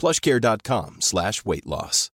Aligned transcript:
plushcare.com 0.00 0.96
slash 1.00 1.42
weight 1.44 1.66
loss. 1.66 2.10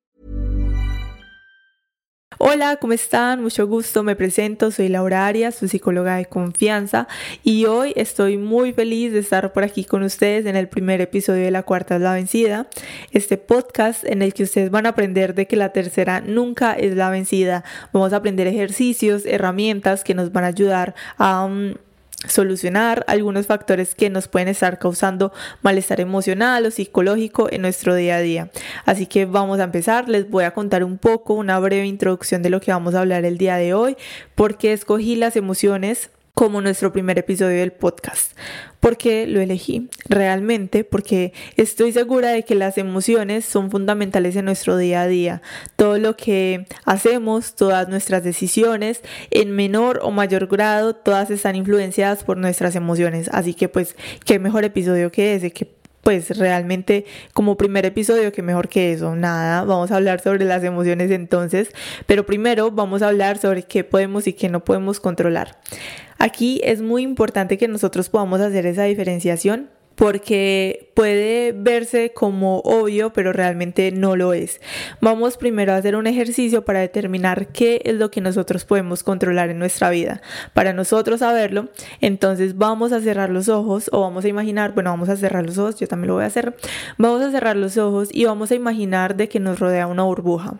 Hola, 2.42 2.76
¿cómo 2.76 2.94
están? 2.94 3.42
Mucho 3.42 3.66
gusto, 3.66 4.02
me 4.02 4.16
presento, 4.16 4.70
soy 4.70 4.88
Laura 4.88 5.26
Arias, 5.26 5.56
su 5.56 5.68
psicóloga 5.68 6.16
de 6.16 6.24
confianza 6.24 7.06
y 7.42 7.66
hoy 7.66 7.92
estoy 7.96 8.38
muy 8.38 8.72
feliz 8.72 9.12
de 9.12 9.18
estar 9.18 9.52
por 9.52 9.62
aquí 9.62 9.84
con 9.84 10.02
ustedes 10.04 10.46
en 10.46 10.56
el 10.56 10.66
primer 10.66 11.02
episodio 11.02 11.44
de 11.44 11.50
La 11.50 11.64
Cuarta 11.64 11.96
es 11.96 12.00
la 12.00 12.14
Vencida, 12.14 12.68
este 13.10 13.36
podcast 13.36 14.04
en 14.04 14.22
el 14.22 14.32
que 14.32 14.44
ustedes 14.44 14.70
van 14.70 14.86
a 14.86 14.90
aprender 14.90 15.34
de 15.34 15.46
que 15.46 15.56
la 15.56 15.72
tercera 15.74 16.22
nunca 16.22 16.72
es 16.72 16.96
la 16.96 17.10
vencida. 17.10 17.62
Vamos 17.92 18.14
a 18.14 18.16
aprender 18.16 18.46
ejercicios, 18.46 19.26
herramientas 19.26 20.02
que 20.02 20.14
nos 20.14 20.32
van 20.32 20.44
a 20.44 20.48
ayudar 20.48 20.94
a... 21.18 21.44
Um, 21.44 21.74
solucionar 22.26 23.04
algunos 23.06 23.46
factores 23.46 23.94
que 23.94 24.10
nos 24.10 24.28
pueden 24.28 24.48
estar 24.48 24.78
causando 24.78 25.32
malestar 25.62 26.00
emocional 26.00 26.66
o 26.66 26.70
psicológico 26.70 27.48
en 27.50 27.62
nuestro 27.62 27.94
día 27.94 28.16
a 28.16 28.20
día. 28.20 28.50
Así 28.84 29.06
que 29.06 29.24
vamos 29.24 29.58
a 29.60 29.64
empezar, 29.64 30.08
les 30.08 30.28
voy 30.28 30.44
a 30.44 30.52
contar 30.52 30.84
un 30.84 30.98
poco, 30.98 31.34
una 31.34 31.58
breve 31.58 31.86
introducción 31.86 32.42
de 32.42 32.50
lo 32.50 32.60
que 32.60 32.72
vamos 32.72 32.94
a 32.94 33.00
hablar 33.00 33.24
el 33.24 33.38
día 33.38 33.56
de 33.56 33.74
hoy, 33.74 33.96
porque 34.34 34.72
escogí 34.72 35.16
las 35.16 35.36
emociones 35.36 36.10
como 36.40 36.62
nuestro 36.62 36.90
primer 36.90 37.18
episodio 37.18 37.58
del 37.58 37.70
podcast. 37.70 38.32
¿Por 38.80 38.96
qué 38.96 39.26
lo 39.26 39.42
elegí? 39.42 39.90
Realmente 40.08 40.84
porque 40.84 41.34
estoy 41.58 41.92
segura 41.92 42.30
de 42.30 42.44
que 42.44 42.54
las 42.54 42.78
emociones 42.78 43.44
son 43.44 43.70
fundamentales 43.70 44.36
en 44.36 44.46
nuestro 44.46 44.78
día 44.78 45.02
a 45.02 45.06
día. 45.06 45.42
Todo 45.76 45.98
lo 45.98 46.16
que 46.16 46.64
hacemos, 46.86 47.56
todas 47.56 47.90
nuestras 47.90 48.24
decisiones, 48.24 49.02
en 49.30 49.50
menor 49.50 50.00
o 50.02 50.12
mayor 50.12 50.46
grado, 50.46 50.96
todas 50.96 51.30
están 51.30 51.56
influenciadas 51.56 52.24
por 52.24 52.38
nuestras 52.38 52.74
emociones. 52.74 53.28
Así 53.34 53.52
que 53.52 53.68
pues, 53.68 53.94
qué 54.24 54.38
mejor 54.38 54.64
episodio 54.64 55.12
que 55.12 55.34
ese, 55.34 55.50
que 55.50 55.68
pues 56.02 56.38
realmente 56.38 57.04
como 57.34 57.58
primer 57.58 57.84
episodio, 57.84 58.32
que 58.32 58.40
mejor 58.40 58.70
que 58.70 58.92
eso, 58.92 59.14
nada, 59.14 59.64
vamos 59.64 59.90
a 59.90 59.96
hablar 59.96 60.22
sobre 60.22 60.46
las 60.46 60.64
emociones 60.64 61.10
entonces, 61.10 61.70
pero 62.06 62.24
primero 62.24 62.70
vamos 62.70 63.02
a 63.02 63.08
hablar 63.08 63.36
sobre 63.36 63.64
qué 63.64 63.84
podemos 63.84 64.26
y 64.26 64.32
qué 64.32 64.48
no 64.48 64.64
podemos 64.64 65.00
controlar. 65.00 65.58
Aquí 66.22 66.60
es 66.64 66.82
muy 66.82 67.02
importante 67.02 67.56
que 67.56 67.66
nosotros 67.66 68.10
podamos 68.10 68.42
hacer 68.42 68.66
esa 68.66 68.84
diferenciación 68.84 69.70
porque 70.00 70.90
puede 70.94 71.52
verse 71.52 72.12
como 72.14 72.60
obvio, 72.60 73.12
pero 73.12 73.34
realmente 73.34 73.92
no 73.92 74.16
lo 74.16 74.32
es. 74.32 74.58
Vamos 75.02 75.36
primero 75.36 75.74
a 75.74 75.76
hacer 75.76 75.94
un 75.94 76.06
ejercicio 76.06 76.64
para 76.64 76.80
determinar 76.80 77.48
qué 77.48 77.82
es 77.84 77.96
lo 77.96 78.10
que 78.10 78.22
nosotros 78.22 78.64
podemos 78.64 79.02
controlar 79.02 79.50
en 79.50 79.58
nuestra 79.58 79.90
vida. 79.90 80.22
Para 80.54 80.72
nosotros 80.72 81.20
saberlo, 81.20 81.68
entonces 82.00 82.56
vamos 82.56 82.92
a 82.92 83.02
cerrar 83.02 83.28
los 83.28 83.50
ojos 83.50 83.90
o 83.92 84.00
vamos 84.00 84.24
a 84.24 84.28
imaginar, 84.28 84.72
bueno, 84.72 84.88
vamos 84.88 85.10
a 85.10 85.16
cerrar 85.16 85.44
los 85.44 85.58
ojos, 85.58 85.78
yo 85.78 85.86
también 85.86 86.08
lo 86.08 86.14
voy 86.14 86.24
a 86.24 86.28
hacer. 86.28 86.56
Vamos 86.96 87.20
a 87.20 87.30
cerrar 87.30 87.56
los 87.56 87.76
ojos 87.76 88.08
y 88.10 88.24
vamos 88.24 88.50
a 88.52 88.54
imaginar 88.54 89.16
de 89.16 89.28
que 89.28 89.38
nos 89.38 89.58
rodea 89.58 89.86
una 89.86 90.04
burbuja. 90.04 90.54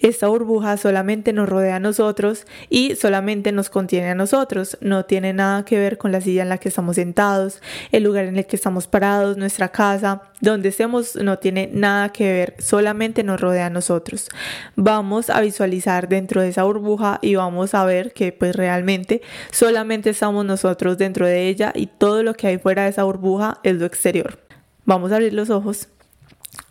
Esta 0.00 0.28
burbuja 0.28 0.76
solamente 0.76 1.32
nos 1.32 1.48
rodea 1.48 1.76
a 1.76 1.80
nosotros 1.80 2.46
y 2.70 2.94
solamente 2.94 3.50
nos 3.50 3.68
contiene 3.68 4.10
a 4.10 4.14
nosotros. 4.14 4.78
No 4.80 5.06
tiene 5.06 5.32
nada 5.32 5.64
que 5.64 5.76
ver 5.76 5.98
con 5.98 6.12
la 6.12 6.20
silla 6.20 6.42
en 6.42 6.50
la 6.50 6.58
que 6.58 6.68
estamos 6.68 6.94
sentados, 6.94 7.60
el 7.90 8.04
lugar 8.04 8.26
en 8.26 8.36
el 8.36 8.46
que 8.46 8.54
estamos 8.54 8.75
parados, 8.86 9.38
nuestra 9.38 9.70
casa, 9.70 10.20
donde 10.42 10.68
estemos, 10.68 11.16
no 11.16 11.38
tiene 11.38 11.70
nada 11.72 12.10
que 12.10 12.30
ver, 12.30 12.54
solamente 12.58 13.24
nos 13.24 13.40
rodea 13.40 13.66
a 13.66 13.70
nosotros. 13.70 14.28
Vamos 14.74 15.30
a 15.30 15.40
visualizar 15.40 16.08
dentro 16.08 16.42
de 16.42 16.50
esa 16.50 16.64
burbuja 16.64 17.18
y 17.22 17.36
vamos 17.36 17.74
a 17.74 17.86
ver 17.86 18.12
que 18.12 18.32
pues 18.32 18.54
realmente 18.54 19.22
solamente 19.50 20.10
estamos 20.10 20.44
nosotros 20.44 20.98
dentro 20.98 21.26
de 21.26 21.48
ella 21.48 21.72
y 21.74 21.86
todo 21.86 22.22
lo 22.22 22.34
que 22.34 22.48
hay 22.48 22.58
fuera 22.58 22.84
de 22.84 22.90
esa 22.90 23.04
burbuja 23.04 23.58
es 23.62 23.76
lo 23.76 23.86
exterior. 23.86 24.38
Vamos 24.84 25.10
a 25.10 25.16
abrir 25.16 25.32
los 25.32 25.48
ojos 25.48 25.88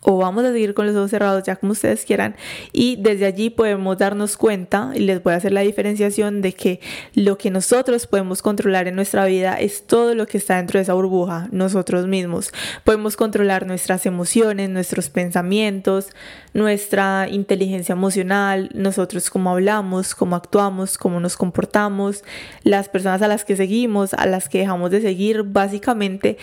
o 0.01 0.17
vamos 0.17 0.43
a 0.45 0.51
seguir 0.51 0.73
con 0.73 0.85
los 0.85 0.95
ojos 0.95 1.11
cerrados 1.11 1.43
ya 1.43 1.55
como 1.55 1.71
ustedes 1.71 2.05
quieran 2.05 2.35
y 2.71 2.97
desde 2.97 3.25
allí 3.25 3.49
podemos 3.49 3.97
darnos 3.97 4.37
cuenta 4.37 4.91
y 4.93 4.99
les 4.99 5.21
voy 5.23 5.33
a 5.33 5.37
hacer 5.37 5.51
la 5.51 5.61
diferenciación 5.61 6.41
de 6.41 6.53
que 6.53 6.79
lo 7.13 7.37
que 7.37 7.51
nosotros 7.51 8.07
podemos 8.07 8.41
controlar 8.41 8.87
en 8.87 8.95
nuestra 8.95 9.25
vida 9.25 9.59
es 9.59 9.87
todo 9.87 10.15
lo 10.15 10.27
que 10.27 10.37
está 10.37 10.57
dentro 10.57 10.77
de 10.77 10.83
esa 10.83 10.93
burbuja, 10.93 11.47
nosotros 11.51 12.07
mismos. 12.07 12.51
Podemos 12.83 13.15
controlar 13.15 13.65
nuestras 13.65 14.05
emociones, 14.05 14.69
nuestros 14.69 15.09
pensamientos, 15.09 16.09
nuestra 16.53 17.27
inteligencia 17.29 17.93
emocional, 17.93 18.69
nosotros 18.73 19.29
cómo 19.29 19.51
hablamos, 19.51 20.15
cómo 20.15 20.35
actuamos, 20.35 20.97
cómo 20.97 21.19
nos 21.19 21.35
comportamos, 21.37 22.23
las 22.63 22.89
personas 22.89 23.21
a 23.21 23.27
las 23.27 23.45
que 23.45 23.55
seguimos, 23.55 24.13
a 24.13 24.25
las 24.25 24.49
que 24.49 24.59
dejamos 24.59 24.91
de 24.91 25.01
seguir, 25.01 25.43
básicamente 25.43 26.37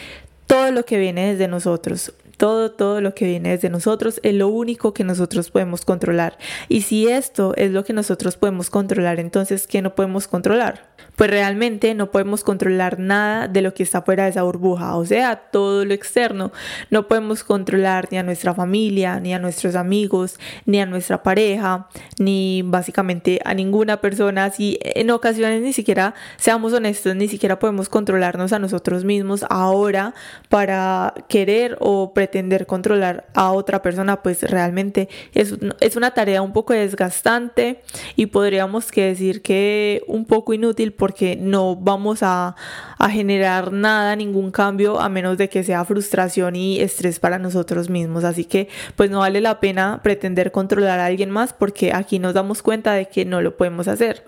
todo 0.47 0.70
lo 0.70 0.84
que 0.84 0.98
viene 0.98 1.32
desde 1.32 1.48
nosotros. 1.48 2.12
Todo, 2.42 2.72
todo 2.72 3.00
lo 3.00 3.14
que 3.14 3.25
viene 3.25 3.50
desde 3.50 3.70
nosotros 3.70 4.19
es 4.25 4.34
lo 4.34 4.48
único 4.48 4.92
que 4.92 5.04
nosotros 5.04 5.53
podemos 5.53 5.84
controlar. 5.84 6.38
Y 6.69 6.82
si 6.82 7.06
esto 7.06 7.54
es 7.56 7.70
lo 7.70 7.84
que 7.84 7.92
nosotros 7.92 8.36
podemos 8.36 8.69
controlar, 8.69 9.20
entonces, 9.20 9.69
¿qué 9.69 9.80
no 9.80 9.94
podemos 9.94 10.26
controlar? 10.26 10.91
Pues 11.17 11.31
realmente 11.31 11.95
no 11.95 12.11
podemos 12.11 12.43
controlar 12.43 12.99
nada 12.99 13.49
de 13.49 13.62
lo 13.62 13.75
que 13.75 13.83
está 13.83 14.03
fuera 14.03 14.25
de 14.25 14.31
esa 14.31 14.43
burbuja, 14.43 14.97
o 14.97 15.05
sea, 15.05 15.37
todo 15.37 15.84
lo 15.84 15.93
externo. 15.93 16.53
No 16.91 17.06
podemos 17.06 17.45
controlar 17.45 18.09
ni 18.11 18.19
a 18.19 18.23
nuestra 18.23 18.55
familia, 18.55 19.21
ni 19.21 19.34
a 19.34 19.39
nuestros 19.39 19.77
amigos, 19.77 20.39
ni 20.65 20.81
a 20.81 20.87
nuestra 20.87 21.23
pareja, 21.23 21.88
ni 22.19 22.62
básicamente 22.64 23.41
a 23.44 23.55
ninguna 23.55 24.00
persona. 24.00 24.50
Si 24.50 24.79
en 24.82 25.11
ocasiones 25.11 25.62
ni 25.62 25.73
siquiera, 25.73 26.14
seamos 26.37 26.73
honestos, 26.73 27.15
ni 27.15 27.29
siquiera 27.29 27.58
podemos 27.58 27.88
controlarnos 27.88 28.53
a 28.53 28.58
nosotros 28.58 29.05
mismos 29.05 29.44
ahora 29.50 30.15
para 30.49 31.15
querer 31.29 31.76
o 31.81 32.15
pretender 32.15 32.67
controlar 32.67 33.26
a 33.35 33.53
otra 33.53 33.82
persona, 33.82 34.23
pues 34.23 34.43
realmente 34.43 35.08
es, 35.35 35.55
es 35.81 35.97
una 35.97 36.12
tarea 36.12 36.43
un 36.43 36.53
poco 36.53 36.73
desgastante 36.73 37.82
y 38.17 38.26
podríamos 38.26 38.91
decir 38.91 39.43
que 39.43 40.03
un 40.06 40.25
poco 40.25 40.53
inútil 40.53 40.93
porque 41.02 41.34
no 41.34 41.75
vamos 41.75 42.22
a, 42.22 42.54
a 42.96 43.10
generar 43.10 43.72
nada, 43.72 44.14
ningún 44.14 44.52
cambio, 44.52 45.00
a 45.00 45.08
menos 45.08 45.37
de 45.37 45.49
que 45.49 45.64
sea 45.64 45.84
frustración 45.84 46.54
y 46.54 46.78
estrés 46.78 47.19
para 47.19 47.40
nosotros 47.40 47.90
mismos. 47.90 48.22
Así 48.22 48.44
que 48.44 48.69
pues 48.94 49.10
no 49.10 49.19
vale 49.19 49.40
la 49.40 49.58
pena 49.58 49.99
pretender 50.04 50.52
controlar 50.52 51.00
a 51.00 51.06
alguien 51.06 51.28
más 51.28 51.54
porque 51.54 51.93
aquí 51.93 52.20
nos 52.20 52.34
damos 52.34 52.62
cuenta 52.62 52.93
de 52.93 53.06
que 53.06 53.25
no 53.25 53.43
lo 53.43 53.56
podemos 53.56 53.88
hacer. 53.88 54.25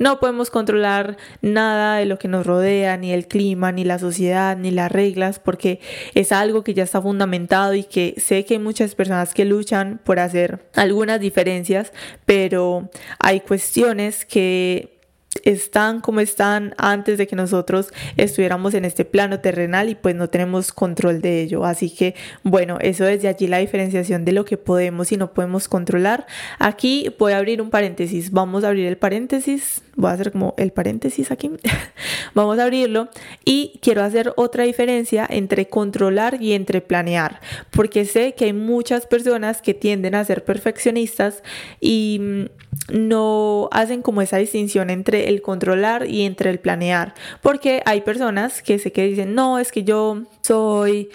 No 0.00 0.18
podemos 0.18 0.50
controlar 0.50 1.16
nada 1.42 1.98
de 1.98 2.06
lo 2.06 2.18
que 2.18 2.26
nos 2.26 2.44
rodea, 2.44 2.96
ni 2.96 3.12
el 3.12 3.28
clima, 3.28 3.70
ni 3.70 3.84
la 3.84 4.00
sociedad, 4.00 4.56
ni 4.56 4.72
las 4.72 4.90
reglas, 4.90 5.38
porque 5.38 5.78
es 6.14 6.32
algo 6.32 6.64
que 6.64 6.74
ya 6.74 6.82
está 6.82 7.00
fundamentado 7.00 7.72
y 7.74 7.84
que 7.84 8.14
sé 8.16 8.44
que 8.44 8.54
hay 8.54 8.60
muchas 8.60 8.96
personas 8.96 9.32
que 9.32 9.44
luchan 9.44 10.00
por 10.02 10.18
hacer 10.18 10.66
algunas 10.74 11.20
diferencias, 11.20 11.92
pero 12.24 12.90
hay 13.20 13.42
cuestiones 13.42 14.24
que 14.24 14.95
están 15.44 16.00
como 16.00 16.20
están 16.20 16.74
antes 16.78 17.18
de 17.18 17.26
que 17.26 17.36
nosotros 17.36 17.92
estuviéramos 18.16 18.74
en 18.74 18.84
este 18.84 19.04
plano 19.04 19.40
terrenal 19.40 19.88
y 19.88 19.94
pues 19.94 20.14
no 20.14 20.28
tenemos 20.28 20.72
control 20.72 21.20
de 21.20 21.42
ello. 21.42 21.64
Así 21.64 21.90
que 21.90 22.14
bueno, 22.42 22.78
eso 22.80 23.04
desde 23.04 23.28
allí 23.28 23.46
la 23.46 23.58
diferenciación 23.58 24.24
de 24.24 24.32
lo 24.32 24.44
que 24.44 24.56
podemos 24.56 25.12
y 25.12 25.16
no 25.16 25.32
podemos 25.32 25.68
controlar. 25.68 26.26
Aquí 26.58 27.14
voy 27.18 27.32
a 27.32 27.38
abrir 27.38 27.60
un 27.62 27.70
paréntesis. 27.70 28.30
Vamos 28.30 28.64
a 28.64 28.68
abrir 28.68 28.86
el 28.86 28.98
paréntesis. 28.98 29.82
Voy 29.96 30.10
a 30.10 30.14
hacer 30.14 30.30
como 30.30 30.54
el 30.58 30.72
paréntesis 30.72 31.30
aquí. 31.30 31.50
Vamos 32.34 32.58
a 32.58 32.64
abrirlo 32.64 33.08
y 33.44 33.78
quiero 33.82 34.02
hacer 34.02 34.32
otra 34.36 34.64
diferencia 34.64 35.26
entre 35.28 35.68
controlar 35.68 36.40
y 36.40 36.52
entre 36.52 36.82
planear, 36.82 37.40
porque 37.70 38.04
sé 38.04 38.34
que 38.34 38.44
hay 38.44 38.52
muchas 38.52 39.06
personas 39.06 39.62
que 39.62 39.72
tienden 39.72 40.14
a 40.14 40.24
ser 40.24 40.44
perfeccionistas 40.44 41.42
y 41.80 42.18
mm, 42.20 42.44
no 42.92 43.68
hacen 43.72 44.02
como 44.02 44.20
esa 44.20 44.36
distinción 44.36 44.90
entre 44.90 45.28
el 45.28 45.40
controlar 45.40 46.06
y 46.08 46.22
entre 46.22 46.50
el 46.50 46.58
planear, 46.58 47.14
porque 47.40 47.82
hay 47.86 48.02
personas 48.02 48.62
que 48.62 48.78
sé 48.78 48.92
que 48.92 49.04
dicen, 49.04 49.34
no, 49.34 49.58
es 49.58 49.72
que 49.72 49.82
yo 49.82 50.24
soy 50.42 51.08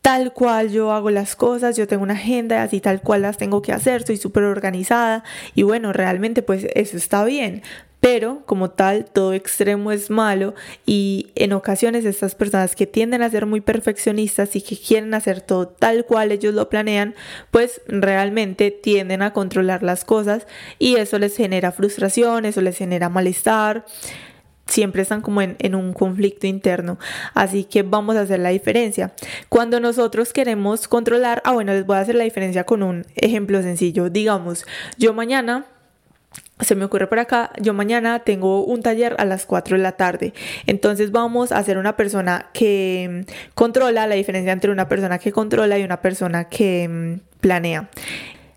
tal 0.00 0.32
cual 0.32 0.70
yo 0.70 0.92
hago 0.92 1.10
las 1.10 1.36
cosas, 1.36 1.76
yo 1.76 1.86
tengo 1.86 2.02
una 2.02 2.14
agenda 2.14 2.56
y 2.56 2.58
así 2.58 2.80
tal 2.80 3.02
cual 3.02 3.22
las 3.22 3.38
tengo 3.38 3.62
que 3.62 3.72
hacer, 3.72 4.04
soy 4.04 4.16
súper 4.16 4.42
organizada 4.44 5.22
y 5.54 5.62
bueno, 5.62 5.92
realmente 5.92 6.42
pues 6.42 6.66
eso 6.74 6.96
está 6.96 7.24
bien, 7.24 7.62
pero 8.02 8.42
como 8.46 8.68
tal 8.68 9.04
todo 9.04 9.32
extremo 9.32 9.92
es 9.92 10.10
malo 10.10 10.54
y 10.84 11.30
en 11.36 11.52
ocasiones 11.52 12.04
estas 12.04 12.34
personas 12.34 12.74
que 12.74 12.88
tienden 12.88 13.22
a 13.22 13.30
ser 13.30 13.46
muy 13.46 13.60
perfeccionistas 13.60 14.56
y 14.56 14.60
que 14.60 14.76
quieren 14.76 15.14
hacer 15.14 15.40
todo 15.40 15.68
tal 15.68 16.04
cual 16.04 16.32
ellos 16.32 16.52
lo 16.52 16.68
planean, 16.68 17.14
pues 17.52 17.80
realmente 17.86 18.72
tienden 18.72 19.22
a 19.22 19.32
controlar 19.32 19.84
las 19.84 20.04
cosas 20.04 20.48
y 20.80 20.96
eso 20.96 21.20
les 21.20 21.36
genera 21.36 21.70
frustración, 21.70 22.44
eso 22.44 22.60
les 22.60 22.76
genera 22.76 23.08
malestar 23.08 23.84
siempre 24.66 25.02
están 25.02 25.20
como 25.20 25.40
en, 25.42 25.56
en, 25.58 25.74
un 25.74 25.92
conflicto 25.92 26.46
interno. 26.46 26.98
Así 27.34 27.64
que 27.64 27.82
vamos 27.82 28.16
a 28.16 28.22
hacer 28.22 28.40
la 28.40 28.48
diferencia. 28.48 29.12
Cuando 29.48 29.80
nosotros 29.80 30.32
queremos 30.32 30.88
controlar, 30.88 31.42
ah 31.44 31.52
bueno, 31.52 31.72
les 31.72 31.84
voy 31.84 31.96
a 31.96 32.00
hacer 32.00 32.14
la 32.14 32.24
diferencia 32.24 32.64
con 32.64 32.82
un 32.82 33.04
ejemplo 33.14 33.60
sencillo. 33.60 34.08
Digamos, 34.08 34.64
yo 34.96 35.12
mañana 35.12 35.66
se 36.62 36.74
me 36.74 36.84
ocurre 36.84 37.06
por 37.06 37.18
acá, 37.18 37.50
yo 37.60 37.74
mañana 37.74 38.20
tengo 38.20 38.64
un 38.64 38.82
taller 38.82 39.14
a 39.18 39.24
las 39.24 39.46
4 39.46 39.76
de 39.76 39.82
la 39.82 39.92
tarde. 39.92 40.32
Entonces 40.66 41.10
vamos 41.10 41.52
a 41.52 41.62
ser 41.62 41.78
una 41.78 41.96
persona 41.96 42.46
que 42.52 43.24
mm, 43.26 43.52
controla 43.54 44.06
la 44.06 44.14
diferencia 44.14 44.52
entre 44.52 44.70
una 44.70 44.88
persona 44.88 45.18
que 45.18 45.32
controla 45.32 45.78
y 45.78 45.84
una 45.84 46.00
persona 46.00 46.44
que 46.44 46.88
mm, 46.88 47.40
planea. 47.40 47.88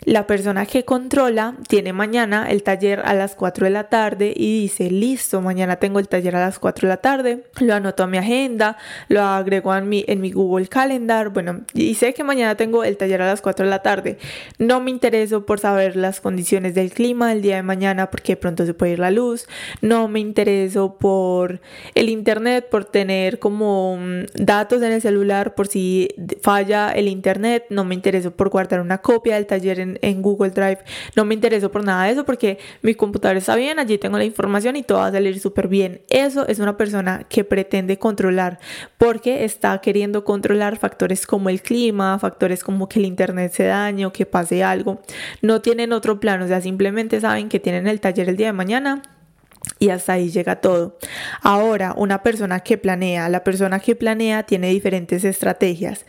La 0.06 0.28
persona 0.28 0.68
que 0.68 0.86
controla 0.86 1.56
tiene 1.68 1.92
mañana 1.92 2.48
el 2.52 2.62
taller 2.62 3.02
a 3.06 3.16
las 3.16 3.34
4 3.34 3.66
de 3.66 3.72
la 3.72 3.86
tarde 3.86 4.34
y 4.36 4.62
dice, 4.62 4.92
listo, 4.92 5.42
mañana 5.42 5.78
tengo 5.78 5.98
el 5.98 6.08
taller 6.08 6.36
a 6.36 6.42
las 6.42 6.60
4 6.60 6.88
de 6.88 6.90
la 6.94 6.98
tarde, 6.98 7.44
lo 7.60 7.74
anoto 7.74 8.04
a 8.04 8.08
mi 8.08 8.20
agenda, 8.20 8.78
lo 9.08 9.24
agrego 9.24 9.76
en 9.76 9.90
mi, 9.90 10.06
en 10.08 10.22
mi 10.22 10.32
Google 10.32 10.68
Calendar, 10.68 11.30
bueno, 11.30 11.62
y 11.74 11.96
sé 11.96 12.14
que 12.14 12.24
mañana 12.24 12.56
tengo 12.56 12.84
el 12.84 12.98
taller 12.98 13.24
a 13.24 13.26
las 13.26 13.42
4 13.42 13.66
de 13.66 13.70
la 13.72 13.82
tarde. 13.82 14.20
No 14.60 14.80
me 14.80 14.92
intereso 14.92 15.44
por 15.44 15.60
saber 15.60 15.96
las 15.96 16.22
condiciones 16.22 16.76
del 16.76 16.92
clima 16.92 17.32
el 17.34 17.42
día 17.42 17.56
de 17.56 17.64
mañana 17.64 18.12
porque 18.12 18.38
pronto 18.38 18.68
se 18.68 18.76
puede 18.76 18.92
ir 18.94 19.00
la 19.00 19.10
luz, 19.10 19.48
no 19.82 20.08
me 20.08 20.20
intereso 20.20 20.98
por 21.00 21.62
el 21.96 22.10
internet, 22.10 22.68
por 22.70 22.86
tener 22.86 23.40
como 23.40 23.98
mm, 23.98 24.26
datos 24.36 24.84
en 24.84 24.92
el 24.92 25.02
celular 25.02 25.56
por 25.56 25.66
si 25.66 26.10
falla 26.44 26.92
el 26.92 27.08
internet, 27.08 27.66
no 27.72 27.86
me 27.86 27.96
intereso 27.96 28.30
por 28.30 28.50
guardar 28.50 28.82
una 28.82 29.00
copia 29.00 29.34
del 29.34 29.48
taller 29.48 29.80
en 29.80 29.95
en, 30.02 30.22
Google 30.22 30.52
Drive. 30.52 30.80
No 31.16 31.26
me 31.26 31.34
intereso 31.34 31.72
por 31.72 31.84
nada 31.84 32.06
de 32.06 32.12
eso 32.12 32.26
porque 32.26 32.58
mi 32.82 32.96
computador 32.96 33.38
está 33.38 33.56
bien, 33.56 33.80
allí 33.80 33.98
tengo 33.98 34.18
la 34.18 34.26
información 34.26 34.76
y 34.76 34.84
todo 34.84 35.00
va 35.00 35.08
a 35.08 35.12
salir 35.12 35.40
súper 35.40 35.68
bien. 35.68 36.02
Eso 36.10 36.48
es 36.48 36.60
una 36.60 36.78
persona 36.78 37.26
que 37.30 37.44
pretende 37.44 38.00
controlar 38.00 38.60
porque 38.98 39.46
está 39.46 39.80
queriendo 39.82 40.24
controlar 40.24 40.78
factores 40.78 41.28
como 41.28 41.50
el 41.50 41.62
clima, 41.62 42.18
factores 42.20 42.64
como 42.64 42.90
que 42.90 43.00
el 43.00 43.06
internet 43.06 43.52
se 43.54 43.66
dañe 43.66 44.06
o 44.06 44.14
que 44.14 44.26
pase 44.26 44.64
algo. 44.64 45.02
No 45.42 45.62
tienen 45.62 45.94
otro 45.94 46.20
plan, 46.20 46.42
o 46.42 46.48
sea, 46.48 46.62
simplemente 46.62 47.20
saben 47.20 47.50
que 47.50 47.60
tienen 47.60 47.88
el 47.88 48.00
taller 48.00 48.30
el 48.30 48.38
día 48.38 48.48
de 48.48 48.54
mañana 48.54 49.02
y 49.80 49.90
hasta 49.90 50.14
ahí 50.14 50.30
llega 50.30 50.58
todo. 50.58 50.98
Ahora, 51.42 51.94
una 51.98 52.24
persona 52.24 52.60
que 52.62 52.78
planea, 52.78 53.30
la 53.30 53.44
persona 53.44 53.80
que 53.80 53.96
planea 53.96 54.44
tiene 54.44 54.70
diferentes 54.70 55.24
estrategias. 55.24 56.06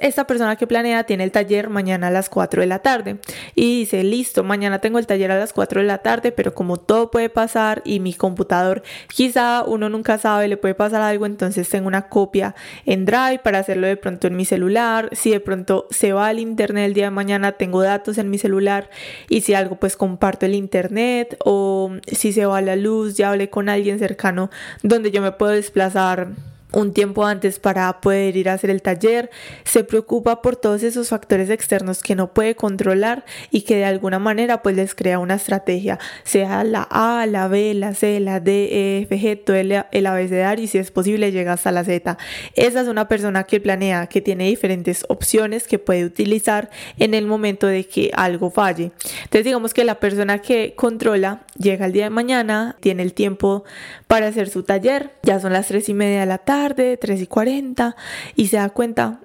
Esta 0.00 0.26
persona 0.26 0.56
que 0.56 0.66
planea 0.66 1.04
tiene 1.04 1.24
el 1.24 1.32
taller 1.32 1.70
mañana 1.70 2.08
a 2.08 2.10
las 2.10 2.28
4 2.28 2.60
de 2.62 2.66
la 2.66 2.80
tarde 2.80 3.18
y 3.54 3.80
dice, 3.80 4.04
listo, 4.04 4.44
mañana 4.44 4.78
tengo 4.80 4.98
el 4.98 5.06
taller 5.06 5.30
a 5.30 5.38
las 5.38 5.52
4 5.52 5.80
de 5.80 5.86
la 5.86 5.98
tarde, 5.98 6.32
pero 6.32 6.54
como 6.54 6.76
todo 6.76 7.10
puede 7.10 7.28
pasar 7.28 7.82
y 7.84 8.00
mi 8.00 8.14
computador 8.14 8.82
quizá 9.08 9.64
uno 9.64 9.88
nunca 9.88 10.18
sabe, 10.18 10.48
le 10.48 10.56
puede 10.56 10.74
pasar 10.74 11.02
algo, 11.02 11.26
entonces 11.26 11.68
tengo 11.68 11.88
una 11.88 12.08
copia 12.08 12.54
en 12.86 13.04
Drive 13.04 13.40
para 13.42 13.58
hacerlo 13.58 13.86
de 13.86 13.96
pronto 13.96 14.26
en 14.26 14.36
mi 14.36 14.44
celular. 14.44 15.08
Si 15.12 15.30
de 15.30 15.40
pronto 15.40 15.86
se 15.90 16.12
va 16.12 16.28
al 16.28 16.38
internet 16.38 16.86
el 16.86 16.94
día 16.94 17.04
de 17.04 17.10
mañana, 17.10 17.52
tengo 17.52 17.82
datos 17.82 18.18
en 18.18 18.30
mi 18.30 18.38
celular 18.38 18.90
y 19.28 19.42
si 19.42 19.54
algo 19.54 19.76
pues 19.76 19.96
comparto 19.96 20.46
el 20.46 20.54
internet 20.54 21.36
o 21.44 21.92
si 22.06 22.32
se 22.32 22.46
va 22.46 22.60
la 22.60 22.76
luz, 22.76 23.16
ya 23.16 23.30
hablé 23.30 23.50
con 23.50 23.68
alguien 23.68 23.98
cercano 23.98 24.50
donde 24.82 25.10
yo 25.10 25.22
me 25.22 25.32
puedo 25.32 25.52
desplazar 25.52 26.28
un 26.72 26.92
tiempo 26.92 27.24
antes 27.24 27.58
para 27.58 28.00
poder 28.00 28.36
ir 28.36 28.48
a 28.48 28.54
hacer 28.54 28.70
el 28.70 28.82
taller, 28.82 29.30
se 29.64 29.84
preocupa 29.84 30.42
por 30.42 30.56
todos 30.56 30.82
esos 30.82 31.08
factores 31.08 31.50
externos 31.50 32.02
que 32.02 32.14
no 32.14 32.32
puede 32.32 32.54
controlar 32.54 33.24
y 33.50 33.62
que 33.62 33.76
de 33.76 33.84
alguna 33.84 34.18
manera 34.18 34.62
pues 34.62 34.76
les 34.76 34.94
crea 34.94 35.18
una 35.18 35.34
estrategia, 35.34 35.98
sea 36.24 36.64
la 36.64 36.86
A, 36.90 37.26
la 37.26 37.48
B, 37.48 37.74
la 37.74 37.94
C, 37.94 38.20
la 38.20 38.40
D, 38.40 38.68
E, 38.70 39.02
F, 39.02 39.18
G, 39.18 39.44
todo 39.44 39.56
el, 39.56 39.84
el 39.90 40.06
abecedario 40.06 40.64
y 40.64 40.68
si 40.68 40.78
es 40.78 40.90
posible 40.90 41.32
llega 41.32 41.52
hasta 41.52 41.72
la 41.72 41.84
Z. 41.84 42.18
Esa 42.54 42.80
es 42.80 42.88
una 42.88 43.08
persona 43.08 43.44
que 43.44 43.60
planea, 43.60 44.06
que 44.06 44.20
tiene 44.20 44.46
diferentes 44.46 45.04
opciones 45.08 45.66
que 45.66 45.78
puede 45.78 46.04
utilizar 46.04 46.70
en 46.98 47.14
el 47.14 47.26
momento 47.26 47.66
de 47.66 47.86
que 47.86 48.10
algo 48.14 48.50
falle. 48.50 48.92
Entonces 49.24 49.44
digamos 49.44 49.74
que 49.74 49.84
la 49.84 49.96
persona 49.96 50.40
que 50.40 50.74
controla 50.76 51.42
llega 51.56 51.86
el 51.86 51.92
día 51.92 52.04
de 52.04 52.10
mañana, 52.10 52.76
tiene 52.80 53.02
el 53.02 53.14
tiempo 53.14 53.64
para 54.06 54.28
hacer 54.28 54.48
su 54.48 54.62
taller, 54.62 55.10
ya 55.22 55.40
son 55.40 55.52
las 55.52 55.68
3 55.68 55.88
y 55.88 55.94
media 55.94 56.20
de 56.20 56.26
la 56.26 56.38
tarde, 56.38 56.59
tarde, 56.60 56.98
3 56.98 57.22
y 57.22 57.26
40, 57.26 57.96
y 58.36 58.48
se 58.48 58.56
da 58.58 58.68
cuenta 58.68 59.20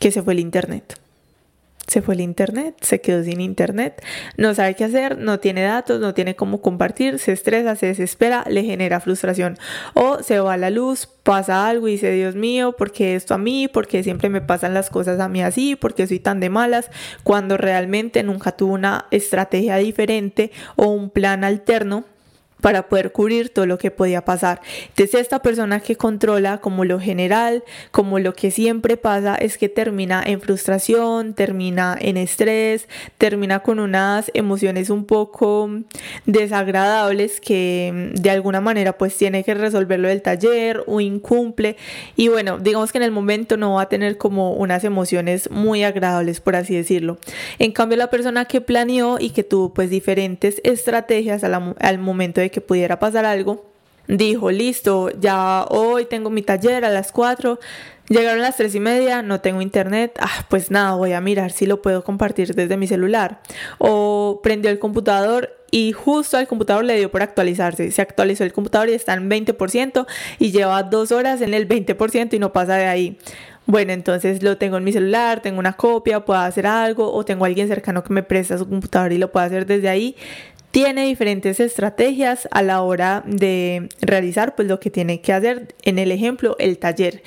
que 0.00 0.10
se 0.10 0.22
fue 0.22 0.32
el 0.32 0.40
internet. 0.40 0.98
Se 1.86 2.02
fue 2.02 2.14
el 2.14 2.20
internet, 2.20 2.76
se 2.82 3.00
quedó 3.00 3.24
sin 3.24 3.40
internet, 3.40 4.04
no 4.36 4.54
sabe 4.54 4.76
qué 4.76 4.84
hacer, 4.84 5.18
no 5.18 5.40
tiene 5.40 5.62
datos, 5.62 6.00
no 6.00 6.14
tiene 6.14 6.36
cómo 6.36 6.60
compartir, 6.60 7.18
se 7.18 7.32
estresa, 7.32 7.74
se 7.74 7.86
desespera, 7.86 8.44
le 8.48 8.62
genera 8.62 9.00
frustración. 9.00 9.58
O 9.94 10.22
se 10.22 10.38
va 10.38 10.54
a 10.54 10.56
la 10.56 10.70
luz, 10.70 11.08
pasa 11.24 11.68
algo 11.68 11.88
y 11.88 11.92
dice, 11.92 12.12
Dios 12.12 12.36
mío, 12.36 12.76
¿por 12.76 12.92
qué 12.92 13.16
esto 13.16 13.34
a 13.34 13.38
mí? 13.38 13.66
¿Por 13.66 13.88
qué 13.88 14.04
siempre 14.04 14.28
me 14.28 14.40
pasan 14.40 14.72
las 14.72 14.88
cosas 14.88 15.18
a 15.18 15.28
mí 15.28 15.42
así? 15.42 15.74
¿Por 15.74 15.94
qué 15.94 16.06
soy 16.06 16.20
tan 16.20 16.38
de 16.38 16.48
malas? 16.48 16.90
Cuando 17.24 17.56
realmente 17.56 18.22
nunca 18.22 18.52
tuvo 18.52 18.74
una 18.74 19.06
estrategia 19.10 19.76
diferente 19.76 20.52
o 20.76 20.86
un 20.88 21.10
plan 21.10 21.42
alterno 21.42 22.04
para 22.60 22.88
poder 22.88 23.12
cubrir 23.12 23.50
todo 23.50 23.66
lo 23.66 23.78
que 23.78 23.90
podía 23.90 24.24
pasar. 24.24 24.60
Entonces 24.88 25.20
esta 25.20 25.40
persona 25.40 25.80
que 25.80 25.96
controla 25.96 26.58
como 26.58 26.84
lo 26.84 27.00
general, 27.00 27.64
como 27.90 28.18
lo 28.18 28.34
que 28.34 28.50
siempre 28.50 28.96
pasa 28.96 29.34
es 29.34 29.58
que 29.58 29.68
termina 29.68 30.22
en 30.24 30.40
frustración, 30.40 31.34
termina 31.34 31.96
en 32.00 32.16
estrés, 32.16 32.88
termina 33.18 33.60
con 33.60 33.80
unas 33.80 34.30
emociones 34.34 34.90
un 34.90 35.04
poco 35.04 35.70
desagradables 36.26 37.40
que 37.40 38.10
de 38.14 38.30
alguna 38.30 38.60
manera 38.60 38.96
pues 38.96 39.16
tiene 39.16 39.44
que 39.44 39.54
resolverlo 39.54 40.08
del 40.08 40.22
taller 40.22 40.82
o 40.86 41.00
incumple 41.00 41.76
y 42.16 42.28
bueno, 42.28 42.58
digamos 42.58 42.92
que 42.92 42.98
en 42.98 43.04
el 43.04 43.10
momento 43.10 43.56
no 43.56 43.74
va 43.74 43.82
a 43.82 43.88
tener 43.88 44.16
como 44.16 44.52
unas 44.52 44.84
emociones 44.84 45.50
muy 45.50 45.84
agradables 45.84 46.40
por 46.40 46.56
así 46.56 46.74
decirlo. 46.74 47.18
En 47.58 47.72
cambio 47.72 47.96
la 47.96 48.10
persona 48.10 48.44
que 48.44 48.60
planeó 48.60 49.18
y 49.18 49.30
que 49.30 49.44
tuvo 49.44 49.72
pues 49.72 49.90
diferentes 49.90 50.60
estrategias 50.64 51.44
al 51.44 51.98
momento 51.98 52.40
de 52.40 52.49
que 52.50 52.60
pudiera 52.60 52.98
pasar 52.98 53.24
algo, 53.24 53.64
dijo, 54.08 54.50
listo, 54.50 55.10
ya 55.20 55.64
hoy 55.68 56.04
tengo 56.04 56.30
mi 56.30 56.42
taller 56.42 56.84
a 56.84 56.90
las 56.90 57.12
4, 57.12 57.58
Llegaron 58.10 58.42
las 58.42 58.56
tres 58.56 58.74
y 58.74 58.80
media, 58.80 59.22
no 59.22 59.40
tengo 59.40 59.62
internet, 59.62 60.18
ah, 60.18 60.44
pues 60.48 60.72
nada, 60.72 60.96
voy 60.96 61.12
a 61.12 61.20
mirar 61.20 61.52
si 61.52 61.64
lo 61.64 61.80
puedo 61.80 62.02
compartir 62.02 62.56
desde 62.56 62.76
mi 62.76 62.88
celular. 62.88 63.40
O 63.78 64.40
prendió 64.42 64.68
el 64.68 64.80
computador 64.80 65.56
y 65.70 65.92
justo 65.92 66.36
al 66.36 66.48
computador 66.48 66.84
le 66.84 66.96
dio 66.96 67.08
por 67.12 67.22
actualizarse. 67.22 67.92
Se 67.92 68.02
actualizó 68.02 68.42
el 68.42 68.52
computador 68.52 68.88
y 68.88 68.94
está 68.94 69.14
en 69.14 69.30
20% 69.30 70.06
y 70.40 70.50
lleva 70.50 70.82
dos 70.82 71.12
horas 71.12 71.40
en 71.40 71.54
el 71.54 71.68
20% 71.68 72.34
y 72.34 72.40
no 72.40 72.52
pasa 72.52 72.74
de 72.74 72.86
ahí. 72.86 73.16
Bueno, 73.66 73.92
entonces 73.92 74.42
lo 74.42 74.58
tengo 74.58 74.76
en 74.76 74.82
mi 74.82 74.90
celular, 74.90 75.40
tengo 75.40 75.60
una 75.60 75.74
copia, 75.74 76.24
puedo 76.24 76.40
hacer 76.40 76.66
algo 76.66 77.12
o 77.12 77.24
tengo 77.24 77.44
alguien 77.44 77.68
cercano 77.68 78.02
que 78.02 78.12
me 78.12 78.24
presta 78.24 78.58
su 78.58 78.68
computador 78.68 79.12
y 79.12 79.18
lo 79.18 79.30
puedo 79.30 79.46
hacer 79.46 79.66
desde 79.66 79.88
ahí 79.88 80.16
tiene 80.70 81.06
diferentes 81.06 81.58
estrategias 81.58 82.48
a 82.52 82.62
la 82.62 82.82
hora 82.82 83.22
de 83.26 83.88
realizar 84.00 84.54
pues 84.54 84.68
lo 84.68 84.78
que 84.78 84.90
tiene 84.90 85.20
que 85.20 85.32
hacer. 85.32 85.74
En 85.82 85.98
el 85.98 86.12
ejemplo 86.12 86.56
el 86.58 86.78
taller. 86.78 87.22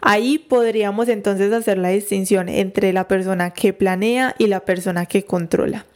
Ahí 0.00 0.38
podríamos 0.38 1.08
entonces 1.08 1.52
hacer 1.52 1.78
la 1.78 1.90
distinción 1.90 2.48
entre 2.48 2.92
la 2.92 3.06
persona 3.06 3.50
que 3.50 3.72
planea 3.72 4.34
y 4.38 4.48
la 4.48 4.60
persona 4.60 5.06
que 5.06 5.24
controla. 5.24 5.86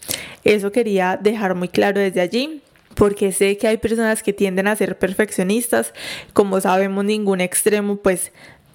Eso 0.45 0.71
quería 0.73 1.19
dejar 1.21 1.55
muy 1.55 1.69
claro 1.69 2.01
desde 2.01 2.21
allí 2.21 2.63
porque 2.95 3.33
sé 3.33 3.57
que 3.57 3.69
hay 3.69 3.79
personas 3.79 4.23
que 4.23 4.33
tienden 4.33 4.69
a 4.69 4.77
ser 4.77 4.99
perfeccionistas. 4.99 5.93
Como 6.33 6.61
sabemos 6.61 7.05
ningún 7.05 7.41
extremo 7.41 7.97
pues 7.97 8.33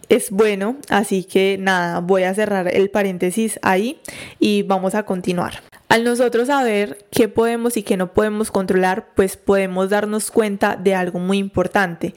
es 0.10 0.32
bueno, 0.32 0.78
así 0.90 1.24
que 1.24 1.58
nada, 1.60 2.00
voy 2.00 2.24
a 2.24 2.34
cerrar 2.34 2.74
el 2.74 2.90
paréntesis 2.90 3.60
ahí 3.62 4.00
y 4.40 4.64
vamos 4.64 4.96
a 4.96 5.04
continuar. 5.04 5.67
Al 5.90 6.04
nosotros 6.04 6.48
saber 6.48 7.06
qué 7.12 7.30
podemos 7.30 7.78
y 7.78 7.84
qué 7.84 7.96
no 7.96 8.14
podemos 8.14 8.52
controlar, 8.52 9.08
pues 9.16 9.38
podemos 9.38 9.90
darnos 9.90 10.32
cuenta 10.32 10.76
de 10.76 10.94
algo 10.94 11.20
muy 11.20 11.38
importante. 11.38 12.14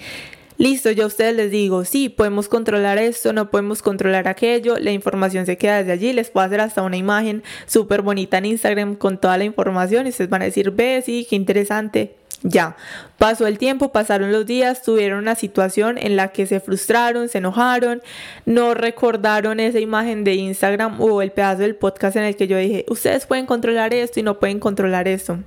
Listo, 0.58 0.90
yo 0.90 1.04
a 1.04 1.06
ustedes 1.06 1.34
les 1.34 1.50
digo, 1.50 1.84
sí, 1.84 2.08
podemos 2.08 2.48
controlar 2.48 2.98
esto, 2.98 3.32
no 3.32 3.48
podemos 3.48 3.80
controlar 3.80 4.28
aquello, 4.28 4.76
la 4.78 4.90
información 4.90 5.46
se 5.46 5.56
queda 5.56 5.78
desde 5.78 5.92
allí, 5.92 6.12
les 6.12 6.30
puedo 6.30 6.44
hacer 6.44 6.60
hasta 6.60 6.82
una 6.82 6.98
imagen 6.98 7.42
súper 7.66 8.02
bonita 8.02 8.36
en 8.38 8.44
Instagram 8.44 8.96
con 8.96 9.18
toda 9.18 9.38
la 9.38 9.44
información 9.44 10.06
y 10.06 10.10
ustedes 10.10 10.28
van 10.28 10.42
a 10.42 10.46
decir, 10.46 10.72
ve, 10.72 11.00
sí, 11.06 11.26
qué 11.30 11.36
interesante, 11.36 12.16
ya, 12.42 12.76
pasó 13.18 13.46
el 13.46 13.58
tiempo, 13.58 13.92
pasaron 13.92 14.32
los 14.32 14.46
días, 14.46 14.82
tuvieron 14.82 15.18
una 15.18 15.34
situación 15.34 15.98
en 15.98 16.16
la 16.16 16.28
que 16.28 16.46
se 16.46 16.60
frustraron, 16.60 17.28
se 17.28 17.38
enojaron, 17.38 18.02
no 18.46 18.74
recordaron 18.74 19.60
esa 19.60 19.78
imagen 19.78 20.24
de 20.24 20.34
Instagram 20.36 21.00
o 21.00 21.20
el 21.20 21.32
pedazo 21.32 21.62
del 21.62 21.76
podcast 21.76 22.16
en 22.16 22.24
el 22.24 22.36
que 22.36 22.48
yo 22.48 22.56
dije, 22.56 22.86
ustedes 22.88 23.26
pueden 23.26 23.46
controlar 23.46 23.92
esto 23.92 24.20
y 24.20 24.22
no 24.22 24.38
pueden 24.38 24.58
controlar 24.58 25.06
esto. 25.06 25.38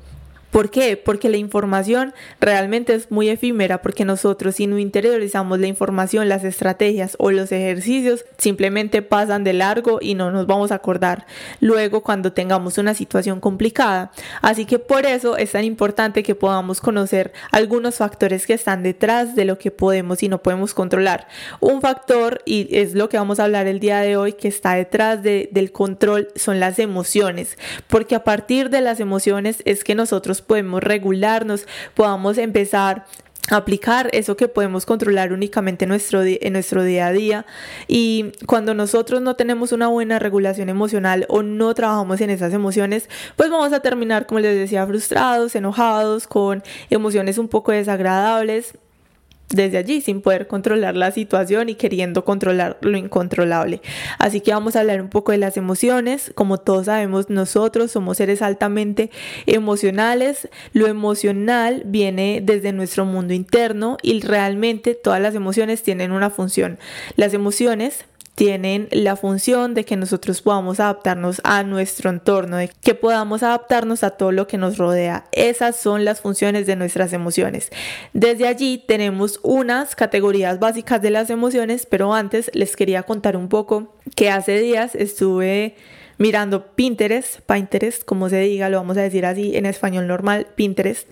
¿Por 0.53 0.69
qué? 0.69 0.98
Porque 0.98 1.29
la 1.29 1.38
información 1.38 2.13
realmente 2.39 2.93
es 2.93 3.10
muy 3.10 3.27
efímera, 3.29 3.81
porque 3.81 4.05
nosotros 4.05 4.53
si 4.57 4.67
no 4.67 4.77
interiorizamos 4.77 5.60
la 5.60 5.65
información, 5.65 6.29
las 6.29 6.43
estrategias 6.43 7.15
o 7.17 7.31
los 7.31 7.51
ejercicios, 7.51 8.24
simplemente 8.38 9.01
pasan 9.01 9.43
de 9.43 9.53
largo 9.53 9.98
y 10.00 10.13
no 10.13 10.29
nos 10.29 10.45
vamos 10.45 10.72
a 10.72 10.75
acordar 10.75 11.25
luego 11.60 12.03
cuando 12.03 12.33
tengamos 12.33 12.77
una 12.77 12.93
situación 12.93 13.39
complicada. 13.39 14.12
Así 14.43 14.65
que 14.65 14.77
por 14.77 15.07
eso 15.07 15.38
es 15.38 15.53
tan 15.53 15.63
importante 15.63 16.22
que 16.22 16.36
podamos 16.36 16.81
conocer 16.81 17.33
algunos 17.51 17.95
factores 17.95 18.45
que 18.45 18.53
están 18.53 18.83
detrás 18.83 19.36
de 19.36 19.45
lo 19.45 19.57
que 19.57 19.72
podemos 19.72 20.22
y 20.22 20.29
no 20.29 20.43
podemos 20.43 20.75
controlar. 20.75 21.27
Un 21.62 21.81
factor, 21.81 22.43
y 22.45 22.67
es 22.77 22.93
lo 22.93 23.10
que 23.10 23.17
vamos 23.17 23.39
a 23.39 23.45
hablar 23.45 23.65
el 23.65 23.79
día 23.79 24.01
de 24.01 24.17
hoy, 24.17 24.33
que 24.33 24.50
está 24.50 24.75
detrás 24.75 25.24
del 25.24 25.72
control 25.72 26.27
son 26.36 26.60
las 26.60 26.77
emociones, 26.77 27.57
porque 27.88 28.13
a 28.13 28.24
partir 28.24 28.69
de 28.69 28.81
las 28.81 29.00
emociones 29.00 29.63
es 29.65 29.83
que 29.83 29.95
nosotros 29.95 30.42
podemos 30.43 30.83
regularnos, 30.83 31.67
podamos 31.95 32.38
empezar 32.38 33.05
a 33.50 33.57
aplicar 33.57 34.09
eso 34.13 34.38
que 34.38 34.47
podemos 34.47 34.85
controlar 34.85 35.33
únicamente 35.33 35.85
en 35.85 35.89
nuestro, 35.89 36.23
en 36.23 36.53
nuestro 36.53 36.83
día 36.83 37.07
a 37.07 37.12
día. 37.12 37.45
Y 37.88 38.31
cuando 38.45 38.73
nosotros 38.73 39.21
no 39.21 39.35
tenemos 39.35 39.71
una 39.71 39.88
buena 39.88 40.19
regulación 40.19 40.69
emocional 40.69 41.25
o 41.29 41.43
no 41.43 41.73
trabajamos 41.73 42.21
en 42.21 42.29
esas 42.29 42.53
emociones 42.53 43.09
pues 43.35 43.50
vamos 43.50 43.73
a 43.73 43.81
terminar 43.81 44.27
como 44.27 44.39
les 44.39 44.57
decía 44.57 44.85
frustrados, 44.88 45.55
enojados, 45.55 46.27
con 46.27 46.63
emociones 46.89 47.38
un 47.38 47.47
poco 47.47 47.71
desagradables 47.71 48.73
desde 49.53 49.77
allí 49.77 50.01
sin 50.01 50.22
poder 50.22 50.48
controlar 50.48 50.95
la 50.95 51.12
situación 51.12 51.69
y 51.69 51.75
queriendo 51.75 52.25
controlar 52.25 52.77
lo 52.81 52.98
incontrolable. 52.98 53.81
Así 54.19 54.41
que 54.41 54.51
vamos 54.51 54.75
a 54.75 54.81
hablar 54.81 55.01
un 55.01 55.10
poco 55.10 55.31
de 55.31 55.38
las 55.38 55.57
emociones. 55.57 56.31
Como 56.36 56.57
todos 56.60 56.86
sabemos, 56.86 57.29
nosotros 57.29 57.91
somos 57.91 58.17
seres 58.17 58.41
altamente 58.41 59.10
emocionales. 59.45 60.50
Lo 60.74 60.88
emocional 60.88 61.83
viene 61.86 62.41
desde 62.43 62.74
nuestro 62.74 63.05
mundo 63.05 63.33
interno 63.33 63.98
y 64.01 64.19
realmente 64.22 64.95
todas 64.95 65.22
las 65.22 65.36
emociones 65.36 65.83
tienen 65.83 66.12
una 66.12 66.29
función. 66.29 66.79
Las 67.15 67.33
emociones 67.33 68.05
tienen 68.35 68.87
la 68.91 69.15
función 69.15 69.73
de 69.73 69.85
que 69.85 69.95
nosotros 69.95 70.41
podamos 70.41 70.79
adaptarnos 70.79 71.39
a 71.43 71.63
nuestro 71.63 72.09
entorno, 72.09 72.57
de 72.57 72.69
que 72.81 72.95
podamos 72.95 73.43
adaptarnos 73.43 74.03
a 74.03 74.11
todo 74.11 74.31
lo 74.31 74.47
que 74.47 74.57
nos 74.57 74.77
rodea. 74.77 75.25
Esas 75.31 75.75
son 75.75 76.03
las 76.03 76.21
funciones 76.21 76.65
de 76.65 76.75
nuestras 76.75 77.13
emociones. 77.13 77.71
Desde 78.13 78.47
allí 78.47 78.83
tenemos 78.87 79.39
unas 79.43 79.95
categorías 79.95 80.59
básicas 80.59 81.01
de 81.01 81.11
las 81.11 81.29
emociones, 81.29 81.85
pero 81.85 82.13
antes 82.13 82.49
les 82.53 82.75
quería 82.75 83.03
contar 83.03 83.37
un 83.37 83.49
poco 83.49 83.93
que 84.15 84.29
hace 84.29 84.59
días 84.59 84.95
estuve 84.95 85.75
mirando 86.24 86.68
Pinterest, 86.74 87.42
Pinterest, 87.42 88.06
como 88.06 88.30
se 88.30 88.39
diga, 88.39 88.70
lo 88.70 88.77
vamos 88.77 88.96
a 88.96 89.01
decir 89.01 89.25
así 89.25 89.58
en 89.58 89.65
español 89.65 90.08
normal, 90.08 90.48
Pinterest. 90.56 91.10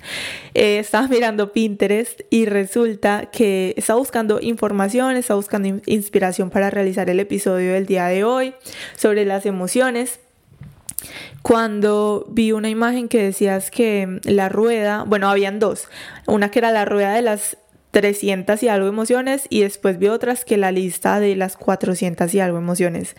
Eh, 0.54 0.80
estaba 0.80 1.06
mirando 1.10 1.52
Pinterest 1.52 2.22
y 2.30 2.46
resulta 2.46 3.26
que 3.26 3.74
estaba 3.76 4.00
buscando 4.00 4.40
información, 4.40 5.18
estaba 5.18 5.36
buscando 5.36 5.82
inspiración 5.86 6.50
para 6.50 6.70
realizar 6.70 7.10
el 7.10 7.20
episodio 7.20 7.74
del 7.74 7.88
día 7.88 8.06
de 8.06 8.24
hoy 8.24 8.54
sobre 8.96 9.26
las 9.26 9.46
emociones. 9.46 10.22
Cuando 11.42 12.26
vi 12.30 12.54
una 12.54 12.70
imagen 12.70 13.10
que 13.10 13.22
decías 13.22 13.70
que 13.70 14.22
la 14.24 14.48
rueda, 14.48 15.04
bueno, 15.06 15.30
habían 15.30 15.60
dos, 15.60 15.90
una 16.26 16.52
que 16.52 16.60
era 16.60 16.72
la 16.72 16.86
rueda 16.86 17.14
de 17.14 17.22
las 17.22 17.58
300 17.92 18.64
y 18.64 18.70
algo 18.70 18.88
emociones 18.88 19.44
y 19.50 19.60
después 19.60 20.00
vi 20.00 20.08
otras 20.08 20.46
que 20.46 20.56
la 20.56 20.72
lista 20.72 21.20
de 21.20 21.36
las 21.36 21.58
400 21.58 22.34
y 22.34 22.40
algo 22.40 22.58
emociones 22.58 23.18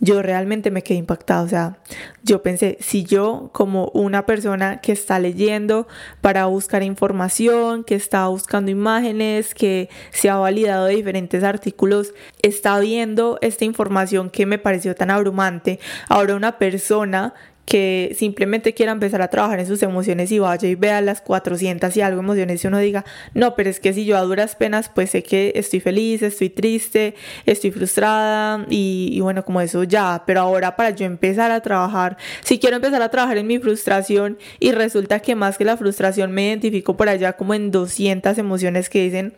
yo 0.00 0.22
realmente 0.22 0.70
me 0.70 0.82
quedé 0.82 0.98
impactada. 0.98 1.42
O 1.42 1.48
sea, 1.48 1.78
yo 2.22 2.42
pensé, 2.42 2.76
si 2.80 3.04
yo 3.04 3.50
como 3.52 3.88
una 3.94 4.26
persona 4.26 4.80
que 4.80 4.92
está 4.92 5.18
leyendo 5.18 5.86
para 6.20 6.46
buscar 6.46 6.82
información, 6.82 7.84
que 7.84 7.94
está 7.94 8.26
buscando 8.28 8.70
imágenes, 8.70 9.54
que 9.54 9.88
se 10.10 10.28
ha 10.28 10.36
validado 10.36 10.86
de 10.86 10.96
diferentes 10.96 11.42
artículos, 11.44 12.14
está 12.42 12.78
viendo 12.80 13.38
esta 13.40 13.64
información 13.64 14.30
que 14.30 14.46
me 14.46 14.58
pareció 14.58 14.94
tan 14.94 15.10
abrumante, 15.10 15.80
ahora 16.08 16.36
una 16.36 16.58
persona 16.58 17.34
que 17.66 18.14
simplemente 18.16 18.72
quiera 18.74 18.92
empezar 18.92 19.20
a 19.22 19.28
trabajar 19.28 19.58
en 19.58 19.66
sus 19.66 19.82
emociones 19.82 20.30
y 20.32 20.38
vaya 20.38 20.68
y 20.68 20.76
vea 20.76 21.00
las 21.00 21.20
400 21.20 21.94
y 21.96 22.00
algo 22.00 22.20
emociones 22.20 22.64
y 22.64 22.68
uno 22.68 22.78
diga, 22.78 23.04
no, 23.34 23.56
pero 23.56 23.68
es 23.68 23.80
que 23.80 23.92
si 23.92 24.04
yo 24.04 24.16
a 24.16 24.22
duras 24.22 24.54
penas 24.54 24.88
pues 24.88 25.10
sé 25.10 25.24
que 25.24 25.52
estoy 25.56 25.80
feliz, 25.80 26.22
estoy 26.22 26.48
triste, 26.48 27.14
estoy 27.44 27.72
frustrada 27.72 28.64
y, 28.70 29.10
y, 29.12 29.20
bueno, 29.20 29.44
como 29.44 29.60
eso 29.60 29.82
ya, 29.82 30.22
pero 30.26 30.40
ahora 30.40 30.76
para 30.76 30.90
yo 30.90 31.06
empezar 31.06 31.50
a 31.50 31.60
trabajar, 31.60 32.16
si 32.44 32.58
quiero 32.60 32.76
empezar 32.76 33.02
a 33.02 33.10
trabajar 33.10 33.36
en 33.36 33.48
mi 33.48 33.58
frustración 33.58 34.38
y 34.60 34.70
resulta 34.70 35.18
que 35.18 35.34
más 35.34 35.58
que 35.58 35.64
la 35.64 35.76
frustración 35.76 36.30
me 36.30 36.46
identifico 36.46 36.96
por 36.96 37.08
allá 37.08 37.32
como 37.32 37.52
en 37.52 37.72
200 37.72 38.38
emociones 38.38 38.88
que 38.88 39.02
dicen, 39.02 39.34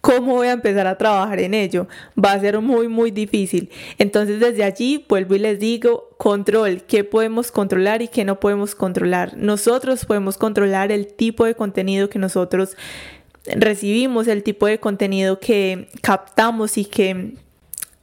¿cómo 0.00 0.34
voy 0.34 0.48
a 0.48 0.52
empezar 0.52 0.86
a 0.86 0.98
trabajar 0.98 1.40
en 1.40 1.54
ello? 1.54 1.86
Va 2.22 2.32
a 2.32 2.40
ser 2.40 2.60
muy, 2.60 2.88
muy 2.88 3.10
difícil. 3.10 3.70
Entonces 3.98 4.40
desde 4.40 4.64
allí 4.64 5.04
vuelvo 5.08 5.34
y 5.34 5.38
les 5.38 5.58
digo, 5.58 6.10
control, 6.16 6.82
qué 6.82 7.04
podemos 7.04 7.50
controlar 7.52 8.02
y 8.02 8.08
qué 8.08 8.24
no 8.24 8.40
podemos 8.40 8.74
controlar. 8.74 9.36
Nosotros 9.36 10.04
podemos 10.04 10.38
controlar 10.38 10.92
el 10.92 11.06
tipo 11.06 11.44
de 11.44 11.54
contenido 11.54 12.08
que 12.08 12.18
nosotros 12.18 12.76
recibimos, 13.44 14.28
el 14.28 14.42
tipo 14.42 14.66
de 14.66 14.78
contenido 14.78 15.40
que 15.40 15.88
captamos 16.02 16.78
y 16.78 16.84
que 16.84 17.34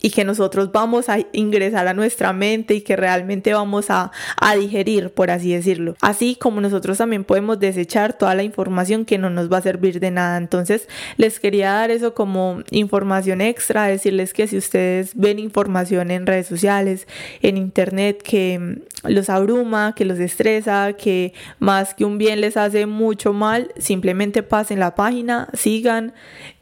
y 0.08 0.10
que 0.10 0.24
nosotros 0.24 0.72
vamos 0.72 1.10
a 1.10 1.18
ingresar 1.34 1.86
a 1.90 1.94
nuestra 1.94 2.32
mente 2.32 2.76
y 2.76 2.80
que 2.80 2.96
realmente 2.96 3.54
vamos 3.54 3.90
a, 3.90 4.14
a, 4.40 4.56
digerir, 4.56 5.10
por 5.10 5.32
así 5.32 5.52
decirlo. 5.52 5.98
Así 6.00 6.38
como 6.40 6.62
nosotros 6.62 6.98
también 6.98 7.26
podemos 7.26 7.60
desechar 7.60 8.18
toda 8.18 8.34
la 8.34 8.44
información 8.44 9.04
que 9.04 9.18
no 9.18 9.30
nos 9.30 9.52
va 9.52 9.58
a 9.58 9.62
servir 9.62 10.00
de 10.00 10.12
nada. 10.12 10.38
Entonces, 10.38 10.88
les 11.18 11.42
quería 11.42 11.74
dar 11.74 11.92
eso 11.92 12.14
como 12.14 12.62
información 12.72 13.42
extra, 13.42 13.88
decirles 13.88 14.32
que 14.32 14.48
si 14.48 14.56
ustedes 14.56 15.12
ven 15.14 15.40
información 15.40 16.10
en 16.10 16.26
redes 16.26 16.48
sociales, 16.48 17.06
en 17.42 17.58
internet, 17.58 18.24
que 18.24 18.80
los 19.04 19.30
abruma, 19.30 19.94
que 19.94 20.06
los 20.06 20.20
estresa, 20.20 20.94
que 20.94 21.34
más 21.60 21.94
que 21.94 22.06
un 22.06 22.18
bien 22.18 22.40
les 22.40 22.56
hace 22.56 22.86
mucho 22.86 23.34
mal, 23.34 23.74
simplemente 23.78 24.42
pasen 24.42 24.80
la 24.80 24.96
página, 24.96 25.50
sigan 25.54 26.14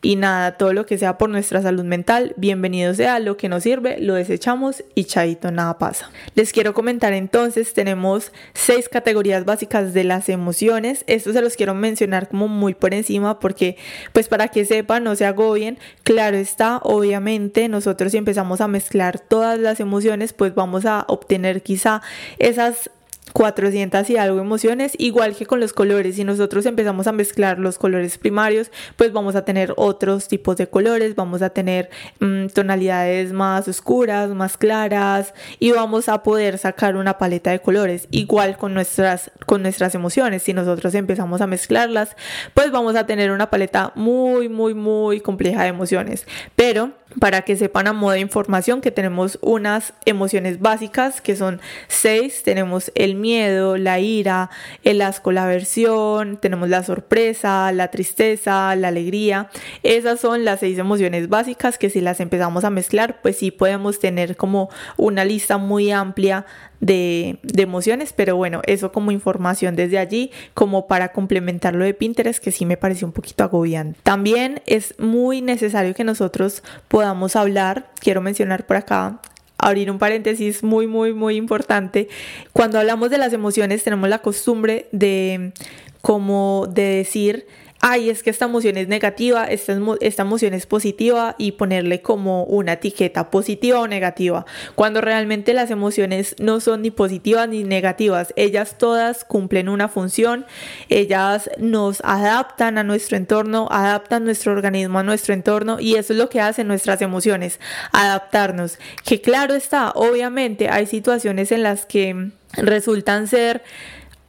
y 0.01 0.15
nada, 0.15 0.57
todo 0.57 0.73
lo 0.73 0.85
que 0.85 0.97
sea 0.97 1.17
por 1.17 1.29
nuestra 1.29 1.61
salud 1.61 1.83
mental, 1.83 2.33
bienvenido 2.37 2.93
sea 2.93 3.19
lo 3.19 3.34
que 3.37 3.49
nos 3.49 3.63
sirve, 3.63 3.99
lo 3.99 4.13
desechamos 4.13 4.83
y 4.95 5.05
chaito, 5.05 5.51
nada 5.51 5.77
pasa. 5.77 6.09
Les 6.35 6.51
quiero 6.51 6.73
comentar 6.73 7.13
entonces, 7.13 7.73
tenemos 7.73 8.31
seis 8.53 8.89
categorías 8.89 9.45
básicas 9.45 9.93
de 9.93 10.03
las 10.03 10.29
emociones. 10.29 11.03
Esto 11.07 11.33
se 11.33 11.41
los 11.41 11.55
quiero 11.55 11.73
mencionar 11.73 12.29
como 12.29 12.47
muy 12.47 12.73
por 12.73 12.93
encima 12.93 13.39
porque 13.39 13.77
pues 14.13 14.27
para 14.27 14.47
que 14.47 14.65
sepan, 14.65 15.03
no 15.03 15.15
se 15.15 15.25
agobien. 15.25 15.77
Claro 16.03 16.37
está, 16.37 16.77
obviamente 16.83 17.67
nosotros 17.69 18.11
si 18.11 18.17
empezamos 18.17 18.61
a 18.61 18.67
mezclar 18.67 19.19
todas 19.19 19.59
las 19.59 19.79
emociones, 19.79 20.33
pues 20.33 20.55
vamos 20.55 20.85
a 20.85 21.05
obtener 21.07 21.61
quizá 21.61 22.01
esas 22.39 22.89
400 23.35 24.09
y 24.11 24.15
algo 24.15 24.39
emociones, 24.39 24.93
igual 24.97 25.35
que 25.35 25.45
con 25.45 25.59
los 25.59 25.73
colores. 25.73 26.15
Si 26.15 26.23
nosotros 26.23 26.65
empezamos 26.65 27.05
a 27.05 27.11
mezclar 27.11 27.59
los 27.59 27.77
colores 27.77 28.17
primarios, 28.17 28.71
pues 28.95 29.11
vamos 29.11 29.35
a 29.35 29.43
tener 29.43 29.73
otros 29.75 30.29
tipos 30.29 30.55
de 30.55 30.67
colores, 30.67 31.15
vamos 31.15 31.41
a 31.41 31.49
tener 31.49 31.89
mm, 32.21 32.47
tonalidades 32.53 33.33
más 33.33 33.67
oscuras, 33.67 34.29
más 34.29 34.55
claras 34.55 35.33
y 35.59 35.73
vamos 35.73 36.07
a 36.07 36.23
poder 36.23 36.57
sacar 36.57 36.95
una 36.95 37.17
paleta 37.17 37.51
de 37.51 37.59
colores. 37.59 38.07
Igual 38.09 38.55
con 38.55 38.73
nuestras, 38.73 39.29
con 39.45 39.63
nuestras 39.63 39.93
emociones, 39.95 40.43
si 40.43 40.53
nosotros 40.53 40.95
empezamos 40.95 41.41
a 41.41 41.47
mezclarlas, 41.47 42.15
pues 42.53 42.71
vamos 42.71 42.95
a 42.95 43.05
tener 43.05 43.31
una 43.31 43.49
paleta 43.49 43.91
muy, 43.95 44.47
muy, 44.47 44.73
muy 44.73 45.19
compleja 45.19 45.63
de 45.63 45.67
emociones. 45.67 46.25
Pero 46.55 46.93
para 47.19 47.43
que 47.43 47.55
sepan 47.55 47.87
a 47.87 47.93
modo 47.93 48.11
de 48.11 48.19
información 48.19 48.81
que 48.81 48.91
tenemos 48.91 49.39
unas 49.41 49.93
emociones 50.05 50.59
básicas 50.59 51.21
que 51.21 51.35
son 51.35 51.61
seis. 51.87 52.43
Tenemos 52.43 52.91
el 52.95 53.15
miedo, 53.15 53.77
la 53.77 53.99
ira, 53.99 54.49
el 54.83 55.01
asco, 55.01 55.31
la 55.31 55.43
aversión, 55.43 56.37
tenemos 56.37 56.69
la 56.69 56.83
sorpresa, 56.83 57.71
la 57.71 57.89
tristeza, 57.89 58.75
la 58.75 58.89
alegría. 58.89 59.49
Esas 59.83 60.19
son 60.19 60.45
las 60.45 60.59
seis 60.59 60.77
emociones 60.77 61.29
básicas 61.29 61.77
que 61.77 61.89
si 61.89 62.01
las 62.01 62.19
empezamos 62.19 62.63
a 62.63 62.69
mezclar, 62.69 63.21
pues 63.21 63.37
sí 63.37 63.51
podemos 63.51 63.99
tener 63.99 64.35
como 64.35 64.69
una 64.97 65.25
lista 65.25 65.57
muy 65.57 65.91
amplia 65.91 66.45
de, 66.79 67.39
emociones, 67.57 68.13
pero 68.13 68.35
bueno, 68.35 68.61
eso 68.65 68.91
como 68.91 69.11
información 69.11 69.75
desde 69.75 69.97
allí, 69.97 70.31
como 70.53 70.87
para 70.87 71.09
complementar 71.09 71.75
lo 71.75 71.85
de 71.85 71.93
Pinterest, 71.93 72.43
que 72.43 72.51
sí 72.51 72.65
me 72.65 72.77
pareció 72.77 73.07
un 73.07 73.13
poquito 73.13 73.43
agobiante. 73.43 73.99
También 74.03 74.61
es 74.65 74.95
muy 74.99 75.41
necesario 75.41 75.93
que 75.93 76.03
nosotros 76.03 76.63
podamos 76.87 77.35
hablar, 77.35 77.91
quiero 77.99 78.21
mencionar 78.21 78.65
por 78.65 78.77
acá, 78.77 79.19
abrir 79.57 79.89
un 79.89 79.99
paréntesis 79.99 80.63
muy, 80.63 80.87
muy, 80.87 81.13
muy 81.13 81.35
importante. 81.35 82.07
Cuando 82.53 82.79
hablamos 82.79 83.09
de 83.09 83.17
las 83.17 83.33
emociones 83.33 83.83
tenemos 83.83 84.09
la 84.09 84.19
costumbre 84.19 84.87
de 84.91 85.53
como 86.01 86.67
de 86.69 86.83
decir 86.83 87.47
ay, 87.87 88.09
es 88.09 88.23
que 88.23 88.31
esta 88.31 88.45
emoción 88.45 88.77
es 88.77 88.87
negativa, 88.87 89.45
esta, 89.45 89.77
esta 90.01 90.23
emoción 90.23 90.55
es 90.55 90.65
positiva 90.65 91.35
y 91.37 91.51
ponerle 91.51 92.01
como 92.01 92.43
una 92.45 92.73
etiqueta 92.73 93.29
positiva 93.29 93.79
o 93.79 93.87
negativa, 93.87 94.47
cuando 94.73 95.01
realmente 95.01 95.53
las 95.53 95.69
emociones 95.69 96.35
no 96.39 96.59
son 96.61 96.81
ni 96.81 96.89
positivas 96.89 97.47
ni 97.47 97.63
negativas, 97.63 98.33
ellas 98.37 98.79
todas 98.79 99.23
cumplen 99.23 99.69
una 99.69 99.87
función, 99.87 100.47
ellas 100.89 101.47
nos 101.59 102.01
adaptan 102.03 102.79
a 102.79 102.83
nuestro 102.83 103.17
entorno, 103.17 103.67
adaptan 103.69 104.25
nuestro 104.25 104.53
organismo 104.53 104.97
a 104.97 105.03
nuestro 105.03 105.35
entorno 105.35 105.79
y 105.79 105.93
eso 105.93 106.13
es 106.13 106.17
lo 106.17 106.27
que 106.27 106.41
hacen 106.41 106.67
nuestras 106.67 107.03
emociones, 107.03 107.59
adaptarnos. 107.91 108.79
Que 109.03 109.21
claro 109.21 109.53
está, 109.53 109.91
obviamente 109.91 110.69
hay 110.69 110.87
situaciones 110.87 111.51
en 111.51 111.61
las 111.61 111.85
que 111.85 112.31
resultan 112.57 113.27
ser 113.27 113.61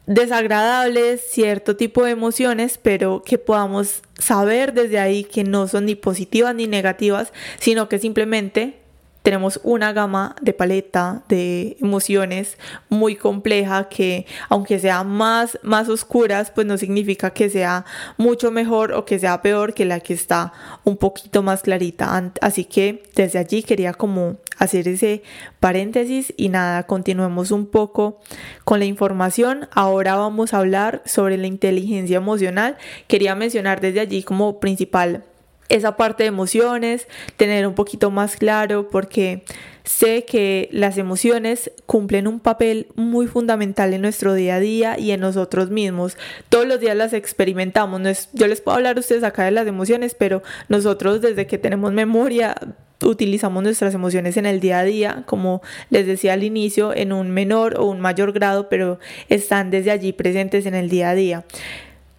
desagradables, 0.06 1.20
cierto 1.20 1.76
tipo 1.76 2.04
de 2.04 2.12
emociones, 2.12 2.78
pero 2.80 3.22
que 3.24 3.38
podamos 3.38 4.02
saber 4.18 4.72
desde 4.72 4.98
ahí 4.98 5.24
que 5.24 5.44
no 5.44 5.68
son 5.68 5.86
ni 5.86 5.94
positivas 5.94 6.54
ni 6.54 6.66
negativas, 6.66 7.32
sino 7.58 7.88
que 7.88 7.98
simplemente 7.98 8.85
tenemos 9.26 9.58
una 9.64 9.92
gama 9.92 10.36
de 10.40 10.52
paleta 10.52 11.24
de 11.28 11.76
emociones 11.80 12.58
muy 12.88 13.16
compleja 13.16 13.88
que 13.88 14.24
aunque 14.48 14.78
sea 14.78 15.02
más, 15.02 15.58
más 15.64 15.88
oscuras, 15.88 16.52
pues 16.52 16.64
no 16.64 16.78
significa 16.78 17.30
que 17.30 17.50
sea 17.50 17.84
mucho 18.18 18.52
mejor 18.52 18.92
o 18.92 19.04
que 19.04 19.18
sea 19.18 19.42
peor 19.42 19.74
que 19.74 19.84
la 19.84 19.98
que 19.98 20.14
está 20.14 20.52
un 20.84 20.96
poquito 20.96 21.42
más 21.42 21.62
clarita. 21.62 22.32
Así 22.40 22.66
que 22.66 23.02
desde 23.16 23.40
allí 23.40 23.64
quería 23.64 23.94
como 23.94 24.36
hacer 24.58 24.86
ese 24.86 25.24
paréntesis 25.58 26.32
y 26.36 26.48
nada, 26.48 26.84
continuemos 26.84 27.50
un 27.50 27.66
poco 27.66 28.20
con 28.62 28.78
la 28.78 28.84
información. 28.84 29.68
Ahora 29.72 30.14
vamos 30.14 30.54
a 30.54 30.58
hablar 30.58 31.02
sobre 31.04 31.36
la 31.36 31.48
inteligencia 31.48 32.18
emocional. 32.18 32.76
Quería 33.08 33.34
mencionar 33.34 33.80
desde 33.80 33.98
allí 33.98 34.22
como 34.22 34.60
principal 34.60 35.24
esa 35.68 35.96
parte 35.96 36.22
de 36.24 36.28
emociones, 36.28 37.08
tener 37.36 37.66
un 37.66 37.74
poquito 37.74 38.10
más 38.10 38.36
claro 38.36 38.88
porque 38.88 39.44
sé 39.84 40.24
que 40.24 40.68
las 40.72 40.98
emociones 40.98 41.70
cumplen 41.86 42.26
un 42.26 42.40
papel 42.40 42.88
muy 42.96 43.26
fundamental 43.26 43.94
en 43.94 44.02
nuestro 44.02 44.34
día 44.34 44.56
a 44.56 44.60
día 44.60 44.98
y 44.98 45.12
en 45.12 45.20
nosotros 45.20 45.70
mismos. 45.70 46.16
Todos 46.48 46.66
los 46.66 46.80
días 46.80 46.96
las 46.96 47.12
experimentamos. 47.12 48.28
yo 48.32 48.46
les 48.46 48.60
puedo 48.60 48.76
hablar 48.76 48.96
a 48.96 49.00
ustedes 49.00 49.22
acá 49.22 49.44
de 49.44 49.52
las 49.52 49.66
emociones, 49.66 50.14
pero 50.18 50.42
nosotros 50.68 51.20
desde 51.20 51.46
que 51.46 51.58
tenemos 51.58 51.92
memoria 51.92 52.54
utilizamos 53.02 53.62
nuestras 53.62 53.94
emociones 53.94 54.36
en 54.36 54.46
el 54.46 54.60
día 54.60 54.78
a 54.78 54.84
día, 54.84 55.22
como 55.26 55.62
les 55.90 56.06
decía 56.06 56.32
al 56.32 56.44
inicio, 56.44 56.94
en 56.94 57.12
un 57.12 57.30
menor 57.30 57.78
o 57.78 57.84
un 57.84 58.00
mayor 58.00 58.32
grado, 58.32 58.68
pero 58.68 58.98
están 59.28 59.70
desde 59.70 59.90
allí 59.90 60.12
presentes 60.12 60.66
en 60.66 60.74
el 60.74 60.88
día 60.88 61.10
a 61.10 61.14
día. 61.14 61.44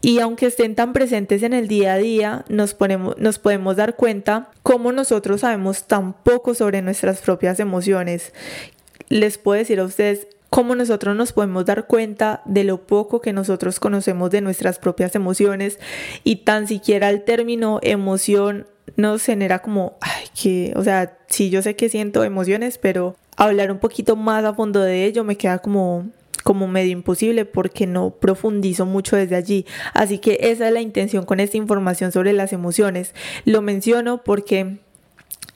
Y 0.08 0.22
aunque 0.22 0.46
estén 0.46 0.74
tan 0.74 0.94
presentes 0.94 1.44
en 1.44 1.52
el 1.52 1.68
día 1.68 1.92
a 1.92 1.98
día, 1.98 2.46
nos, 2.48 2.74
ponemos, 2.74 3.18
nos 3.18 3.40
podemos 3.40 3.76
dar 3.76 3.98
cuenta 3.98 4.52
cómo 4.64 4.94
nosotros 4.94 5.42
sabemos 5.42 5.84
tan 5.84 6.14
poco 6.14 6.54
sobre 6.54 6.82
nuestras 6.82 7.20
propias 7.20 7.60
emociones. 7.60 8.32
Les 9.10 9.38
puedo 9.38 9.60
decir 9.60 9.82
a 9.82 9.84
ustedes 9.84 10.28
cómo 10.50 10.76
nosotros 10.76 11.14
nos 11.18 11.34
podemos 11.34 11.66
dar 11.66 11.88
cuenta 11.88 12.42
de 12.46 12.64
lo 12.64 12.88
poco 12.88 13.20
que 13.20 13.34
nosotros 13.34 13.82
conocemos 13.82 14.32
de 14.32 14.40
nuestras 14.40 14.80
propias 14.80 15.14
emociones 15.14 15.78
y 16.24 16.38
tan 16.38 16.70
siquiera 16.70 17.10
el 17.10 17.26
término 17.26 17.80
emoción 17.84 18.66
nos 18.96 19.26
genera 19.26 19.60
como, 19.60 19.98
ay, 20.00 20.28
que, 20.42 20.72
o 20.78 20.86
sea, 20.86 21.18
sí, 21.28 21.50
yo 21.50 21.62
sé 21.62 21.76
que 21.76 21.90
siento 21.90 22.24
emociones, 22.24 22.78
pero 22.78 23.18
hablar 23.36 23.74
un 23.74 23.80
poquito 23.80 24.16
más 24.16 24.46
a 24.46 24.54
fondo 24.54 24.80
de 24.80 25.04
ello 25.04 25.26
me 25.26 25.36
queda 25.36 25.60
como 25.60 26.08
como 26.48 26.70
medio 26.70 26.94
imposible 26.94 27.44
porque 27.44 27.88
no 27.88 28.12
profundizo 28.22 28.86
mucho 28.86 29.18
desde 29.18 29.36
allí. 29.36 29.66
Así 29.94 30.20
que 30.20 30.38
esa 30.44 30.66
es 30.66 30.74
la 30.74 30.80
intención 30.80 31.26
con 31.26 31.42
esta 31.42 31.58
información 31.58 32.14
sobre 32.14 32.32
las 32.32 32.54
emociones. 32.54 33.14
Lo 33.44 33.62
menciono 33.62 34.24
porque 34.24 34.78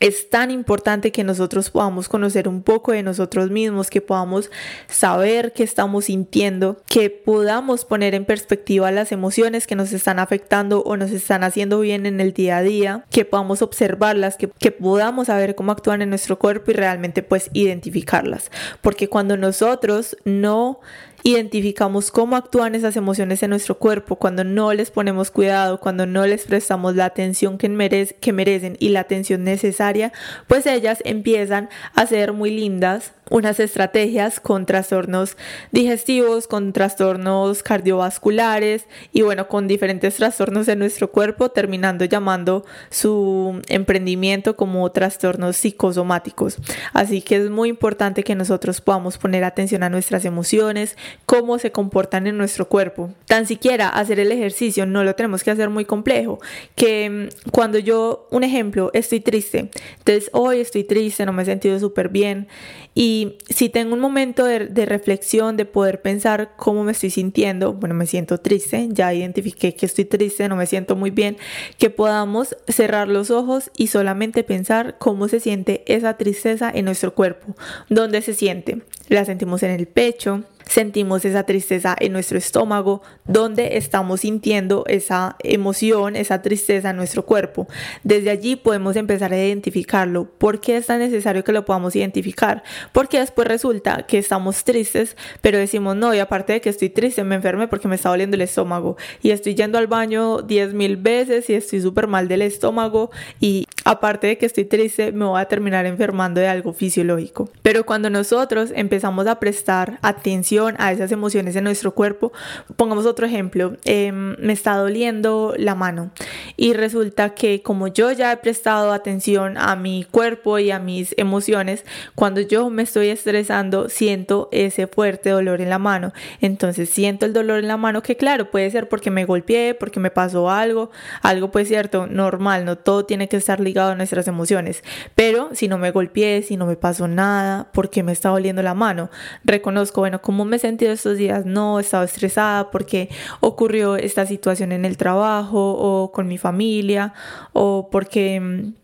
es 0.02 0.30
tan 0.32 0.50
importante 0.50 1.12
que 1.12 1.24
nosotros 1.24 1.70
podamos 1.70 2.10
conocer 2.10 2.48
un 2.48 2.64
poco 2.64 2.92
de 2.92 3.04
nosotros 3.04 3.52
mismos, 3.52 3.92
que 3.92 4.02
podamos 4.02 4.50
saber 4.88 5.54
qué 5.54 5.64
estamos 5.64 6.06
sintiendo, 6.06 6.82
que 6.88 7.12
podamos 7.12 7.86
poner 7.86 8.16
en 8.16 8.26
perspectiva 8.26 8.92
las 8.92 9.12
emociones 9.12 9.68
que 9.68 9.76
nos 9.76 9.94
están 9.94 10.18
afectando 10.18 10.82
o 10.82 10.98
nos 10.98 11.12
están 11.12 11.44
haciendo 11.44 11.80
bien 11.80 12.08
en 12.08 12.20
el 12.20 12.34
día 12.34 12.58
a 12.58 12.64
día, 12.64 13.06
que 13.12 13.26
podamos 13.26 13.62
observarlas, 13.62 14.38
que, 14.38 14.50
que 14.50 14.72
podamos 14.72 15.28
saber 15.28 15.54
cómo 15.54 15.72
actúan 15.72 16.02
en 16.02 16.10
nuestro 16.10 16.40
cuerpo 16.40 16.72
y 16.72 16.74
realmente 16.74 17.22
pues 17.22 17.52
identificarlas. 17.54 18.50
Porque 18.82 19.08
cuando 19.08 19.38
nosotros 19.38 20.18
no 20.26 20.80
identificamos 21.24 22.12
cómo 22.12 22.36
actúan 22.36 22.76
esas 22.76 22.96
emociones 22.96 23.44
en 23.44 23.52
nuestro 23.52 23.78
cuerpo, 23.78 24.16
cuando 24.16 24.44
no 24.44 24.74
les 24.74 24.92
ponemos 24.92 25.32
cuidado, 25.32 25.80
cuando 25.80 26.06
no 26.06 26.26
les 26.26 26.46
prestamos 26.46 26.96
la 26.96 27.06
atención 27.06 27.58
que, 27.58 28.16
que 28.20 28.34
merecen 28.34 28.78
y 28.80 28.90
la 28.90 29.02
atención 29.02 29.44
necesaria, 29.44 30.12
pues 30.48 30.66
ellas 30.66 31.02
empiezan 31.06 31.70
a 31.96 32.06
ser 32.06 32.34
muy 32.34 32.52
lindas, 32.52 33.14
unas 33.32 33.60
estrategias 33.60 34.40
con 34.40 34.66
trastornos 34.66 35.38
digestivos, 35.72 36.48
con 36.48 36.74
trastornos 36.74 37.64
cardiovasculares 37.64 38.86
y 39.14 39.22
bueno, 39.24 39.48
con 39.48 39.68
diferentes 39.68 40.18
trastornos 40.18 40.68
en 40.68 40.80
nuestro 40.80 41.12
cuerpo, 41.12 41.50
terminando 41.50 42.06
llamando 42.06 42.66
su 42.90 43.62
emprendimiento 43.70 44.56
como 44.56 44.92
trastornos 44.92 45.56
psicosomáticos. 45.56 46.58
Así 46.94 47.22
que 47.22 47.38
es 47.38 47.50
muy 47.50 47.70
importante 47.70 48.24
que 48.24 48.36
nosotros 48.36 48.82
podamos 48.82 49.18
poner 49.18 49.46
atención 49.46 49.82
a 49.84 49.90
nuestras 49.90 50.26
emociones, 50.26 50.98
cómo 51.26 51.58
se 51.58 51.72
comportan 51.72 52.28
en 52.28 52.38
nuestro 52.38 52.68
cuerpo. 52.68 53.12
Tan 53.28 53.48
siquiera 53.48 53.88
hacer 53.88 54.20
el 54.20 54.32
ejercicio 54.32 54.86
no 54.86 55.06
lo 55.06 55.16
tenemos 55.16 55.44
que 55.44 55.52
hacer 55.52 55.70
muy 55.70 55.86
complejo, 55.86 56.40
que 56.76 57.10
mm, 57.10 57.52
cuando 57.52 57.80
yo, 57.80 58.28
un 58.30 58.44
ejemplo, 58.44 58.92
estoy 58.94 59.22
triste, 59.22 59.70
entonces 60.00 60.30
hoy 60.34 60.60
estoy 60.60 60.84
triste, 60.84 61.26
no 61.26 61.32
me 61.32 61.44
he 61.44 61.46
sentido 61.46 61.80
súper 61.80 62.10
bien 62.10 62.50
y 62.94 63.38
si 63.50 63.70
tengo 63.70 63.94
un 63.94 64.02
momento 64.02 64.44
de, 64.44 64.86
reflexión, 64.86 65.56
de 65.56 65.66
poder 65.66 66.02
pensar 66.02 66.52
cómo 66.58 66.84
me 66.84 66.92
estoy 66.92 67.10
sintiendo, 67.10 67.74
bueno, 67.74 67.96
me 67.96 68.06
siento 68.06 68.38
triste, 68.40 68.90
ya 68.92 69.14
identifiqué 69.14 69.74
que 69.74 69.86
estoy 69.86 70.04
triste, 70.04 70.50
no 70.50 70.58
me 70.58 70.66
siento 70.66 70.98
muy 70.98 71.10
bien, 71.10 71.38
que 71.78 71.90
podamos 71.90 72.58
cerrar 72.68 73.08
los 73.08 73.32
ojos 73.32 73.72
y 73.78 73.88
solamente 73.88 74.44
pensar 74.44 74.98
cómo 74.98 75.30
se 75.30 75.40
siente 75.40 75.84
esa 75.88 76.18
tristeza 76.18 76.70
en 76.74 76.86
nuestro 76.86 77.16
cuerpo, 77.16 77.56
dónde 77.90 78.22
se 78.22 78.34
siente. 78.34 78.82
La 79.08 79.24
sentimos 79.24 79.64
en 79.64 79.72
el 79.72 79.88
pecho, 79.88 80.44
sentimos 80.66 81.26
esa 81.26 81.44
tristeza 81.44 81.96
en 82.00 82.14
nuestro 82.14 82.38
estómago, 82.38 83.02
donde 83.26 83.78
estamos 83.78 84.22
sintiendo 84.22 84.84
esa 84.88 85.36
emoción, 85.40 86.16
esa 86.16 86.42
tristeza 86.42 86.92
en 86.92 86.98
nuestro 86.98 87.26
cuerpo. 87.26 87.68
Desde 88.04 88.30
allí 88.30 88.56
podemos 88.56 88.96
empezar 88.96 89.34
a 89.34 89.38
identificarlo. 89.38 90.26
¿Por 90.26 90.60
qué 90.60 90.78
es 90.78 90.88
tan 90.88 91.00
necesario 91.00 91.44
que 91.44 91.52
lo 91.52 91.66
podamos 91.66 91.96
identificar? 91.96 92.64
Porque 92.92 93.20
después 93.20 93.48
resulta 93.48 94.06
que 94.08 94.18
estamos 94.18 94.64
tristes, 94.64 95.16
pero 95.42 95.58
decimos, 95.58 95.96
no, 95.96 96.14
y 96.14 96.20
aparte 96.20 96.54
de 96.54 96.62
que 96.62 96.70
estoy 96.70 96.90
triste, 96.90 97.24
me 97.24 97.36
enfermé 97.36 97.68
porque 97.68 97.88
me 97.88 97.96
está 97.96 98.10
doliendo 98.10 98.36
el 98.36 98.42
estómago 98.42 98.98
y 99.22 99.32
estoy 99.32 99.56
yendo 99.56 99.78
al 99.78 99.88
baño 99.88 100.42
10 100.42 100.74
mil 100.74 100.98
veces 100.98 101.50
y 101.50 101.54
estoy 101.54 101.82
súper 101.82 102.08
mal 102.08 102.28
del 102.28 102.42
estómago 102.42 103.12
y 103.40 103.66
aparte 103.86 104.28
de 104.28 104.38
que 104.38 104.46
estoy 104.46 104.66
triste, 104.66 105.12
me 105.12 105.26
voy 105.26 105.42
a 105.42 105.46
terminar 105.46 105.86
enfermando 105.86 106.40
de 106.40 106.48
algo 106.48 106.74
fisiológico. 106.74 107.50
Pero 107.62 107.86
cuando 107.86 108.10
nosotros 108.10 108.72
empezamos 108.76 109.28
a 109.28 109.40
prestar 109.40 110.00
atención 110.02 110.61
a 110.78 110.92
esas 110.92 111.12
emociones 111.12 111.56
en 111.56 111.64
nuestro 111.64 111.94
cuerpo, 111.94 112.32
pongamos 112.76 113.06
otro 113.06 113.26
ejemplo, 113.26 113.78
em, 113.86 114.36
me 114.40 114.54
está 114.54 114.76
doliendo 114.76 115.54
la 115.58 115.76
mano 115.76 116.12
y 116.58 116.74
resulta 116.74 117.32
que 117.32 117.62
como 117.62 117.88
yo 117.88 118.12
ya 118.12 118.32
he 118.32 118.38
prestado 118.38 118.92
atención 118.92 119.58
a 119.58 119.76
mi 119.76 120.06
cuerpo 120.10 120.60
y 120.60 120.72
a 120.72 120.80
mis 120.80 121.14
emociones, 121.18 121.86
cuando 122.16 122.42
yo 122.42 122.70
me 122.70 122.84
estoy 122.84 123.08
estresando, 123.08 123.90
siento 123.90 124.50
ese 124.52 124.88
fuerte 124.88 125.30
dolor 125.30 125.62
en 125.62 125.70
la 125.70 125.80
mano. 125.80 126.14
Entonces 126.40 126.90
siento 126.90 127.26
el 127.26 127.34
dolor 127.34 127.60
en 127.60 127.68
la 127.68 127.78
mano 127.78 128.02
que 128.02 128.18
claro, 128.18 128.52
puede 128.52 128.70
ser 128.72 128.90
porque 128.90 129.12
me 129.12 129.26
golpeé, 129.26 129.74
porque 129.74 130.00
me 130.00 130.12
pasó 130.12 130.50
algo, 130.50 130.92
algo 131.22 131.52
pues 131.52 131.68
cierto, 131.68 132.08
normal, 132.08 132.66
no 132.66 132.78
todo 132.78 133.06
tiene 133.06 133.28
que 133.28 133.38
estar 133.38 133.60
ligado 133.60 133.92
a 133.92 133.96
nuestras 133.96 134.28
emociones, 134.28 134.84
pero 135.16 135.50
si 135.54 135.68
no 135.68 135.78
me 135.78 135.92
golpeé, 135.92 136.42
si 136.44 136.58
no 136.58 136.66
me 136.66 136.76
pasó 136.76 137.08
nada, 137.08 137.70
porque 137.74 138.04
me 138.04 138.12
está 138.12 138.30
doliendo 138.30 138.62
la 138.62 138.74
mano, 138.74 139.10
reconozco, 139.44 140.02
bueno, 140.02 140.22
¿cómo 140.42 140.50
me 140.50 140.56
he 140.56 140.60
sentido 140.60 140.92
estos 140.92 141.20
días? 141.20 141.46
No, 141.46 141.78
he 141.78 141.84
estado 141.84 142.04
estresada 142.04 142.72
porque 142.72 143.10
ocurrió 143.42 143.96
esta 143.96 144.26
situación 144.26 144.72
en 144.72 144.86
el 144.86 144.98
trabajo 144.98 145.76
o 145.78 146.12
con 146.12 146.28
mi 146.28 146.40
familia 146.40 147.14
o 147.54 147.90
porque 147.92 148.40
mm, 148.40 148.81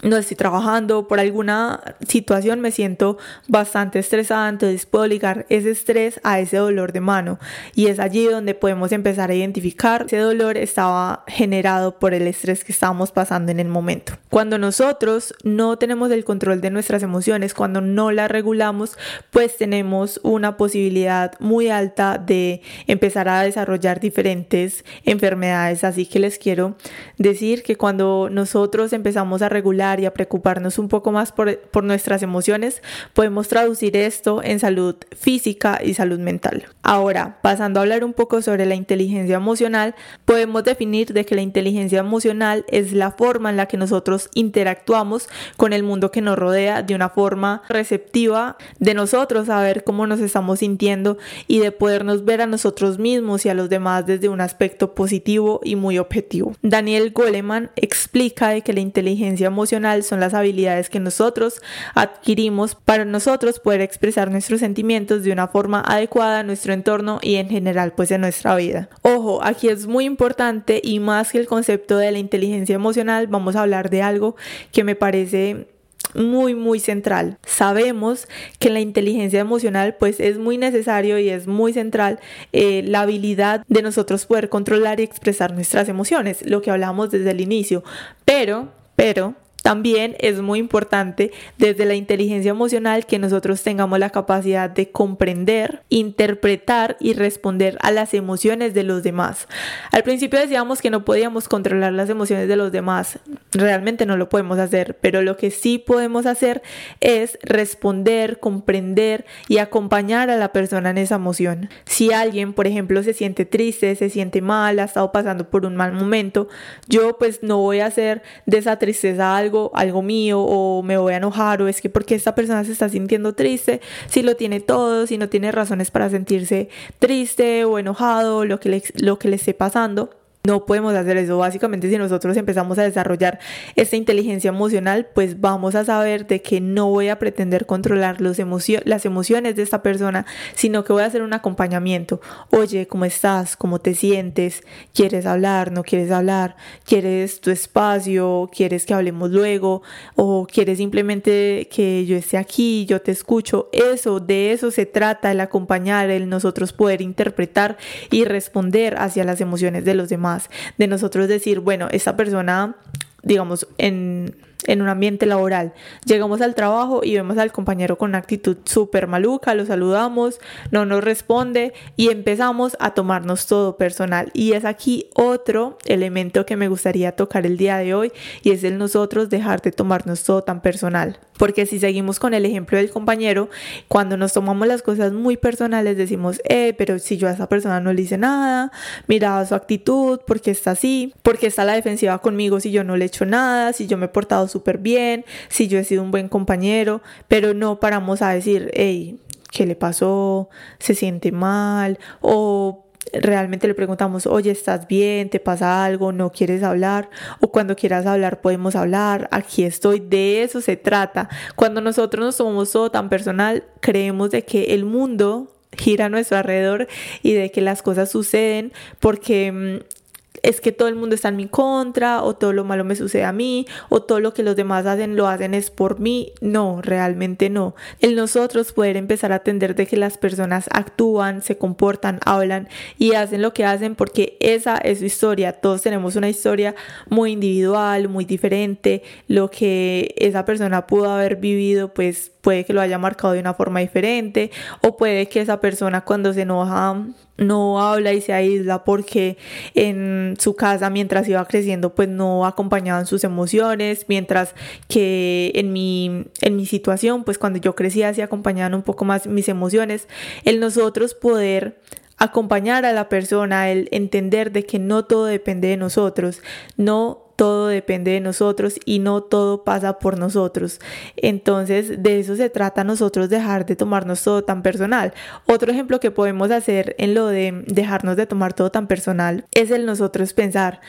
no 0.00 0.16
estoy 0.16 0.36
trabajando, 0.36 1.06
por 1.06 1.20
alguna 1.20 1.96
situación 2.08 2.60
me 2.60 2.70
siento 2.70 3.18
bastante 3.46 3.98
estresada, 3.98 4.48
entonces 4.48 4.86
puedo 4.86 5.06
ligar 5.06 5.46
ese 5.48 5.70
estrés 5.70 6.18
a 6.24 6.40
ese 6.40 6.56
dolor 6.56 6.92
de 6.92 7.00
mano 7.00 7.38
y 7.74 7.86
es 7.86 8.00
allí 8.00 8.24
donde 8.24 8.54
podemos 8.54 8.90
empezar 8.92 9.30
a 9.30 9.34
identificar 9.34 10.06
ese 10.06 10.18
dolor 10.18 10.56
estaba 10.56 11.24
generado 11.28 11.98
por 11.98 12.14
el 12.14 12.26
estrés 12.26 12.64
que 12.64 12.72
estábamos 12.72 13.12
pasando 13.12 13.52
en 13.52 13.60
el 13.60 13.68
momento. 13.68 14.14
Cuando 14.30 14.58
nosotros 14.58 15.34
no 15.44 15.76
tenemos 15.76 16.10
el 16.10 16.24
control 16.24 16.60
de 16.60 16.70
nuestras 16.70 17.02
emociones, 17.02 17.54
cuando 17.54 17.80
no 17.80 18.10
las 18.12 18.30
regulamos, 18.30 18.96
pues 19.30 19.56
tenemos 19.56 20.20
una 20.22 20.56
posibilidad 20.56 21.32
muy 21.38 21.68
alta 21.68 22.18
de 22.18 22.62
empezar 22.86 23.28
a 23.28 23.42
desarrollar 23.42 24.00
diferentes 24.00 24.84
enfermedades, 25.04 25.84
así 25.84 26.06
que 26.06 26.18
les 26.18 26.38
quiero 26.38 26.76
decir 27.18 27.62
que 27.62 27.76
cuando 27.76 28.28
nosotros 28.30 28.92
empezamos 28.92 29.42
a 29.42 29.48
regular 29.48 29.81
y 29.82 30.06
a 30.06 30.14
preocuparnos 30.14 30.78
un 30.78 30.88
poco 30.88 31.12
más 31.12 31.32
por, 31.32 31.58
por 31.58 31.84
nuestras 31.84 32.22
emociones, 32.22 32.82
podemos 33.14 33.48
traducir 33.48 33.96
esto 33.96 34.42
en 34.42 34.60
salud 34.60 34.96
física 35.16 35.80
y 35.84 35.94
salud 35.94 36.18
mental. 36.18 36.66
Ahora, 36.82 37.38
pasando 37.42 37.80
a 37.80 37.82
hablar 37.82 38.04
un 38.04 38.12
poco 38.12 38.42
sobre 38.42 38.66
la 38.66 38.74
inteligencia 38.74 39.36
emocional, 39.36 39.94
podemos 40.24 40.64
definir 40.64 41.12
de 41.12 41.24
que 41.24 41.34
la 41.34 41.42
inteligencia 41.42 42.00
emocional 42.00 42.64
es 42.68 42.92
la 42.92 43.10
forma 43.10 43.50
en 43.50 43.56
la 43.56 43.66
que 43.66 43.76
nosotros 43.76 44.30
interactuamos 44.34 45.28
con 45.56 45.72
el 45.72 45.82
mundo 45.82 46.10
que 46.10 46.20
nos 46.20 46.38
rodea 46.38 46.82
de 46.82 46.94
una 46.94 47.08
forma 47.08 47.62
receptiva 47.68 48.56
de 48.78 48.94
nosotros 48.94 49.46
saber 49.46 49.84
cómo 49.84 50.06
nos 50.06 50.20
estamos 50.20 50.60
sintiendo 50.60 51.18
y 51.46 51.58
de 51.58 51.72
podernos 51.72 52.24
ver 52.24 52.40
a 52.40 52.46
nosotros 52.46 52.98
mismos 52.98 53.44
y 53.46 53.48
a 53.48 53.54
los 53.54 53.68
demás 53.68 54.06
desde 54.06 54.28
un 54.28 54.40
aspecto 54.40 54.94
positivo 54.94 55.60
y 55.64 55.76
muy 55.76 55.98
objetivo. 55.98 56.54
Daniel 56.62 57.12
Goleman 57.12 57.70
explica 57.76 58.50
de 58.50 58.62
que 58.62 58.72
la 58.72 58.80
inteligencia 58.80 59.46
emocional 59.46 59.71
son 60.02 60.20
las 60.20 60.34
habilidades 60.34 60.90
que 60.90 61.00
nosotros 61.00 61.62
adquirimos 61.94 62.74
para 62.74 63.04
nosotros 63.04 63.58
poder 63.58 63.80
expresar 63.80 64.30
nuestros 64.30 64.60
sentimientos 64.60 65.24
de 65.24 65.32
una 65.32 65.48
forma 65.48 65.80
adecuada 65.80 66.40
en 66.40 66.46
nuestro 66.46 66.72
entorno 66.72 67.18
y 67.22 67.36
en 67.36 67.48
general 67.48 67.92
pues 67.94 68.10
en 68.10 68.20
nuestra 68.20 68.54
vida. 68.56 68.88
Ojo, 69.02 69.42
aquí 69.42 69.68
es 69.68 69.86
muy 69.86 70.04
importante 70.04 70.80
y 70.82 71.00
más 71.00 71.32
que 71.32 71.38
el 71.38 71.46
concepto 71.46 71.96
de 71.96 72.12
la 72.12 72.18
inteligencia 72.18 72.74
emocional, 72.74 73.26
vamos 73.26 73.56
a 73.56 73.62
hablar 73.62 73.90
de 73.90 74.02
algo 74.02 74.36
que 74.72 74.84
me 74.84 74.94
parece 74.94 75.66
muy 76.14 76.54
muy 76.54 76.78
central. 76.78 77.38
Sabemos 77.44 78.28
que 78.58 78.70
la 78.70 78.80
inteligencia 78.80 79.40
emocional 79.40 79.96
pues 79.98 80.20
es 80.20 80.38
muy 80.38 80.58
necesario 80.58 81.18
y 81.18 81.30
es 81.30 81.46
muy 81.46 81.72
central 81.72 82.18
eh, 82.52 82.82
la 82.84 83.02
habilidad 83.02 83.64
de 83.68 83.82
nosotros 83.82 84.26
poder 84.26 84.48
controlar 84.48 85.00
y 85.00 85.04
expresar 85.04 85.54
nuestras 85.54 85.88
emociones, 85.88 86.44
lo 86.44 86.62
que 86.62 86.70
hablamos 86.70 87.10
desde 87.10 87.30
el 87.30 87.40
inicio. 87.40 87.82
Pero, 88.24 88.68
pero 88.96 89.34
también 89.62 90.16
es 90.18 90.40
muy 90.40 90.58
importante 90.58 91.30
desde 91.56 91.86
la 91.86 91.94
inteligencia 91.94 92.50
emocional 92.50 93.06
que 93.06 93.20
nosotros 93.20 93.62
tengamos 93.62 93.98
la 94.00 94.10
capacidad 94.10 94.68
de 94.68 94.90
comprender, 94.90 95.82
interpretar 95.88 96.96
y 96.98 97.14
responder 97.14 97.78
a 97.80 97.92
las 97.92 98.12
emociones 98.12 98.74
de 98.74 98.82
los 98.82 99.04
demás. 99.04 99.46
Al 99.92 100.02
principio 100.02 100.40
decíamos 100.40 100.82
que 100.82 100.90
no 100.90 101.04
podíamos 101.04 101.48
controlar 101.48 101.92
las 101.92 102.10
emociones 102.10 102.48
de 102.48 102.56
los 102.56 102.72
demás. 102.72 103.20
Realmente 103.52 104.04
no 104.04 104.16
lo 104.16 104.28
podemos 104.28 104.58
hacer, 104.58 104.98
pero 105.00 105.22
lo 105.22 105.36
que 105.36 105.50
sí 105.50 105.78
podemos 105.78 106.26
hacer 106.26 106.62
es 107.00 107.38
responder, 107.42 108.40
comprender 108.40 109.24
y 109.46 109.58
acompañar 109.58 110.28
a 110.30 110.36
la 110.36 110.52
persona 110.52 110.90
en 110.90 110.98
esa 110.98 111.16
emoción. 111.16 111.70
Si 111.84 112.12
alguien, 112.12 112.52
por 112.52 112.66
ejemplo, 112.66 113.02
se 113.02 113.14
siente 113.14 113.44
triste, 113.44 113.94
se 113.94 114.10
siente 114.10 114.40
mal, 114.42 114.80
ha 114.80 114.84
estado 114.84 115.12
pasando 115.12 115.50
por 115.50 115.66
un 115.66 115.76
mal 115.76 115.92
momento, 115.92 116.48
yo 116.88 117.16
pues 117.18 117.42
no 117.42 117.58
voy 117.58 117.80
a 117.80 117.86
hacer 117.86 118.22
de 118.46 118.58
esa 118.58 118.78
tristeza 118.78 119.36
algo 119.36 119.51
algo, 119.74 120.02
mío 120.02 120.40
o 120.40 120.82
me 120.82 120.96
voy 120.96 121.14
a 121.14 121.18
enojar 121.18 121.62
o 121.62 121.68
es 121.68 121.80
que 121.80 121.90
porque 121.90 122.14
esta 122.14 122.34
persona 122.34 122.64
se 122.64 122.72
está 122.72 122.88
sintiendo 122.88 123.34
triste, 123.34 123.80
si 124.06 124.22
lo 124.22 124.36
tiene 124.36 124.60
todo, 124.60 125.06
si 125.06 125.18
no 125.18 125.28
tiene 125.28 125.52
razones 125.52 125.90
para 125.90 126.10
sentirse 126.10 126.68
triste 126.98 127.64
o 127.64 127.78
enojado, 127.78 128.44
lo 128.44 128.58
que 128.60 128.68
le, 128.68 128.82
lo 128.96 129.18
que 129.18 129.28
le 129.28 129.36
esté 129.36 129.54
pasando. 129.54 130.21
No 130.44 130.66
podemos 130.66 130.92
hacer 130.94 131.18
eso. 131.18 131.38
Básicamente, 131.38 131.88
si 131.88 131.96
nosotros 131.96 132.36
empezamos 132.36 132.76
a 132.76 132.82
desarrollar 132.82 133.38
esta 133.76 133.94
inteligencia 133.94 134.48
emocional, 134.48 135.06
pues 135.14 135.40
vamos 135.40 135.76
a 135.76 135.84
saber 135.84 136.26
de 136.26 136.42
que 136.42 136.60
no 136.60 136.90
voy 136.90 137.10
a 137.10 137.20
pretender 137.20 137.64
controlar 137.64 138.20
las 138.20 138.40
emociones 138.40 139.54
de 139.54 139.62
esta 139.62 139.82
persona, 139.84 140.26
sino 140.56 140.82
que 140.82 140.92
voy 140.92 141.04
a 141.04 141.06
hacer 141.06 141.22
un 141.22 141.32
acompañamiento. 141.32 142.20
Oye, 142.50 142.88
¿cómo 142.88 143.04
estás? 143.04 143.56
¿Cómo 143.56 143.78
te 143.78 143.94
sientes? 143.94 144.64
¿Quieres 144.92 145.26
hablar? 145.26 145.70
¿No 145.70 145.84
quieres 145.84 146.10
hablar? 146.10 146.56
¿Quieres 146.84 147.40
tu 147.40 147.52
espacio? 147.52 148.50
¿Quieres 148.52 148.84
que 148.84 148.94
hablemos 148.94 149.30
luego? 149.30 149.82
¿O 150.16 150.48
quieres 150.48 150.78
simplemente 150.78 151.68
que 151.70 152.04
yo 152.04 152.16
esté 152.16 152.36
aquí, 152.36 152.84
yo 152.86 153.00
te 153.00 153.12
escucho? 153.12 153.68
Eso, 153.70 154.18
de 154.18 154.50
eso 154.50 154.72
se 154.72 154.86
trata, 154.86 155.30
el 155.30 155.38
acompañar, 155.38 156.10
el 156.10 156.28
nosotros 156.28 156.72
poder 156.72 157.00
interpretar 157.00 157.76
y 158.10 158.24
responder 158.24 158.96
hacia 158.98 159.22
las 159.22 159.40
emociones 159.40 159.84
de 159.84 159.94
los 159.94 160.08
demás 160.08 160.31
de 160.78 160.86
nosotros 160.86 161.28
decir, 161.28 161.60
bueno, 161.60 161.88
esta 161.90 162.16
persona, 162.16 162.76
digamos, 163.22 163.66
en 163.78 164.36
en 164.66 164.82
un 164.82 164.88
ambiente 164.88 165.26
laboral. 165.26 165.72
Llegamos 166.04 166.40
al 166.40 166.54
trabajo 166.54 167.00
y 167.02 167.14
vemos 167.14 167.38
al 167.38 167.52
compañero 167.52 167.98
con 167.98 168.10
una 168.10 168.18
actitud 168.18 168.58
súper 168.64 169.06
maluca, 169.06 169.54
lo 169.54 169.66
saludamos, 169.66 170.40
no 170.70 170.86
nos 170.86 171.02
responde 171.02 171.72
y 171.96 172.10
empezamos 172.10 172.76
a 172.80 172.94
tomarnos 172.94 173.46
todo 173.46 173.76
personal. 173.76 174.30
Y 174.34 174.52
es 174.52 174.64
aquí 174.64 175.06
otro 175.14 175.78
elemento 175.84 176.46
que 176.46 176.56
me 176.56 176.68
gustaría 176.68 177.12
tocar 177.12 177.46
el 177.46 177.56
día 177.56 177.78
de 177.78 177.94
hoy 177.94 178.12
y 178.42 178.50
es 178.50 178.64
el 178.64 178.78
nosotros 178.78 179.30
dejar 179.30 179.60
de 179.62 179.72
tomarnos 179.72 180.24
todo 180.24 180.42
tan 180.42 180.60
personal. 180.60 181.18
Porque 181.38 181.66
si 181.66 181.80
seguimos 181.80 182.20
con 182.20 182.34
el 182.34 182.46
ejemplo 182.46 182.78
del 182.78 182.90
compañero, 182.90 183.48
cuando 183.88 184.16
nos 184.16 184.32
tomamos 184.32 184.68
las 184.68 184.82
cosas 184.82 185.12
muy 185.12 185.36
personales 185.36 185.96
decimos, 185.96 186.40
eh, 186.48 186.74
pero 186.78 186.98
si 186.98 187.16
yo 187.16 187.26
a 187.26 187.32
esa 187.32 187.48
persona 187.48 187.80
no 187.80 187.92
le 187.92 188.02
hice 188.02 188.18
nada, 188.18 188.70
mira 189.08 189.44
su 189.46 189.54
actitud, 189.54 190.20
porque 190.26 190.52
está 190.52 190.72
así, 190.72 191.12
porque 191.22 191.48
está 191.48 191.62
a 191.62 191.64
la 191.64 191.74
defensiva 191.74 192.18
conmigo 192.18 192.60
si 192.60 192.70
yo 192.70 192.84
no 192.84 192.96
le 192.96 193.06
he 193.06 193.08
hecho 193.08 193.26
nada, 193.26 193.72
si 193.72 193.86
yo 193.86 193.96
me 193.98 194.06
he 194.06 194.08
portado 194.08 194.46
súper 194.52 194.78
bien, 194.78 195.24
si 195.48 195.68
yo 195.68 195.78
he 195.78 195.84
sido 195.84 196.02
un 196.02 196.10
buen 196.10 196.28
compañero, 196.28 197.02
pero 197.28 197.54
no 197.54 197.80
paramos 197.80 198.22
a 198.22 198.30
decir, 198.30 198.70
hey, 198.74 199.18
¿qué 199.50 199.66
le 199.66 199.76
pasó? 199.76 200.48
¿Se 200.78 200.94
siente 200.94 201.32
mal? 201.32 201.98
O 202.20 202.86
realmente 203.12 203.66
le 203.66 203.74
preguntamos, 203.74 204.26
oye, 204.26 204.50
¿estás 204.50 204.86
bien? 204.86 205.28
¿Te 205.28 205.40
pasa 205.40 205.84
algo? 205.84 206.12
¿No 206.12 206.30
quieres 206.30 206.62
hablar? 206.62 207.10
O 207.40 207.48
cuando 207.48 207.76
quieras 207.76 208.06
hablar 208.06 208.40
podemos 208.40 208.76
hablar, 208.76 209.28
aquí 209.32 209.64
estoy, 209.64 210.00
de 210.00 210.42
eso 210.42 210.60
se 210.60 210.76
trata. 210.76 211.28
Cuando 211.56 211.80
nosotros 211.80 212.24
nos 212.24 212.36
tomamos 212.36 212.72
todo 212.72 212.90
tan 212.90 213.08
personal, 213.08 213.64
creemos 213.80 214.30
de 214.30 214.44
que 214.44 214.74
el 214.74 214.84
mundo 214.84 215.48
gira 215.76 216.06
a 216.06 216.08
nuestro 216.08 216.36
alrededor 216.36 216.86
y 217.22 217.32
de 217.32 217.50
que 217.50 217.60
las 217.60 217.82
cosas 217.82 218.10
suceden 218.10 218.72
porque 219.00 219.52
mm, 219.52 220.01
es 220.42 220.60
que 220.60 220.72
todo 220.72 220.88
el 220.88 220.94
mundo 220.94 221.14
está 221.14 221.28
en 221.28 221.36
mi 221.36 221.46
contra 221.46 222.22
o 222.22 222.34
todo 222.34 222.52
lo 222.52 222.64
malo 222.64 222.84
me 222.84 222.96
sucede 222.96 223.24
a 223.24 223.32
mí 223.32 223.66
o 223.88 224.02
todo 224.02 224.20
lo 224.20 224.34
que 224.34 224.42
los 224.42 224.56
demás 224.56 224.86
hacen 224.86 225.16
lo 225.16 225.28
hacen 225.28 225.54
es 225.54 225.70
por 225.70 226.00
mí. 226.00 226.32
No, 226.40 226.80
realmente 226.82 227.50
no. 227.50 227.74
El 228.00 228.16
nosotros 228.16 228.72
poder 228.72 228.96
empezar 228.96 229.32
a 229.32 229.36
atender 229.36 229.74
de 229.74 229.86
que 229.86 229.96
las 229.96 230.18
personas 230.18 230.66
actúan, 230.72 231.42
se 231.42 231.58
comportan, 231.58 232.18
hablan 232.24 232.68
y 232.98 233.12
hacen 233.14 233.42
lo 233.42 233.54
que 233.54 233.64
hacen 233.64 233.94
porque 233.94 234.36
esa 234.40 234.76
es 234.78 234.98
su 234.98 235.04
historia. 235.04 235.52
Todos 235.52 235.82
tenemos 235.82 236.16
una 236.16 236.28
historia 236.28 236.74
muy 237.08 237.32
individual, 237.32 238.08
muy 238.08 238.24
diferente. 238.24 239.02
Lo 239.28 239.50
que 239.50 240.14
esa 240.18 240.44
persona 240.44 240.86
pudo 240.86 241.10
haber 241.10 241.36
vivido 241.36 241.92
pues 241.94 242.32
puede 242.42 242.64
que 242.66 242.74
lo 242.74 242.82
haya 242.82 242.98
marcado 242.98 243.32
de 243.32 243.40
una 243.40 243.54
forma 243.54 243.80
diferente 243.80 244.50
o 244.82 244.96
puede 244.98 245.28
que 245.28 245.40
esa 245.40 245.60
persona 245.60 246.02
cuando 246.02 246.34
se 246.34 246.42
enoja 246.42 247.06
no 247.38 247.80
habla 247.80 248.12
y 248.12 248.20
se 248.20 248.32
aísla 248.32 248.84
porque 248.84 249.38
en 249.74 250.34
su 250.38 250.54
casa 250.54 250.90
mientras 250.90 251.28
iba 251.28 251.44
creciendo 251.46 251.94
pues 251.94 252.08
no 252.08 252.44
acompañaban 252.44 253.06
sus 253.06 253.24
emociones, 253.24 254.06
mientras 254.08 254.54
que 254.88 255.52
en 255.54 255.72
mi, 255.72 256.26
en 256.40 256.56
mi 256.56 256.66
situación 256.66 257.24
pues 257.24 257.38
cuando 257.38 257.58
yo 257.58 257.74
crecía 257.74 258.12
se 258.12 258.22
acompañaban 258.22 258.74
un 258.74 258.82
poco 258.82 259.04
más 259.04 259.26
mis 259.26 259.48
emociones, 259.48 260.08
el 260.44 260.60
nosotros 260.60 261.14
poder 261.14 261.78
acompañar 262.18 262.84
a 262.84 262.92
la 262.92 263.08
persona, 263.08 263.70
el 263.70 263.88
entender 263.90 264.52
de 264.52 264.64
que 264.64 264.78
no 264.78 265.04
todo 265.04 265.24
depende 265.24 265.68
de 265.68 265.76
nosotros, 265.76 266.40
no 266.76 267.21
todo 267.36 267.68
depende 267.68 268.12
de 268.12 268.20
nosotros 268.20 268.78
y 268.84 268.98
no 268.98 269.22
todo 269.22 269.64
pasa 269.64 269.98
por 269.98 270.18
nosotros. 270.18 270.80
Entonces, 271.16 272.02
de 272.02 272.20
eso 272.20 272.36
se 272.36 272.50
trata 272.50 272.84
nosotros 272.84 273.28
dejar 273.28 273.66
de 273.66 273.76
tomarnos 273.76 274.22
todo 274.22 274.44
tan 274.44 274.62
personal. 274.62 275.12
Otro 275.46 275.72
ejemplo 275.72 276.00
que 276.00 276.10
podemos 276.10 276.50
hacer 276.50 276.94
en 276.98 277.14
lo 277.14 277.26
de 277.26 277.64
dejarnos 277.66 278.16
de 278.16 278.26
tomar 278.26 278.52
todo 278.52 278.70
tan 278.70 278.86
personal 278.86 279.44
es 279.52 279.70
el 279.70 279.86
nosotros 279.86 280.32
pensar, 280.32 280.80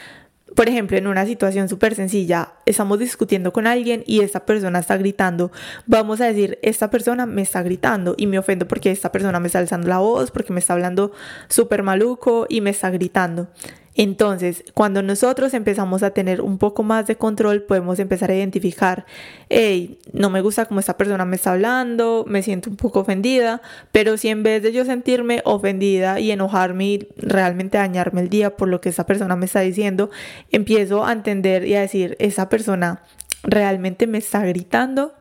por 0.55 0.69
ejemplo, 0.69 0.97
en 0.97 1.07
una 1.07 1.25
situación 1.25 1.67
súper 1.67 1.95
sencilla, 1.95 2.53
estamos 2.65 2.99
discutiendo 2.99 3.51
con 3.51 3.65
alguien 3.65 4.03
y 4.05 4.21
esta 4.21 4.45
persona 4.45 4.79
está 4.79 4.97
gritando. 4.97 5.51
Vamos 5.87 6.21
a 6.21 6.25
decir, 6.25 6.59
esta 6.61 6.89
persona 6.89 7.25
me 7.25 7.41
está 7.41 7.63
gritando 7.63 8.13
y 8.17 8.27
me 8.27 8.37
ofendo 8.37 8.67
porque 8.67 8.91
esta 8.91 9.11
persona 9.11 9.39
me 9.39 9.47
está 9.47 9.59
alzando 9.59 9.87
la 9.87 9.99
voz, 9.99 10.31
porque 10.31 10.53
me 10.53 10.59
está 10.59 10.73
hablando 10.73 11.11
súper 11.47 11.81
maluco 11.83 12.45
y 12.49 12.61
me 12.61 12.69
está 12.69 12.89
gritando. 12.91 13.47
Entonces, 13.95 14.63
cuando 14.73 15.03
nosotros 15.03 15.53
empezamos 15.53 16.01
a 16.01 16.11
tener 16.11 16.41
un 16.41 16.57
poco 16.57 16.83
más 16.83 17.05
de 17.05 17.15
control, 17.15 17.63
podemos 17.63 17.99
empezar 17.99 18.31
a 18.31 18.35
identificar, 18.35 19.05
hey, 19.49 19.99
no 20.13 20.29
me 20.29 20.41
gusta 20.41 20.65
cómo 20.65 20.79
esta 20.79 20.97
persona 20.97 21.25
me 21.25 21.35
está 21.35 21.51
hablando, 21.51 22.25
me 22.27 22.41
siento 22.41 22.71
un 22.71 22.75
poco 22.75 23.01
ofendida, 23.01 23.61
pero 23.91 24.17
si 24.17 24.29
en 24.29 24.41
vez 24.41 24.63
de 24.63 24.71
yo 24.71 24.83
sentirme 24.83 25.41
ofendida 25.45 26.19
y 26.19 26.31
enojarme 26.31 26.85
y 26.85 27.07
realmente 27.17 27.77
dañarme 27.77 28.21
el 28.21 28.29
día 28.29 28.57
por 28.57 28.67
lo 28.67 28.81
que 28.81 28.89
esta 28.89 29.05
persona 29.05 29.35
me 29.35 29.45
está 29.45 29.59
diciendo, 29.59 30.09
empiezo 30.51 31.05
a 31.05 31.11
entender 31.11 31.67
y 31.67 31.75
a 31.75 31.81
decir, 31.81 32.15
esa 32.19 32.49
persona 32.49 33.03
realmente 33.43 34.07
me 34.07 34.17
está 34.17 34.43
gritando 34.43 35.13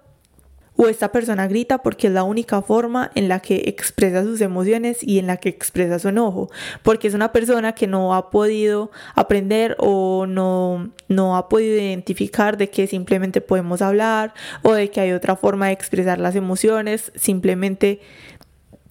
o 0.83 0.89
esta 0.89 1.13
persona 1.13 1.47
grita 1.47 1.79
porque 1.79 2.09
es 2.09 2.13
la 2.13 2.25
única 2.25 2.61
forma 2.61 3.13
en 3.15 3.29
la 3.29 3.41
que 3.41 3.63
expresa 3.67 4.25
sus 4.25 4.41
emociones 4.41 4.99
y 5.03 5.19
en 5.21 5.29
la 5.29 5.37
que 5.37 5.49
expresa 5.49 5.99
su 5.99 6.09
enojo, 6.09 6.51
porque 6.83 7.07
es 7.07 7.15
una 7.15 7.31
persona 7.31 7.73
que 7.73 7.87
no 7.87 8.15
ha 8.15 8.31
podido 8.31 8.91
aprender 9.15 9.77
o 9.79 10.27
no, 10.27 10.91
no 11.09 11.37
ha 11.37 11.49
podido 11.49 11.77
identificar 11.77 12.57
de 12.57 12.69
que 12.69 12.87
simplemente 12.89 13.41
podemos 13.41 13.81
hablar 13.81 14.35
o 14.63 14.73
de 14.73 14.91
que 14.91 15.01
hay 15.01 15.13
otra 15.13 15.37
forma 15.37 15.67
de 15.67 15.73
expresar 15.73 16.19
las 16.19 16.35
emociones, 16.35 17.13
simplemente 17.15 18.01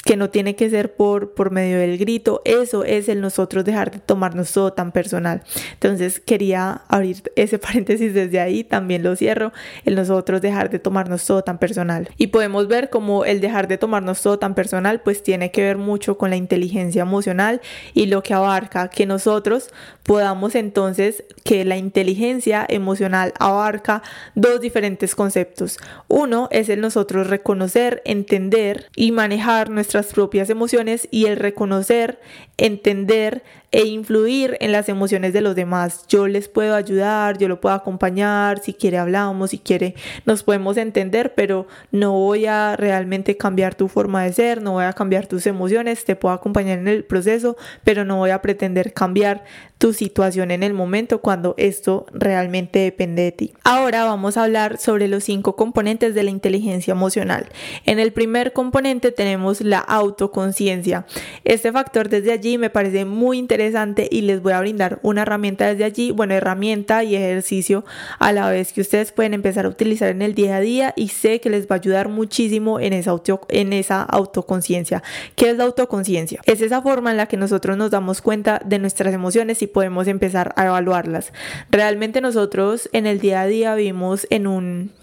que 0.04 0.18
no 0.18 0.30
tiene 0.30 0.56
que 0.56 0.70
ser 0.70 0.96
por, 0.96 1.34
por 1.34 1.52
medio 1.52 1.80
del 1.80 1.98
grito, 1.98 2.42
eso 2.46 2.84
es 2.84 3.08
el 3.08 3.22
nosotros 3.22 3.66
dejar 3.66 3.92
de 3.92 4.00
tomarnos 4.00 4.52
todo 4.52 4.74
tan 4.74 4.92
personal. 4.92 5.44
Entonces 5.74 6.20
quería 6.20 6.82
abrir 6.88 7.22
ese 7.36 7.60
paréntesis 7.60 8.14
desde 8.14 8.40
ahí, 8.40 8.64
también 8.64 9.04
lo 9.04 9.16
cierro, 9.16 9.52
el 9.86 9.96
nosotros 9.96 10.42
dejar 10.42 10.70
de 10.70 10.80
tomarnos 10.80 11.26
todo 11.26 11.44
tan 11.44 11.60
personal. 11.60 12.10
Y 12.18 12.28
podemos 12.28 12.68
ver 12.68 12.90
como 12.90 13.26
el 13.26 13.42
dejar 13.42 13.68
de 13.68 13.78
tomarnos 13.78 14.22
todo 14.22 14.40
tan 14.40 14.56
personal 14.56 15.02
pues 15.02 15.24
tiene 15.24 15.52
que 15.52 15.64
ver 15.64 15.78
mucho 15.78 16.18
con 16.18 16.30
la 16.30 16.36
inteligencia 16.36 17.04
emocional 17.04 17.62
y 17.94 18.08
lo 18.08 18.24
que 18.24 18.34
abarca 18.34 18.90
que 18.90 19.06
nosotros 19.06 19.70
podamos 20.04 20.56
entonces 20.56 21.24
que 21.44 21.64
la 21.66 21.78
inteligencia 21.78 22.66
emocional 22.68 23.34
abarca 23.40 24.02
dos 24.36 24.62
diferentes 24.62 25.16
conceptos. 25.16 25.78
Uno 26.08 26.48
es 26.52 26.70
el 26.70 26.82
nosotros 26.82 27.28
reconocer, 27.28 28.02
entender 28.06 28.88
y 28.96 29.12
manejar 29.12 29.70
nuestra 29.70 29.91
nuestras 29.94 30.14
propias 30.14 30.50
emociones 30.50 31.08
y 31.12 31.26
el 31.26 31.36
reconocer, 31.36 32.20
entender 32.58 33.44
e 33.72 33.86
influir 33.86 34.58
en 34.60 34.74
las 34.74 34.90
emociones 34.90 35.34
de 35.34 35.42
los 35.42 35.56
demás. 35.56 36.06
Yo 36.08 36.28
les 36.28 36.50
puedo 36.50 36.76
ayudar, 36.76 37.38
yo 37.38 37.48
lo 37.48 37.62
puedo 37.62 37.74
acompañar, 37.74 38.60
si 38.60 38.74
quiere 38.74 38.98
hablamos, 38.98 39.52
si 39.52 39.60
quiere 39.60 39.96
nos 40.26 40.44
podemos 40.44 40.78
entender, 40.78 41.34
pero 41.36 41.68
no 41.92 42.12
voy 42.12 42.46
a 42.46 42.76
realmente 42.76 43.38
cambiar 43.38 43.76
tu 43.76 43.88
forma 43.88 44.24
de 44.24 44.34
ser, 44.34 44.62
no 44.62 44.74
voy 44.74 44.84
a 44.84 44.94
cambiar 44.94 45.28
tus 45.28 45.48
emociones, 45.48 46.04
te 46.04 46.16
puedo 46.16 46.36
acompañar 46.36 46.80
en 46.80 46.88
el 46.88 47.06
proceso, 47.06 47.56
pero 47.84 48.04
no 48.04 48.18
voy 48.18 48.32
a 48.32 48.42
pretender 48.42 48.94
cambiar 48.94 49.44
tu 49.78 49.94
situación 49.94 50.52
en 50.52 50.64
el 50.64 50.74
momento 50.74 51.22
cuando 51.22 51.56
esto 51.58 52.06
realmente 52.14 52.80
depende 52.80 53.24
de 53.24 53.32
ti. 53.32 53.54
Ahora 53.64 54.04
vamos 54.04 54.38
a 54.38 54.44
hablar 54.44 54.78
sobre 54.78 55.08
los 55.08 55.24
cinco 55.24 55.56
componentes 55.56 56.14
de 56.14 56.24
la 56.24 56.30
inteligencia 56.30 56.92
emocional. 56.92 57.48
En 57.86 58.00
el 58.00 58.14
primer 58.14 58.54
componente 58.54 59.12
tenemos 59.12 59.62
la 59.62 59.81
autoconciencia. 59.82 61.06
Este 61.44 61.72
factor 61.72 62.10
desde 62.10 62.32
allí 62.32 62.58
me 62.58 62.70
parece 62.70 63.06
muy 63.06 63.38
interesante 63.38 64.08
y 64.10 64.22
les 64.22 64.42
voy 64.42 64.54
a 64.54 64.60
brindar 64.60 65.00
una 65.04 65.24
herramienta 65.24 65.68
desde 65.68 65.84
allí, 65.84 66.12
bueno, 66.12 66.34
herramienta 66.34 67.04
y 67.04 67.16
ejercicio 67.16 67.84
a 68.20 68.32
la 68.32 68.50
vez 68.50 68.74
que 68.74 68.82
ustedes 68.82 69.12
pueden 69.12 69.34
empezar 69.34 69.66
a 69.66 69.70
utilizar 69.70 70.10
en 70.10 70.22
el 70.22 70.36
día 70.36 70.58
a 70.58 70.60
día 70.60 70.94
y 70.96 71.10
sé 71.10 71.40
que 71.42 71.50
les 71.50 71.68
va 71.68 71.76
a 71.76 71.80
ayudar 71.80 72.10
muchísimo 72.10 72.80
en 72.80 72.94
esa, 72.94 73.12
auto, 73.12 73.42
esa 73.50 74.04
autoconciencia. 74.04 75.04
¿Qué 75.36 75.50
es 75.50 75.58
la 75.58 75.66
autoconciencia? 75.66 76.42
Es 76.46 76.62
esa 76.62 76.82
forma 76.82 77.12
en 77.12 77.18
la 77.18 77.28
que 77.28 77.38
nosotros 77.38 77.78
nos 77.78 77.92
damos 77.92 78.22
cuenta 78.22 78.62
de 78.64 78.80
nuestras 78.80 79.14
emociones 79.14 79.62
y 79.62 79.68
podemos 79.68 80.08
empezar 80.08 80.54
a 80.56 80.66
evaluarlas. 80.66 81.34
Realmente 81.70 82.22
nosotros 82.22 82.90
en 82.94 83.06
el 83.06 83.20
día 83.20 83.42
a 83.42 83.48
día 83.48 83.76
vivimos 83.76 84.28
en 84.30 84.48
un 84.48 85.01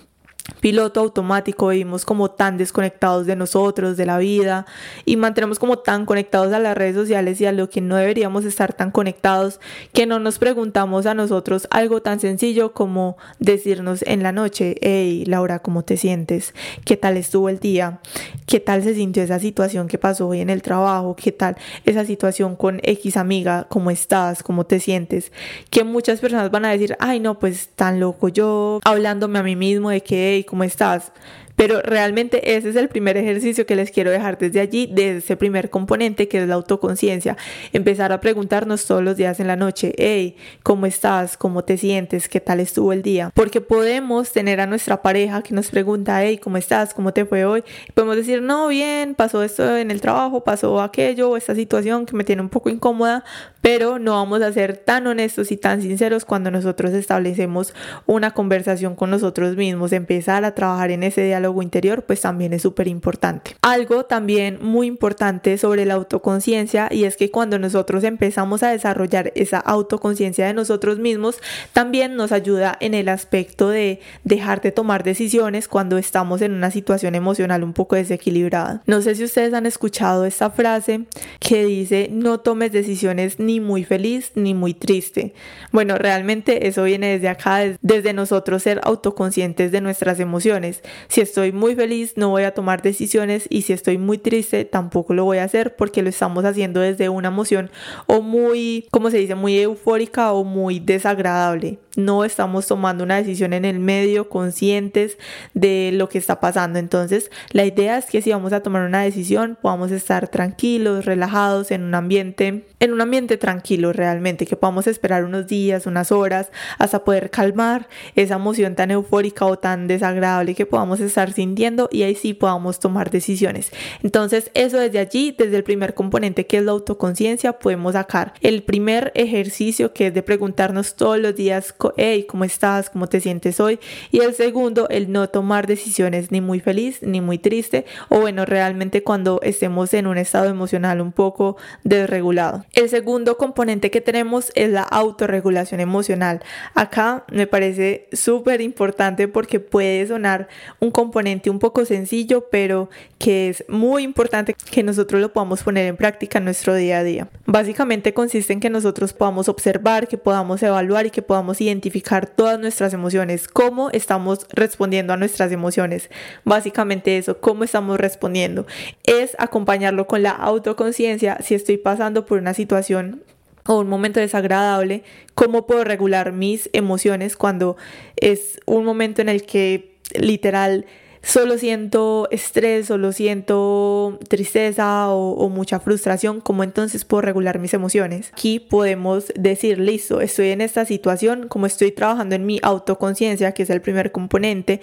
piloto 0.60 1.00
automático, 1.00 1.68
vivimos 1.68 2.04
como 2.04 2.30
tan 2.30 2.56
desconectados 2.56 3.26
de 3.26 3.36
nosotros, 3.36 3.96
de 3.96 4.06
la 4.06 4.18
vida 4.18 4.66
y 5.04 5.16
mantenemos 5.16 5.58
como 5.58 5.78
tan 5.78 6.04
conectados 6.04 6.52
a 6.52 6.58
las 6.58 6.76
redes 6.76 6.96
sociales 6.96 7.40
y 7.40 7.46
a 7.46 7.52
lo 7.52 7.68
que 7.68 7.80
no 7.80 7.96
deberíamos 7.96 8.44
estar 8.44 8.72
tan 8.72 8.90
conectados 8.90 9.60
que 9.92 10.06
no 10.06 10.18
nos 10.18 10.38
preguntamos 10.38 11.06
a 11.06 11.14
nosotros 11.14 11.68
algo 11.70 12.02
tan 12.02 12.20
sencillo 12.20 12.72
como 12.72 13.16
decirnos 13.38 14.02
en 14.06 14.22
la 14.22 14.32
noche, 14.32 14.76
hey 14.80 15.24
Laura, 15.26 15.60
¿cómo 15.60 15.84
te 15.84 15.96
sientes? 15.96 16.54
¿Qué 16.84 16.96
tal 16.96 17.16
estuvo 17.16 17.48
el 17.48 17.58
día? 17.60 18.00
¿Qué 18.46 18.60
tal 18.60 18.82
se 18.82 18.94
sintió 18.94 19.22
esa 19.22 19.38
situación 19.38 19.88
que 19.88 19.98
pasó 19.98 20.28
hoy 20.28 20.40
en 20.40 20.50
el 20.50 20.62
trabajo? 20.62 21.14
¿Qué 21.14 21.32
tal 21.32 21.56
esa 21.84 22.04
situación 22.04 22.56
con 22.56 22.80
X 22.82 23.16
amiga? 23.16 23.66
¿Cómo 23.68 23.90
estás? 23.90 24.42
¿Cómo 24.42 24.64
te 24.64 24.80
sientes? 24.80 25.32
Que 25.70 25.84
muchas 25.84 26.20
personas 26.20 26.50
van 26.50 26.64
a 26.64 26.70
decir, 26.70 26.96
ay 26.98 27.20
no, 27.20 27.38
pues 27.38 27.68
tan 27.74 28.00
loco 28.00 28.28
yo, 28.28 28.80
hablándome 28.84 29.38
a 29.38 29.42
mí 29.42 29.54
mismo 29.54 29.90
de 29.90 30.00
que 30.02 30.37
¿cómo 30.44 30.64
estás? 30.64 31.12
Pero 31.58 31.82
realmente 31.82 32.56
ese 32.56 32.68
es 32.68 32.76
el 32.76 32.88
primer 32.88 33.16
ejercicio 33.16 33.66
que 33.66 33.74
les 33.74 33.90
quiero 33.90 34.12
dejar 34.12 34.38
desde 34.38 34.60
allí, 34.60 34.86
desde 34.86 35.16
ese 35.16 35.36
primer 35.36 35.70
componente 35.70 36.28
que 36.28 36.40
es 36.40 36.46
la 36.46 36.54
autoconciencia. 36.54 37.36
Empezar 37.72 38.12
a 38.12 38.20
preguntarnos 38.20 38.86
todos 38.86 39.02
los 39.02 39.16
días 39.16 39.40
en 39.40 39.48
la 39.48 39.56
noche, 39.56 39.92
hey, 39.98 40.36
¿cómo 40.62 40.86
estás? 40.86 41.36
¿Cómo 41.36 41.64
te 41.64 41.76
sientes? 41.76 42.28
¿Qué 42.28 42.38
tal 42.38 42.60
estuvo 42.60 42.92
el 42.92 43.02
día? 43.02 43.32
Porque 43.34 43.60
podemos 43.60 44.30
tener 44.30 44.60
a 44.60 44.68
nuestra 44.68 45.02
pareja 45.02 45.42
que 45.42 45.52
nos 45.52 45.68
pregunta, 45.68 46.22
hey, 46.22 46.38
¿cómo 46.38 46.58
estás? 46.58 46.94
¿Cómo 46.94 47.12
te 47.12 47.24
fue 47.24 47.44
hoy? 47.44 47.64
podemos 47.92 48.14
decir, 48.14 48.40
no, 48.40 48.68
bien, 48.68 49.16
pasó 49.16 49.42
esto 49.42 49.76
en 49.76 49.90
el 49.90 50.00
trabajo, 50.00 50.44
pasó 50.44 50.80
aquello, 50.80 51.36
esta 51.36 51.56
situación 51.56 52.06
que 52.06 52.14
me 52.14 52.22
tiene 52.22 52.40
un 52.40 52.50
poco 52.50 52.70
incómoda, 52.70 53.24
pero 53.62 53.98
no 53.98 54.12
vamos 54.12 54.42
a 54.42 54.52
ser 54.52 54.76
tan 54.76 55.08
honestos 55.08 55.50
y 55.50 55.56
tan 55.56 55.82
sinceros 55.82 56.24
cuando 56.24 56.52
nosotros 56.52 56.92
establecemos 56.92 57.74
una 58.06 58.30
conversación 58.30 58.94
con 58.94 59.10
nosotros 59.10 59.56
mismos, 59.56 59.92
empezar 59.92 60.44
a 60.44 60.54
trabajar 60.54 60.92
en 60.92 61.02
ese 61.02 61.24
diálogo 61.24 61.47
interior, 61.62 62.04
pues 62.04 62.20
también 62.20 62.52
es 62.52 62.62
súper 62.62 62.88
importante. 62.88 63.56
Algo 63.62 64.04
también 64.04 64.58
muy 64.62 64.86
importante 64.86 65.58
sobre 65.58 65.84
la 65.84 65.94
autoconciencia 65.94 66.88
y 66.90 67.04
es 67.04 67.16
que 67.16 67.30
cuando 67.30 67.58
nosotros 67.58 68.04
empezamos 68.04 68.62
a 68.62 68.70
desarrollar 68.70 69.32
esa 69.34 69.58
autoconciencia 69.58 70.46
de 70.46 70.54
nosotros 70.54 70.98
mismos, 70.98 71.38
también 71.72 72.16
nos 72.16 72.32
ayuda 72.32 72.76
en 72.80 72.94
el 72.94 73.08
aspecto 73.08 73.68
de 73.68 74.00
dejar 74.24 74.60
de 74.60 74.72
tomar 74.72 75.04
decisiones 75.04 75.68
cuando 75.68 75.98
estamos 75.98 76.42
en 76.42 76.52
una 76.52 76.70
situación 76.70 77.14
emocional 77.14 77.64
un 77.64 77.72
poco 77.72 77.96
desequilibrada. 77.96 78.82
No 78.86 79.02
sé 79.02 79.14
si 79.14 79.24
ustedes 79.24 79.54
han 79.54 79.66
escuchado 79.66 80.24
esta 80.24 80.50
frase 80.50 81.06
que 81.40 81.64
dice 81.64 82.08
no 82.10 82.40
tomes 82.40 82.72
decisiones 82.72 83.38
ni 83.38 83.60
muy 83.60 83.84
feliz 83.84 84.32
ni 84.34 84.54
muy 84.54 84.74
triste. 84.74 85.34
Bueno, 85.72 85.96
realmente 85.96 86.66
eso 86.66 86.84
viene 86.84 87.12
desde 87.12 87.28
acá, 87.28 87.60
desde 87.80 88.12
nosotros 88.12 88.62
ser 88.62 88.80
autoconscientes 88.84 89.72
de 89.72 89.80
nuestras 89.80 90.20
emociones. 90.20 90.82
Si 91.08 91.20
estoy 91.20 91.37
estoy 91.38 91.52
muy 91.52 91.76
feliz 91.76 92.14
no 92.16 92.30
voy 92.30 92.42
a 92.42 92.52
tomar 92.52 92.82
decisiones 92.82 93.46
y 93.48 93.62
si 93.62 93.72
estoy 93.72 93.96
muy 93.96 94.18
triste 94.18 94.64
tampoco 94.64 95.14
lo 95.14 95.24
voy 95.24 95.38
a 95.38 95.44
hacer 95.44 95.76
porque 95.76 96.02
lo 96.02 96.08
estamos 96.08 96.44
haciendo 96.44 96.80
desde 96.80 97.08
una 97.08 97.28
emoción 97.28 97.70
o 98.08 98.22
muy, 98.22 98.88
como 98.90 99.08
se 99.08 99.18
dice, 99.18 99.36
muy 99.36 99.56
eufórica 99.56 100.32
o 100.32 100.42
muy 100.42 100.80
desagradable. 100.80 101.78
No 101.98 102.24
estamos 102.24 102.68
tomando 102.68 103.02
una 103.02 103.16
decisión 103.16 103.52
en 103.52 103.64
el 103.64 103.80
medio 103.80 104.28
conscientes 104.28 105.18
de 105.52 105.90
lo 105.92 106.08
que 106.08 106.18
está 106.18 106.38
pasando. 106.38 106.78
Entonces, 106.78 107.32
la 107.50 107.64
idea 107.64 107.98
es 107.98 108.04
que 108.06 108.22
si 108.22 108.30
vamos 108.30 108.52
a 108.52 108.62
tomar 108.62 108.86
una 108.86 109.02
decisión, 109.02 109.58
podamos 109.60 109.90
estar 109.90 110.28
tranquilos, 110.28 111.06
relajados 111.06 111.72
en 111.72 111.82
un 111.82 111.96
ambiente, 111.96 112.66
en 112.78 112.92
un 112.92 113.00
ambiente 113.00 113.36
tranquilo 113.36 113.92
realmente, 113.92 114.46
que 114.46 114.54
podamos 114.54 114.86
esperar 114.86 115.24
unos 115.24 115.48
días, 115.48 115.86
unas 115.86 116.12
horas 116.12 116.52
hasta 116.78 117.02
poder 117.02 117.30
calmar 117.30 117.88
esa 118.14 118.36
emoción 118.36 118.76
tan 118.76 118.92
eufórica 118.92 119.44
o 119.46 119.58
tan 119.58 119.88
desagradable 119.88 120.54
que 120.54 120.66
podamos 120.66 121.00
estar 121.00 121.32
sintiendo 121.32 121.88
y 121.90 122.04
ahí 122.04 122.14
sí 122.14 122.32
podamos 122.32 122.78
tomar 122.78 123.10
decisiones. 123.10 123.72
Entonces, 124.04 124.52
eso 124.54 124.78
desde 124.78 125.00
allí, 125.00 125.34
desde 125.36 125.56
el 125.56 125.64
primer 125.64 125.94
componente 125.94 126.46
que 126.46 126.58
es 126.58 126.64
la 126.64 126.70
autoconciencia, 126.70 127.58
podemos 127.58 127.94
sacar 127.94 128.34
el 128.40 128.62
primer 128.62 129.10
ejercicio 129.16 129.92
que 129.92 130.06
es 130.06 130.14
de 130.14 130.22
preguntarnos 130.22 130.94
todos 130.94 131.18
los 131.18 131.34
días, 131.34 131.74
hey, 131.96 132.26
¿cómo 132.28 132.44
estás? 132.44 132.90
¿Cómo 132.90 133.08
te 133.08 133.20
sientes 133.20 133.60
hoy? 133.60 133.78
Y 134.10 134.20
el 134.20 134.34
segundo, 134.34 134.88
el 134.88 135.10
no 135.10 135.28
tomar 135.28 135.66
decisiones 135.66 136.30
ni 136.30 136.40
muy 136.40 136.60
feliz 136.60 137.02
ni 137.02 137.20
muy 137.20 137.38
triste 137.38 137.84
o 138.08 138.20
bueno, 138.20 138.44
realmente 138.44 139.02
cuando 139.02 139.40
estemos 139.42 139.94
en 139.94 140.06
un 140.06 140.18
estado 140.18 140.48
emocional 140.48 141.00
un 141.00 141.12
poco 141.12 141.56
desregulado. 141.84 142.64
El 142.72 142.88
segundo 142.88 143.36
componente 143.36 143.90
que 143.90 144.00
tenemos 144.00 144.50
es 144.54 144.70
la 144.70 144.82
autorregulación 144.82 145.80
emocional. 145.80 146.42
Acá 146.74 147.24
me 147.30 147.46
parece 147.46 148.08
súper 148.12 148.60
importante 148.60 149.28
porque 149.28 149.60
puede 149.60 150.06
sonar 150.06 150.48
un 150.80 150.90
componente 150.90 151.50
un 151.50 151.58
poco 151.58 151.84
sencillo, 151.84 152.48
pero 152.50 152.90
que 153.18 153.48
es 153.48 153.64
muy 153.68 154.02
importante 154.02 154.54
que 154.70 154.82
nosotros 154.82 155.20
lo 155.20 155.32
podamos 155.32 155.62
poner 155.62 155.86
en 155.86 155.96
práctica 155.96 156.38
en 156.38 156.44
nuestro 156.44 156.74
día 156.74 156.98
a 156.98 157.04
día. 157.04 157.28
Básicamente 157.46 158.14
consiste 158.14 158.52
en 158.52 158.60
que 158.60 158.70
nosotros 158.70 159.12
podamos 159.12 159.48
observar, 159.48 160.08
que 160.08 160.18
podamos 160.18 160.62
evaluar 160.62 161.06
y 161.06 161.10
que 161.10 161.22
podamos 161.22 161.60
identificar 161.60 161.77
todas 162.26 162.58
nuestras 162.58 162.92
emociones, 162.92 163.48
cómo 163.48 163.90
estamos 163.90 164.46
respondiendo 164.52 165.12
a 165.12 165.16
nuestras 165.16 165.52
emociones. 165.52 166.10
Básicamente 166.44 167.18
eso, 167.18 167.40
cómo 167.40 167.64
estamos 167.64 167.98
respondiendo. 167.98 168.66
Es 169.04 169.36
acompañarlo 169.38 170.06
con 170.06 170.22
la 170.22 170.30
autoconciencia 170.30 171.38
si 171.42 171.54
estoy 171.54 171.76
pasando 171.76 172.26
por 172.26 172.38
una 172.38 172.54
situación 172.54 173.22
o 173.66 173.80
un 173.80 173.88
momento 173.88 174.18
desagradable, 174.18 175.04
cómo 175.34 175.66
puedo 175.66 175.84
regular 175.84 176.32
mis 176.32 176.70
emociones 176.72 177.36
cuando 177.36 177.76
es 178.16 178.58
un 178.64 178.84
momento 178.84 179.20
en 179.20 179.28
el 179.28 179.42
que 179.42 179.98
literal 180.14 180.86
solo 181.22 181.58
siento 181.58 182.28
estrés, 182.30 182.86
solo 182.86 183.12
siento 183.12 184.18
tristeza 184.28 185.08
o, 185.08 185.48
mucha 185.48 185.80
frustración, 185.80 186.40
¿cómo 186.40 186.62
entonces 186.62 187.04
puedo 187.04 187.22
regular 187.22 187.58
mis 187.58 187.74
emociones? 187.74 188.30
Aquí 188.32 188.60
podemos 188.60 189.32
decir, 189.34 189.78
listo, 189.78 190.20
estoy 190.20 190.50
en 190.50 190.60
esta 190.60 190.84
situación, 190.84 191.48
como 191.48 191.66
estoy 191.66 191.92
trabajando 191.92 192.34
en 192.34 192.46
mi 192.46 192.60
autoconciencia, 192.62 193.52
que 193.52 193.62
es 193.62 193.70
el 193.70 193.80
primer 193.80 194.12
componente, 194.12 194.80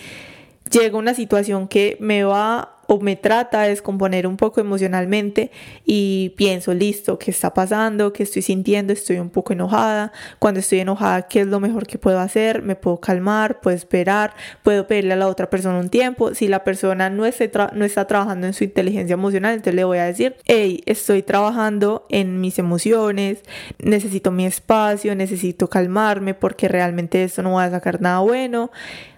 llega 0.72 0.98
una 0.98 1.14
situación 1.14 1.68
que 1.68 1.98
me 2.00 2.24
va 2.24 2.75
o 2.88 3.00
me 3.00 3.16
trata 3.16 3.64
de 3.64 3.70
descomponer 3.70 4.28
un 4.28 4.38
poco 4.38 4.62
emocionalmente 4.62 5.52
y 5.86 6.34
pienso, 6.38 6.74
listo, 6.74 7.18
¿qué 7.18 7.32
está 7.32 7.54
pasando? 7.54 8.14
¿Qué 8.14 8.24
estoy 8.24 8.42
sintiendo? 8.42 8.94
Estoy 8.94 9.20
un 9.20 9.30
poco 9.30 9.54
enojada. 9.54 10.12
Cuando 10.40 10.60
estoy 10.60 10.80
enojada, 10.80 11.24
¿qué 11.24 11.42
es 11.42 11.48
lo 11.48 11.60
mejor 11.60 11.88
que 11.88 11.98
puedo 11.98 12.20
hacer? 12.20 12.62
Me 12.62 12.76
puedo 12.76 13.00
calmar, 13.00 13.62
puedo 13.62 13.76
esperar, 13.76 14.34
puedo 14.64 14.88
pedirle 14.88 15.14
a 15.14 15.18
la 15.18 15.28
otra 15.28 15.50
persona 15.50 15.80
un 15.80 15.90
tiempo. 15.90 16.34
Si 16.34 16.48
la 16.48 16.64
persona 16.64 17.10
no, 17.10 17.26
está 17.26 18.08
trabajando 18.08 18.48
en 18.48 18.54
su 18.54 18.64
inteligencia 18.64 19.14
emocional, 19.14 19.54
entonces 19.54 19.76
le 19.76 19.84
voy 19.84 19.98
a 19.98 20.06
decir, 20.06 20.36
hey, 20.46 20.82
estoy 20.86 21.24
trabajando 21.24 22.06
en 22.10 22.42
mis 22.42 22.60
emociones, 22.60 23.40
necesito 23.80 24.32
mi 24.32 24.46
espacio, 24.46 25.16
necesito 25.16 25.70
calmarme 25.70 26.34
porque 26.34 26.68
realmente 26.68 27.24
esto 27.24 27.42
no 27.42 27.54
va 27.54 27.66
a 27.66 27.72
sacar 27.72 28.02
nada 28.02 28.20
bueno 28.20 28.72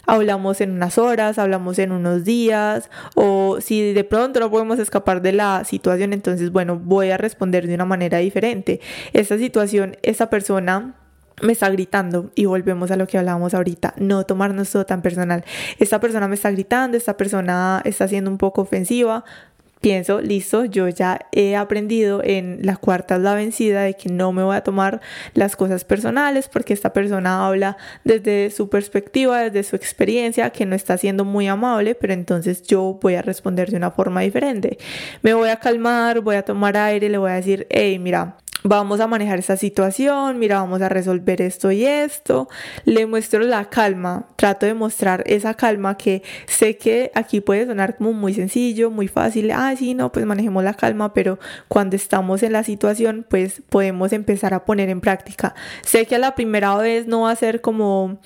hablamos 0.08 0.62
en 0.62 0.72
unas 0.72 0.98
horas, 0.98 1.38
hablamos 1.38 1.78
en 1.78 1.92
unos 1.92 2.24
días, 2.24 2.90
o 3.16 3.60
si 3.62 3.94
de 3.94 4.04
pronto 4.04 4.40
no 4.40 4.50
podemos 4.50 4.80
escapar 4.80 5.22
de 5.22 5.34
la 5.34 5.64
situación, 5.66 6.14
entonces, 6.14 6.52
bueno, 6.52 6.80
voy 6.82 7.12
a 7.12 7.18
responder 7.18 7.68
de 7.68 7.76
una 7.76 7.86
manera 7.86 8.18
diferente. 8.18 8.80
Esta 9.14 9.38
situación, 9.38 9.98
esa 10.02 10.30
persona 10.30 10.96
me 11.42 11.54
está 11.54 11.70
gritando 11.70 12.32
y 12.34 12.46
volvemos 12.46 12.90
a 12.90 12.96
lo 12.96 13.06
que 13.06 13.18
hablábamos 13.18 13.54
ahorita, 13.54 13.94
no 13.98 14.26
tomarnos 14.26 14.72
todo 14.72 14.86
tan 14.86 15.02
personal. 15.02 15.44
Esta 15.78 16.00
persona 16.00 16.28
me 16.28 16.36
está 16.36 16.50
gritando, 16.50 16.98
esta 16.98 17.16
persona 17.16 17.82
está 17.86 18.08
siendo 18.08 18.32
un 18.32 18.38
poco 18.38 18.62
ofensiva, 18.62 19.24
pienso, 19.82 20.22
listo, 20.22 20.66
yo 20.66 20.88
ya 20.90 21.20
he 21.32 21.56
aprendido 21.56 22.22
en 22.24 22.60
la 22.62 22.78
cuarta 22.78 23.18
la 23.18 23.36
vencida 23.36 23.84
de 23.84 23.94
que 23.96 24.10
no 24.10 24.32
me 24.32 24.44
voy 24.44 24.56
a 24.56 24.62
tomar 24.62 25.02
las 25.34 25.56
cosas 25.56 25.86
personales 25.86 26.48
porque 26.48 26.74
esta 26.74 26.94
persona 26.94 27.46
habla 27.46 27.78
desde 28.04 28.50
su 28.52 28.70
perspectiva, 28.70 29.42
desde 29.42 29.64
su 29.64 29.76
experiencia, 29.76 30.50
que 30.50 30.66
no 30.66 30.76
está 30.76 30.98
siendo 30.98 31.26
muy 31.26 31.48
amable, 31.48 31.96
pero 31.96 32.14
entonces 32.14 32.64
yo 32.64 33.00
voy 33.02 33.16
a 33.16 33.22
responder 33.22 33.70
de 33.70 33.78
una 33.78 33.92
forma 33.92 34.22
diferente. 34.22 34.78
Me 35.22 35.34
voy 35.34 35.50
a 35.50 35.58
calmar, 35.58 36.22
voy 36.22 36.36
a 36.36 36.44
tomar 36.44 36.78
aire, 36.78 37.10
le 37.10 37.18
voy 37.18 37.32
a 37.32 37.36
decir, 37.36 37.68
hey, 37.70 38.00
mira, 38.00 38.38
vamos 38.64 39.00
a 39.00 39.08
manejar 39.08 39.40
esta 39.40 39.58
situación, 39.58 40.40
mira, 40.40 40.60
vamos 40.60 40.82
a 40.82 40.90
resolver 40.90 41.42
esto 41.42 41.72
y 41.72 41.86
esto. 41.86 42.48
Le 42.86 43.06
muestro 43.06 43.40
la 43.42 43.66
calma, 43.70 44.28
trato 44.36 44.66
de 44.66 44.74
mostrar 44.74 45.24
esa 45.26 45.54
calma 45.54 45.98
que 45.98 46.24
sé 46.48 46.78
que 46.78 47.12
aquí 47.16 47.42
puede 47.42 47.66
sonar 47.66 47.98
como 47.98 48.14
muy 48.14 48.34
sencillo, 48.34 48.92
muy 48.92 49.08
fácil. 49.08 49.52
Ah, 49.52 49.74
sí, 49.78 49.94
no, 49.94 50.12
pues 50.12 50.26
manejemos 50.26 50.64
la 50.64 50.74
calma, 50.74 51.14
pero 51.14 51.40
cuando 51.68 51.96
estamos 51.96 52.44
en 52.44 52.54
la 52.54 52.64
situación, 52.64 53.26
pues 53.30 53.62
podemos 53.70 54.14
empezar 54.14 54.54
a 54.54 54.66
poner 54.66 54.90
en 54.90 55.02
práctica. 55.02 55.56
Sé 55.86 56.06
que 56.06 56.16
a 56.16 56.20
la 56.20 56.36
primera 56.36 56.76
vez 56.76 57.08
no 57.08 57.22
va 57.22 57.32
a 57.32 57.36
ser 57.36 57.62
como 57.62 58.20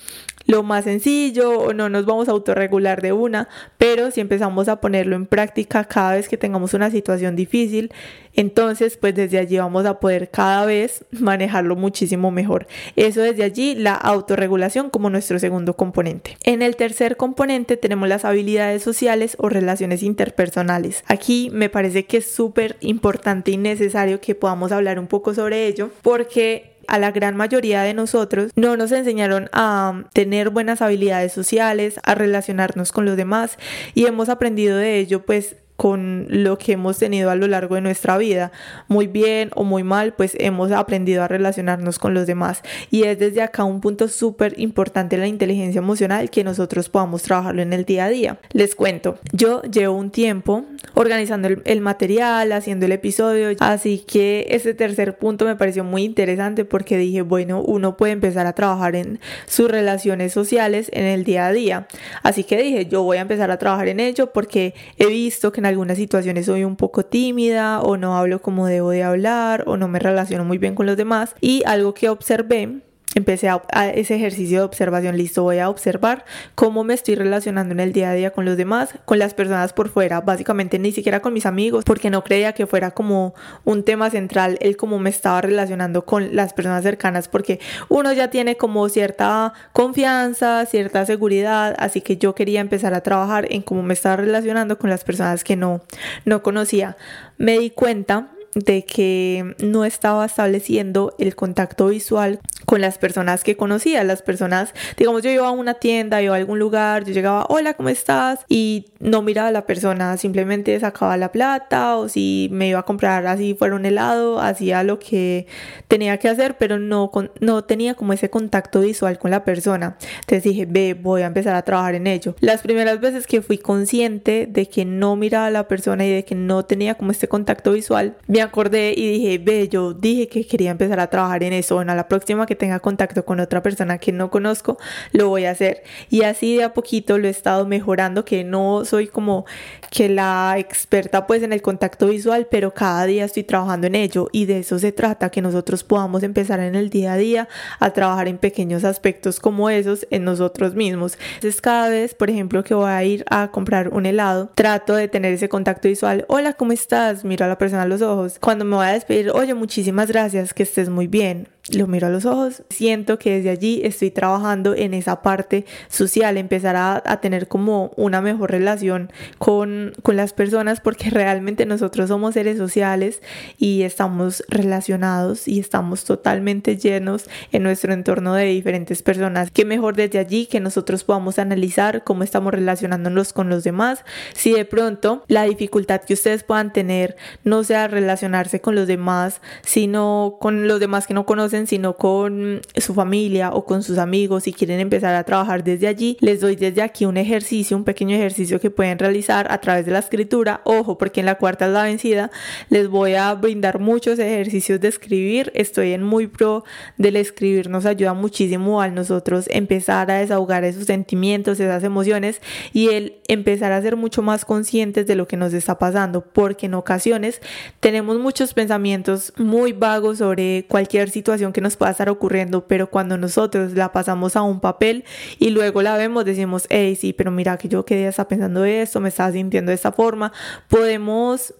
lo 0.46 0.62
más 0.62 0.84
sencillo 0.84 1.58
o 1.58 1.72
no 1.72 1.88
nos 1.88 2.06
vamos 2.06 2.28
a 2.28 2.32
autorregular 2.32 3.02
de 3.02 3.12
una, 3.12 3.48
pero 3.78 4.10
si 4.10 4.20
empezamos 4.20 4.68
a 4.68 4.80
ponerlo 4.80 5.16
en 5.16 5.26
práctica 5.26 5.84
cada 5.84 6.14
vez 6.14 6.28
que 6.28 6.36
tengamos 6.36 6.74
una 6.74 6.90
situación 6.90 7.36
difícil, 7.36 7.92
entonces 8.34 8.96
pues 8.96 9.14
desde 9.14 9.38
allí 9.38 9.58
vamos 9.58 9.84
a 9.86 10.00
poder 10.00 10.30
cada 10.30 10.64
vez 10.64 11.04
manejarlo 11.10 11.76
muchísimo 11.76 12.30
mejor. 12.30 12.66
Eso 12.96 13.20
desde 13.20 13.44
allí 13.44 13.74
la 13.74 13.94
autorregulación 13.94 14.90
como 14.90 15.10
nuestro 15.10 15.38
segundo 15.38 15.74
componente. 15.74 16.36
En 16.44 16.62
el 16.62 16.76
tercer 16.76 17.16
componente 17.16 17.76
tenemos 17.76 18.08
las 18.08 18.24
habilidades 18.24 18.82
sociales 18.82 19.36
o 19.38 19.48
relaciones 19.48 20.02
interpersonales. 20.02 21.04
Aquí 21.06 21.50
me 21.52 21.68
parece 21.68 22.04
que 22.06 22.18
es 22.18 22.30
súper 22.30 22.76
importante 22.80 23.50
y 23.50 23.56
necesario 23.56 24.20
que 24.20 24.34
podamos 24.34 24.72
hablar 24.72 24.98
un 24.98 25.06
poco 25.06 25.34
sobre 25.34 25.66
ello 25.66 25.90
porque 26.02 26.71
a 26.88 26.98
la 26.98 27.10
gran 27.10 27.36
mayoría 27.36 27.82
de 27.82 27.94
nosotros 27.94 28.52
no 28.56 28.76
nos 28.76 28.92
enseñaron 28.92 29.48
a 29.52 30.04
tener 30.12 30.50
buenas 30.50 30.82
habilidades 30.82 31.32
sociales, 31.32 32.00
a 32.02 32.14
relacionarnos 32.14 32.92
con 32.92 33.04
los 33.04 33.16
demás 33.16 33.58
y 33.94 34.06
hemos 34.06 34.28
aprendido 34.28 34.76
de 34.76 34.98
ello 34.98 35.24
pues 35.24 35.56
con 35.82 36.26
lo 36.28 36.58
que 36.58 36.74
hemos 36.74 36.98
tenido 36.98 37.28
a 37.28 37.34
lo 37.34 37.48
largo 37.48 37.74
de 37.74 37.80
nuestra 37.80 38.16
vida, 38.16 38.52
muy 38.86 39.08
bien 39.08 39.50
o 39.56 39.64
muy 39.64 39.82
mal, 39.82 40.14
pues 40.14 40.36
hemos 40.38 40.70
aprendido 40.70 41.24
a 41.24 41.26
relacionarnos 41.26 41.98
con 41.98 42.14
los 42.14 42.24
demás. 42.28 42.62
Y 42.92 43.02
es 43.02 43.18
desde 43.18 43.42
acá 43.42 43.64
un 43.64 43.80
punto 43.80 44.06
súper 44.06 44.54
importante 44.60 45.16
la 45.16 45.26
inteligencia 45.26 45.80
emocional 45.80 46.30
que 46.30 46.44
nosotros 46.44 46.88
podamos 46.88 47.22
trabajarlo 47.22 47.62
en 47.62 47.72
el 47.72 47.84
día 47.84 48.04
a 48.04 48.10
día. 48.10 48.38
Les 48.52 48.76
cuento, 48.76 49.18
yo 49.32 49.60
llevo 49.62 49.96
un 49.96 50.12
tiempo 50.12 50.64
organizando 50.94 51.48
el, 51.48 51.80
material, 51.80 52.52
haciendo 52.52 52.86
el 52.86 52.92
episodio, 52.92 53.48
así 53.58 54.04
que 54.06 54.46
ese 54.50 54.74
tercer 54.74 55.18
punto 55.18 55.46
me 55.46 55.56
pareció 55.56 55.82
muy 55.82 56.04
interesante 56.04 56.64
porque 56.64 56.96
dije, 56.96 57.22
bueno, 57.22 57.60
uno 57.60 57.96
puede 57.96 58.12
empezar 58.12 58.46
a 58.46 58.52
trabajar 58.52 58.94
en 58.94 59.18
sus 59.46 59.68
relaciones 59.68 60.32
sociales 60.32 60.90
en 60.92 61.06
el 61.06 61.24
día 61.24 61.48
a 61.48 61.52
día. 61.52 61.88
Así 62.22 62.44
que 62.44 62.62
dije, 62.62 62.86
yo 62.86 63.02
voy 63.02 63.16
a 63.16 63.22
empezar 63.22 63.50
a 63.50 63.58
trabajar 63.58 63.88
en 63.88 63.98
ello 63.98 64.32
porque 64.32 64.74
he 64.96 65.06
visto 65.06 65.50
que 65.50 65.58
en 65.58 65.71
algunas 65.72 65.98
situaciones 65.98 66.46
soy 66.46 66.64
un 66.64 66.76
poco 66.76 67.04
tímida 67.04 67.80
o 67.80 67.96
no 67.96 68.16
hablo 68.16 68.40
como 68.40 68.66
debo 68.66 68.90
de 68.90 69.02
hablar 69.02 69.64
o 69.66 69.76
no 69.76 69.88
me 69.88 69.98
relaciono 69.98 70.44
muy 70.44 70.58
bien 70.58 70.74
con 70.74 70.86
los 70.86 70.96
demás. 70.96 71.34
Y 71.40 71.62
algo 71.66 71.94
que 71.94 72.08
observé 72.08 72.82
empecé 73.14 73.48
a, 73.48 73.62
ese 73.90 74.14
ejercicio 74.14 74.58
de 74.58 74.64
observación, 74.64 75.16
listo, 75.16 75.42
voy 75.42 75.58
a 75.58 75.68
observar 75.68 76.24
cómo 76.54 76.84
me 76.84 76.94
estoy 76.94 77.14
relacionando 77.14 77.72
en 77.72 77.80
el 77.80 77.92
día 77.92 78.10
a 78.10 78.14
día 78.14 78.30
con 78.30 78.44
los 78.44 78.56
demás, 78.56 78.90
con 79.04 79.18
las 79.18 79.34
personas 79.34 79.72
por 79.72 79.88
fuera, 79.88 80.20
básicamente 80.20 80.78
ni 80.78 80.92
siquiera 80.92 81.20
con 81.20 81.32
mis 81.32 81.46
amigos, 81.46 81.84
porque 81.84 82.10
no 82.10 82.24
creía 82.24 82.52
que 82.52 82.66
fuera 82.66 82.92
como 82.92 83.34
un 83.64 83.84
tema 83.84 84.10
central 84.10 84.58
el 84.60 84.76
cómo 84.76 84.98
me 84.98 85.10
estaba 85.10 85.40
relacionando 85.40 86.04
con 86.04 86.34
las 86.34 86.52
personas 86.52 86.82
cercanas, 86.82 87.28
porque 87.28 87.60
uno 87.88 88.12
ya 88.12 88.30
tiene 88.30 88.56
como 88.56 88.88
cierta 88.88 89.52
confianza, 89.72 90.64
cierta 90.66 91.04
seguridad, 91.06 91.74
así 91.78 92.00
que 92.00 92.16
yo 92.16 92.34
quería 92.34 92.60
empezar 92.60 92.94
a 92.94 93.02
trabajar 93.02 93.46
en 93.50 93.62
cómo 93.62 93.82
me 93.82 93.94
estaba 93.94 94.16
relacionando 94.16 94.78
con 94.78 94.90
las 94.90 95.04
personas 95.04 95.44
que 95.44 95.56
no, 95.56 95.82
no 96.24 96.42
conocía. 96.42 96.96
Me 97.38 97.58
di 97.58 97.70
cuenta 97.70 98.28
de 98.54 98.84
que 98.84 99.54
no 99.62 99.84
estaba 99.84 100.24
estableciendo 100.26 101.14
el 101.18 101.34
contacto 101.34 101.86
visual 101.88 102.40
con 102.72 102.80
las 102.80 102.96
personas 102.96 103.44
que 103.44 103.54
conocía, 103.54 104.02
las 104.02 104.22
personas, 104.22 104.72
digamos, 104.96 105.22
yo 105.22 105.30
iba 105.30 105.46
a 105.46 105.50
una 105.50 105.74
tienda, 105.74 106.22
iba 106.22 106.32
a 106.32 106.38
algún 106.38 106.58
lugar, 106.58 107.04
yo 107.04 107.12
llegaba, 107.12 107.44
hola, 107.50 107.74
¿cómo 107.74 107.90
estás? 107.90 108.46
Y 108.48 108.86
no 108.98 109.20
miraba 109.20 109.48
a 109.48 109.50
la 109.52 109.66
persona, 109.66 110.16
simplemente 110.16 110.80
sacaba 110.80 111.18
la 111.18 111.32
plata 111.32 111.98
o 111.98 112.08
si 112.08 112.48
me 112.50 112.68
iba 112.68 112.78
a 112.78 112.84
comprar 112.84 113.26
así 113.26 113.54
fuera 113.54 113.74
un 113.76 113.84
helado, 113.84 114.40
hacía 114.40 114.84
lo 114.84 114.98
que 114.98 115.46
tenía 115.86 116.16
que 116.16 116.30
hacer, 116.30 116.56
pero 116.56 116.78
no, 116.78 117.10
no 117.40 117.64
tenía 117.64 117.92
como 117.92 118.14
ese 118.14 118.30
contacto 118.30 118.80
visual 118.80 119.18
con 119.18 119.30
la 119.30 119.44
persona. 119.44 119.98
Entonces 120.20 120.42
dije, 120.42 120.64
ve, 120.64 120.94
voy 120.94 121.20
a 121.20 121.26
empezar 121.26 121.54
a 121.54 121.60
trabajar 121.60 121.94
en 121.94 122.06
ello. 122.06 122.36
Las 122.40 122.62
primeras 122.62 123.00
veces 123.00 123.26
que 123.26 123.42
fui 123.42 123.58
consciente 123.58 124.46
de 124.50 124.66
que 124.66 124.86
no 124.86 125.14
miraba 125.14 125.44
a 125.44 125.50
la 125.50 125.68
persona 125.68 126.06
y 126.06 126.10
de 126.10 126.24
que 126.24 126.34
no 126.34 126.64
tenía 126.64 126.94
como 126.94 127.10
este 127.10 127.28
contacto 127.28 127.72
visual, 127.72 128.16
me 128.28 128.40
acordé 128.40 128.94
y 128.96 129.10
dije, 129.10 129.36
ve, 129.36 129.68
yo 129.68 129.92
dije 129.92 130.26
que 130.28 130.46
quería 130.46 130.70
empezar 130.70 131.00
a 131.00 131.08
trabajar 131.08 131.42
en 131.42 131.52
eso. 131.52 131.74
Bueno, 131.74 131.92
a 131.92 131.96
la 131.96 132.08
próxima 132.08 132.46
que 132.46 132.61
tenga 132.62 132.78
contacto 132.78 133.24
con 133.24 133.40
otra 133.40 133.60
persona 133.60 133.98
que 133.98 134.12
no 134.12 134.30
conozco, 134.30 134.78
lo 135.10 135.28
voy 135.28 135.46
a 135.46 135.50
hacer. 135.50 135.82
Y 136.10 136.22
así 136.22 136.58
de 136.58 136.62
a 136.62 136.72
poquito 136.72 137.18
lo 137.18 137.26
he 137.26 137.30
estado 137.30 137.66
mejorando, 137.66 138.24
que 138.24 138.44
no 138.44 138.84
soy 138.84 139.08
como 139.08 139.46
que 139.90 140.08
la 140.08 140.54
experta 140.58 141.26
pues 141.26 141.42
en 141.42 141.52
el 141.52 141.60
contacto 141.60 142.06
visual, 142.06 142.46
pero 142.48 142.72
cada 142.72 143.04
día 143.06 143.24
estoy 143.24 143.42
trabajando 143.42 143.88
en 143.88 143.96
ello 143.96 144.28
y 144.30 144.44
de 144.44 144.60
eso 144.60 144.78
se 144.78 144.92
trata, 144.92 145.30
que 145.30 145.42
nosotros 145.42 145.82
podamos 145.82 146.22
empezar 146.22 146.60
en 146.60 146.76
el 146.76 146.88
día 146.88 147.14
a 147.14 147.16
día 147.16 147.48
a 147.80 147.90
trabajar 147.90 148.28
en 148.28 148.38
pequeños 148.38 148.84
aspectos 148.84 149.40
como 149.40 149.68
esos 149.68 150.06
en 150.10 150.22
nosotros 150.22 150.76
mismos. 150.76 151.18
Entonces 151.34 151.60
cada 151.60 151.88
vez, 151.88 152.14
por 152.14 152.30
ejemplo, 152.30 152.62
que 152.62 152.74
voy 152.74 152.90
a 152.90 153.02
ir 153.02 153.24
a 153.28 153.50
comprar 153.50 153.88
un 153.88 154.06
helado, 154.06 154.52
trato 154.54 154.94
de 154.94 155.08
tener 155.08 155.32
ese 155.32 155.48
contacto 155.48 155.88
visual. 155.88 156.26
Hola, 156.28 156.52
¿cómo 156.52 156.70
estás? 156.70 157.24
Miro 157.24 157.44
a 157.44 157.48
la 157.48 157.58
persona 157.58 157.82
a 157.82 157.86
los 157.86 158.02
ojos. 158.02 158.38
Cuando 158.38 158.64
me 158.64 158.76
voy 158.76 158.86
a 158.86 158.92
despedir, 158.92 159.32
oye, 159.32 159.52
muchísimas 159.52 160.06
gracias, 160.06 160.54
que 160.54 160.62
estés 160.62 160.88
muy 160.88 161.08
bien 161.08 161.48
lo 161.72 161.86
miro 161.86 162.06
a 162.06 162.10
los 162.10 162.24
ojos, 162.24 162.62
siento 162.70 163.18
que 163.18 163.36
desde 163.36 163.50
allí 163.50 163.80
estoy 163.84 164.10
trabajando 164.10 164.74
en 164.74 164.94
esa 164.94 165.22
parte 165.22 165.64
social, 165.88 166.36
empezar 166.36 166.76
a, 166.76 167.02
tener 167.20 167.46
como 167.46 167.92
una 167.96 168.20
mejor 168.20 168.50
relación 168.50 169.12
con, 169.38 169.92
con, 170.02 170.16
las 170.16 170.32
personas 170.32 170.80
porque 170.80 171.10
realmente 171.10 171.66
nosotros 171.66 172.08
somos 172.08 172.34
seres 172.34 172.58
sociales 172.58 173.22
y 173.58 173.82
estamos 173.82 174.44
relacionados 174.48 175.46
y 175.46 175.60
estamos 175.60 176.04
totalmente 176.04 176.76
llenos 176.76 177.28
en 177.52 177.62
nuestro 177.62 177.92
entorno 177.92 178.34
de 178.34 178.46
diferentes 178.46 179.02
personas. 179.02 179.50
Qué 179.50 179.64
mejor 179.64 179.94
desde 179.94 180.18
allí 180.18 180.46
que 180.46 180.60
nosotros 180.60 181.04
podamos 181.04 181.38
analizar 181.38 182.02
cómo 182.04 182.22
estamos 182.22 182.52
relacionándonos 182.52 183.32
con 183.32 183.48
los 183.48 183.64
demás. 183.64 184.04
Si 184.34 184.52
de 184.52 184.64
pronto 184.64 185.24
la 185.28 185.44
dificultad 185.44 186.02
que 186.02 186.14
ustedes 186.14 186.42
puedan 186.42 186.72
tener 186.72 187.16
no 187.44 187.64
sea 187.64 187.88
relacionarse 187.88 188.60
con 188.60 188.74
los 188.74 188.86
demás, 188.86 189.40
sino 189.62 190.36
con 190.40 190.66
los 190.66 190.80
demás 190.80 191.06
que 191.06 191.14
no 191.14 191.26
conocen, 191.26 191.61
sino 191.66 191.96
con 191.96 192.60
su 192.76 192.94
familia 192.94 193.50
o 193.52 193.64
con 193.64 193.82
sus 193.82 193.98
amigos 193.98 194.46
y 194.46 194.52
quieren 194.52 194.80
empezar 194.80 195.14
a 195.14 195.24
trabajar 195.24 195.64
desde 195.64 195.88
allí, 195.88 196.16
les 196.20 196.40
doy 196.40 196.56
desde 196.56 196.82
aquí 196.82 197.04
un 197.04 197.16
ejercicio, 197.16 197.76
un 197.76 197.84
pequeño 197.84 198.16
ejercicio 198.16 198.60
que 198.60 198.70
pueden 198.70 198.98
realizar 198.98 199.50
a 199.50 199.60
través 199.60 199.86
de 199.86 199.92
la 199.92 199.98
escritura. 199.98 200.60
Ojo, 200.64 200.98
porque 200.98 201.20
en 201.20 201.26
la 201.26 201.36
cuarta 201.36 201.66
es 201.66 201.72
la 201.72 201.82
vencida, 201.82 202.30
les 202.68 202.88
voy 202.88 203.14
a 203.14 203.34
brindar 203.34 203.78
muchos 203.78 204.18
ejercicios 204.18 204.80
de 204.80 204.88
escribir. 204.88 205.50
Estoy 205.54 205.92
en 205.92 206.02
muy 206.02 206.26
pro 206.26 206.64
del 206.98 207.16
escribir, 207.16 207.68
nos 207.68 207.86
ayuda 207.86 208.14
muchísimo 208.14 208.80
a 208.80 208.88
nosotros 208.88 209.46
empezar 209.50 210.10
a 210.10 210.18
desahogar 210.18 210.64
esos 210.64 210.84
sentimientos, 210.84 211.60
esas 211.60 211.84
emociones 211.84 212.40
y 212.72 212.88
el 212.90 213.14
empezar 213.28 213.72
a 213.72 213.82
ser 213.82 213.96
mucho 213.96 214.22
más 214.22 214.44
conscientes 214.44 215.06
de 215.06 215.14
lo 215.14 215.26
que 215.26 215.36
nos 215.36 215.52
está 215.54 215.78
pasando, 215.78 216.20
porque 216.22 216.66
en 216.66 216.74
ocasiones 216.74 217.40
tenemos 217.80 218.18
muchos 218.18 218.54
pensamientos 218.54 219.32
muy 219.36 219.72
vagos 219.72 220.18
sobre 220.18 220.66
cualquier 220.68 221.10
situación 221.10 221.41
que 221.50 221.60
nos 221.60 221.76
pueda 221.76 221.90
estar 221.90 222.08
ocurriendo, 222.08 222.66
pero 222.66 222.90
cuando 222.90 223.16
nosotros 223.16 223.72
la 223.72 223.90
pasamos 223.90 224.36
a 224.36 224.42
un 224.42 224.60
papel 224.60 225.04
y 225.38 225.50
luego 225.50 225.82
la 225.82 225.96
vemos, 225.96 226.24
decimos, 226.24 226.66
hey, 226.68 226.94
sí, 226.94 227.12
pero 227.12 227.30
mira 227.30 227.56
que 227.56 227.68
yo 227.68 227.84
quedé 227.84 228.06
está 228.06 228.28
pensando 228.28 228.64
esto, 228.64 229.00
me 229.00 229.08
estaba 229.08 229.32
sintiendo 229.32 229.70
de 229.70 229.74
esta 229.74 229.92
forma, 229.92 230.32
podemos 230.68 231.54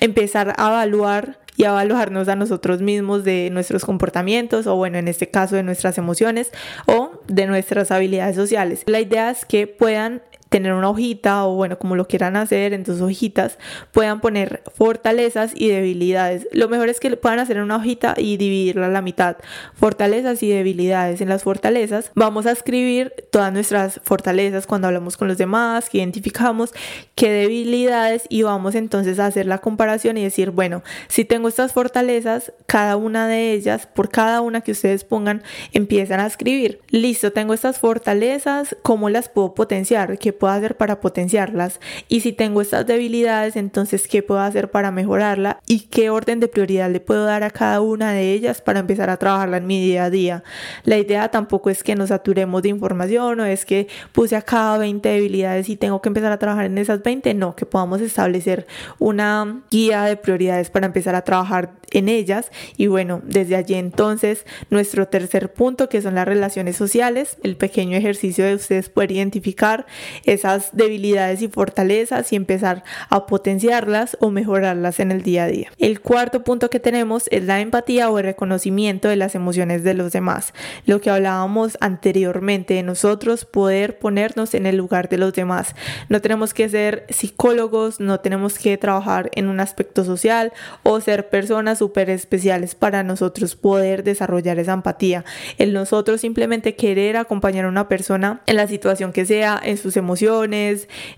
empezar 0.00 0.54
a 0.56 0.68
evaluar 0.68 1.38
y 1.56 1.64
a 1.64 1.70
evaluarnos 1.70 2.28
a 2.28 2.36
nosotros 2.36 2.82
mismos 2.82 3.24
de 3.24 3.48
nuestros 3.50 3.84
comportamientos 3.84 4.66
o 4.66 4.76
bueno, 4.76 4.98
en 4.98 5.08
este 5.08 5.28
caso 5.28 5.56
de 5.56 5.62
nuestras 5.62 5.98
emociones 5.98 6.50
o 6.86 7.22
de 7.28 7.46
nuestras 7.46 7.90
habilidades 7.90 8.36
sociales. 8.36 8.82
La 8.86 9.00
idea 9.00 9.30
es 9.30 9.44
que 9.44 9.66
puedan 9.66 10.22
tener 10.56 10.72
una 10.72 10.88
hojita 10.88 11.44
o 11.44 11.54
bueno, 11.54 11.78
como 11.78 11.96
lo 11.96 12.08
quieran 12.08 12.34
hacer 12.34 12.72
en 12.72 12.82
tus 12.82 13.02
hojitas, 13.02 13.58
puedan 13.92 14.22
poner 14.22 14.62
fortalezas 14.74 15.52
y 15.54 15.68
debilidades. 15.68 16.48
Lo 16.52 16.68
mejor 16.68 16.88
es 16.88 16.98
que 16.98 17.14
puedan 17.18 17.40
hacer 17.40 17.60
una 17.60 17.76
hojita 17.76 18.14
y 18.16 18.38
dividirla 18.38 18.86
a 18.86 18.88
la 18.88 19.02
mitad. 19.02 19.36
Fortalezas 19.74 20.42
y 20.42 20.48
debilidades. 20.48 21.20
En 21.20 21.28
las 21.28 21.42
fortalezas 21.42 22.10
vamos 22.14 22.46
a 22.46 22.52
escribir 22.52 23.12
todas 23.30 23.52
nuestras 23.52 24.00
fortalezas 24.02 24.66
cuando 24.66 24.86
hablamos 24.86 25.18
con 25.18 25.28
los 25.28 25.36
demás, 25.36 25.90
que 25.90 25.98
identificamos 25.98 26.72
qué 27.14 27.30
debilidades 27.30 28.24
y 28.30 28.42
vamos 28.42 28.74
entonces 28.74 29.18
a 29.18 29.26
hacer 29.26 29.44
la 29.44 29.58
comparación 29.58 30.16
y 30.16 30.22
decir, 30.22 30.52
bueno, 30.52 30.82
si 31.08 31.26
tengo 31.26 31.48
estas 31.48 31.74
fortalezas, 31.74 32.52
cada 32.64 32.96
una 32.96 33.28
de 33.28 33.52
ellas, 33.52 33.86
por 33.86 34.08
cada 34.08 34.40
una 34.40 34.62
que 34.62 34.72
ustedes 34.72 35.04
pongan, 35.04 35.42
empiezan 35.72 36.20
a 36.20 36.26
escribir. 36.26 36.80
Listo, 36.88 37.32
tengo 37.32 37.52
estas 37.52 37.78
fortalezas, 37.78 38.74
¿cómo 38.82 39.10
las 39.10 39.28
puedo 39.28 39.54
potenciar? 39.54 40.18
¿Qué 40.18 40.32
hacer 40.54 40.76
para 40.76 41.00
potenciarlas? 41.00 41.80
Y 42.08 42.20
si 42.20 42.32
tengo 42.32 42.60
estas 42.60 42.86
debilidades, 42.86 43.56
entonces, 43.56 44.08
¿qué 44.08 44.22
puedo 44.22 44.40
hacer 44.40 44.70
para 44.70 44.90
mejorarla? 44.90 45.60
¿Y 45.66 45.80
qué 45.80 46.10
orden 46.10 46.40
de 46.40 46.48
prioridad 46.48 46.90
le 46.90 47.00
puedo 47.00 47.24
dar 47.24 47.42
a 47.42 47.50
cada 47.50 47.80
una 47.80 48.12
de 48.12 48.32
ellas 48.32 48.60
para 48.60 48.80
empezar 48.80 49.10
a 49.10 49.16
trabajarla 49.16 49.58
en 49.58 49.66
mi 49.66 49.84
día 49.84 50.04
a 50.04 50.10
día? 50.10 50.44
La 50.84 50.98
idea 50.98 51.30
tampoco 51.30 51.70
es 51.70 51.82
que 51.82 51.94
nos 51.94 52.08
saturemos 52.08 52.62
de 52.62 52.68
información 52.68 53.40
o 53.40 53.44
es 53.44 53.64
que 53.64 53.88
puse 54.12 54.36
acá 54.36 54.76
20 54.78 55.08
debilidades 55.08 55.68
y 55.68 55.76
tengo 55.76 56.00
que 56.00 56.08
empezar 56.08 56.32
a 56.32 56.38
trabajar 56.38 56.66
en 56.66 56.78
esas 56.78 57.02
20. 57.02 57.34
No, 57.34 57.56
que 57.56 57.66
podamos 57.66 58.00
establecer 58.00 58.66
una 58.98 59.62
guía 59.70 60.04
de 60.04 60.16
prioridades 60.16 60.70
para 60.70 60.86
empezar 60.86 61.14
a 61.14 61.22
trabajar 61.22 61.72
en 61.92 62.08
ellas. 62.08 62.50
Y 62.76 62.86
bueno, 62.86 63.20
desde 63.24 63.56
allí 63.56 63.74
entonces, 63.74 64.44
nuestro 64.70 65.08
tercer 65.08 65.52
punto, 65.52 65.88
que 65.88 66.02
son 66.02 66.14
las 66.14 66.26
relaciones 66.26 66.76
sociales, 66.76 67.38
el 67.42 67.56
pequeño 67.56 67.96
ejercicio 67.96 68.44
de 68.44 68.54
ustedes 68.54 68.88
poder 68.88 69.12
identificar 69.12 69.86
esas 70.26 70.76
debilidades 70.76 71.40
y 71.40 71.48
fortalezas 71.48 72.32
y 72.32 72.36
empezar 72.36 72.82
a 73.08 73.26
potenciarlas 73.26 74.16
o 74.20 74.30
mejorarlas 74.30 75.00
en 75.00 75.12
el 75.12 75.22
día 75.22 75.44
a 75.44 75.46
día. 75.46 75.72
El 75.78 76.00
cuarto 76.00 76.42
punto 76.44 76.68
que 76.68 76.80
tenemos 76.80 77.28
es 77.30 77.44
la 77.44 77.60
empatía 77.60 78.10
o 78.10 78.18
el 78.18 78.24
reconocimiento 78.24 79.08
de 79.08 79.16
las 79.16 79.34
emociones 79.34 79.84
de 79.84 79.94
los 79.94 80.12
demás. 80.12 80.52
Lo 80.84 81.00
que 81.00 81.10
hablábamos 81.10 81.78
anteriormente 81.80 82.74
de 82.74 82.82
nosotros 82.82 83.44
poder 83.44 83.98
ponernos 83.98 84.54
en 84.54 84.66
el 84.66 84.76
lugar 84.76 85.08
de 85.08 85.18
los 85.18 85.32
demás. 85.32 85.74
No 86.08 86.20
tenemos 86.20 86.54
que 86.54 86.68
ser 86.68 87.06
psicólogos, 87.08 88.00
no 88.00 88.20
tenemos 88.20 88.58
que 88.58 88.76
trabajar 88.76 89.30
en 89.34 89.48
un 89.48 89.60
aspecto 89.60 90.04
social 90.04 90.52
o 90.82 91.00
ser 91.00 91.28
personas 91.28 91.78
súper 91.78 92.10
especiales 92.10 92.74
para 92.74 93.04
nosotros 93.04 93.54
poder 93.54 94.02
desarrollar 94.02 94.58
esa 94.58 94.72
empatía. 94.72 95.24
El 95.58 95.72
nosotros 95.72 96.20
simplemente 96.20 96.74
querer 96.74 97.16
acompañar 97.16 97.66
a 97.66 97.68
una 97.68 97.88
persona 97.88 98.40
en 98.46 98.56
la 98.56 98.66
situación 98.66 99.12
que 99.12 99.24
sea, 99.24 99.60
en 99.62 99.76
sus 99.76 99.96
emociones 99.96 100.15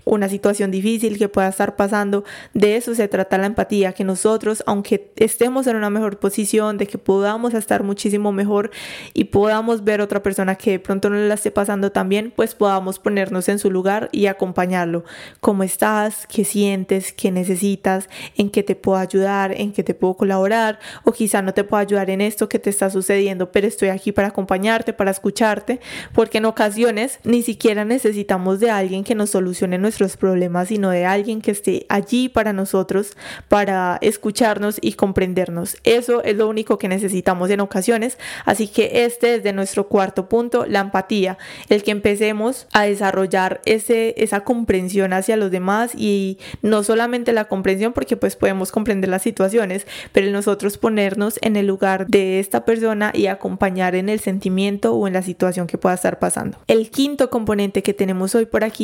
una 0.05 0.29
situación 0.29 0.71
difícil 0.71 1.17
que 1.17 1.29
pueda 1.29 1.47
estar 1.47 1.75
pasando. 1.75 2.23
De 2.53 2.75
eso 2.75 2.95
se 2.95 3.07
trata 3.07 3.37
la 3.37 3.47
empatía, 3.47 3.93
que 3.93 4.03
nosotros, 4.03 4.63
aunque 4.65 5.11
estemos 5.15 5.67
en 5.67 5.75
una 5.75 5.89
mejor 5.89 6.19
posición, 6.19 6.77
de 6.77 6.87
que 6.87 6.97
podamos 6.97 7.53
estar 7.53 7.83
muchísimo 7.83 8.31
mejor 8.31 8.71
y 9.13 9.25
podamos 9.25 9.83
ver 9.83 10.01
otra 10.01 10.23
persona 10.23 10.55
que 10.55 10.71
de 10.71 10.79
pronto 10.79 11.09
no 11.09 11.15
la 11.15 11.33
esté 11.33 11.51
pasando 11.51 11.91
tan 11.91 12.09
bien, 12.09 12.33
pues 12.35 12.55
podamos 12.55 12.99
ponernos 12.99 13.49
en 13.49 13.59
su 13.59 13.71
lugar 13.71 14.09
y 14.11 14.25
acompañarlo. 14.25 15.03
¿Cómo 15.39 15.63
estás? 15.63 16.27
¿Qué 16.27 16.43
sientes? 16.43 17.13
¿Qué 17.13 17.31
necesitas? 17.31 18.09
¿En 18.35 18.49
qué 18.49 18.63
te 18.63 18.75
puedo 18.75 18.97
ayudar? 18.97 19.53
¿En 19.59 19.71
qué 19.71 19.83
te 19.83 19.93
puedo 19.93 20.15
colaborar? 20.15 20.79
O 21.03 21.11
quizá 21.11 21.41
no 21.41 21.53
te 21.53 21.63
puedo 21.63 21.81
ayudar 21.81 22.09
en 22.09 22.21
esto 22.21 22.49
que 22.49 22.59
te 22.59 22.69
está 22.69 22.89
sucediendo, 22.89 23.51
pero 23.51 23.67
estoy 23.67 23.89
aquí 23.89 24.11
para 24.11 24.29
acompañarte, 24.29 24.93
para 24.93 25.11
escucharte, 25.11 25.79
porque 26.13 26.39
en 26.39 26.45
ocasiones 26.45 27.19
ni 27.23 27.43
siquiera 27.43 27.85
necesitamos 27.85 28.59
de 28.59 28.69
alguien 28.69 28.88
alguien 28.89 29.03
que 29.03 29.13
nos 29.13 29.29
solucione 29.29 29.77
nuestros 29.77 30.17
problemas, 30.17 30.69
sino 30.69 30.89
de 30.89 31.05
alguien 31.05 31.41
que 31.41 31.51
esté 31.51 31.85
allí 31.89 32.27
para 32.27 32.53
nosotros, 32.53 33.15
para 33.47 33.99
escucharnos 34.01 34.79
y 34.81 34.93
comprendernos. 34.93 35.77
Eso 35.83 36.23
es 36.23 36.35
lo 36.35 36.47
único 36.47 36.79
que 36.79 36.87
necesitamos 36.87 37.51
en 37.51 37.59
ocasiones. 37.59 38.17
Así 38.45 38.67
que 38.67 39.05
este 39.05 39.35
es 39.35 39.43
de 39.43 39.53
nuestro 39.53 39.87
cuarto 39.87 40.27
punto, 40.27 40.65
la 40.65 40.79
empatía, 40.79 41.37
el 41.69 41.83
que 41.83 41.91
empecemos 41.91 42.67
a 42.73 42.85
desarrollar 42.85 43.61
ese, 43.65 44.15
esa 44.17 44.39
comprensión 44.39 45.13
hacia 45.13 45.37
los 45.37 45.51
demás 45.51 45.91
y 45.93 46.39
no 46.63 46.81
solamente 46.81 47.31
la 47.31 47.45
comprensión, 47.45 47.93
porque 47.93 48.17
pues 48.17 48.35
podemos 48.35 48.71
comprender 48.71 49.11
las 49.11 49.21
situaciones, 49.21 49.85
pero 50.13 50.31
nosotros 50.31 50.79
ponernos 50.79 51.37
en 51.43 51.57
el 51.57 51.67
lugar 51.67 52.07
de 52.07 52.39
esta 52.39 52.65
persona 52.65 53.11
y 53.13 53.27
acompañar 53.27 53.93
en 53.93 54.09
el 54.09 54.19
sentimiento 54.19 54.95
o 54.95 55.05
en 55.05 55.13
la 55.13 55.21
situación 55.21 55.67
que 55.67 55.77
pueda 55.77 55.93
estar 55.93 56.17
pasando. 56.17 56.57
El 56.65 56.89
quinto 56.89 57.29
componente 57.29 57.83
que 57.83 57.93
tenemos 57.93 58.33
hoy 58.33 58.47
por 58.47 58.63
aquí 58.63 58.78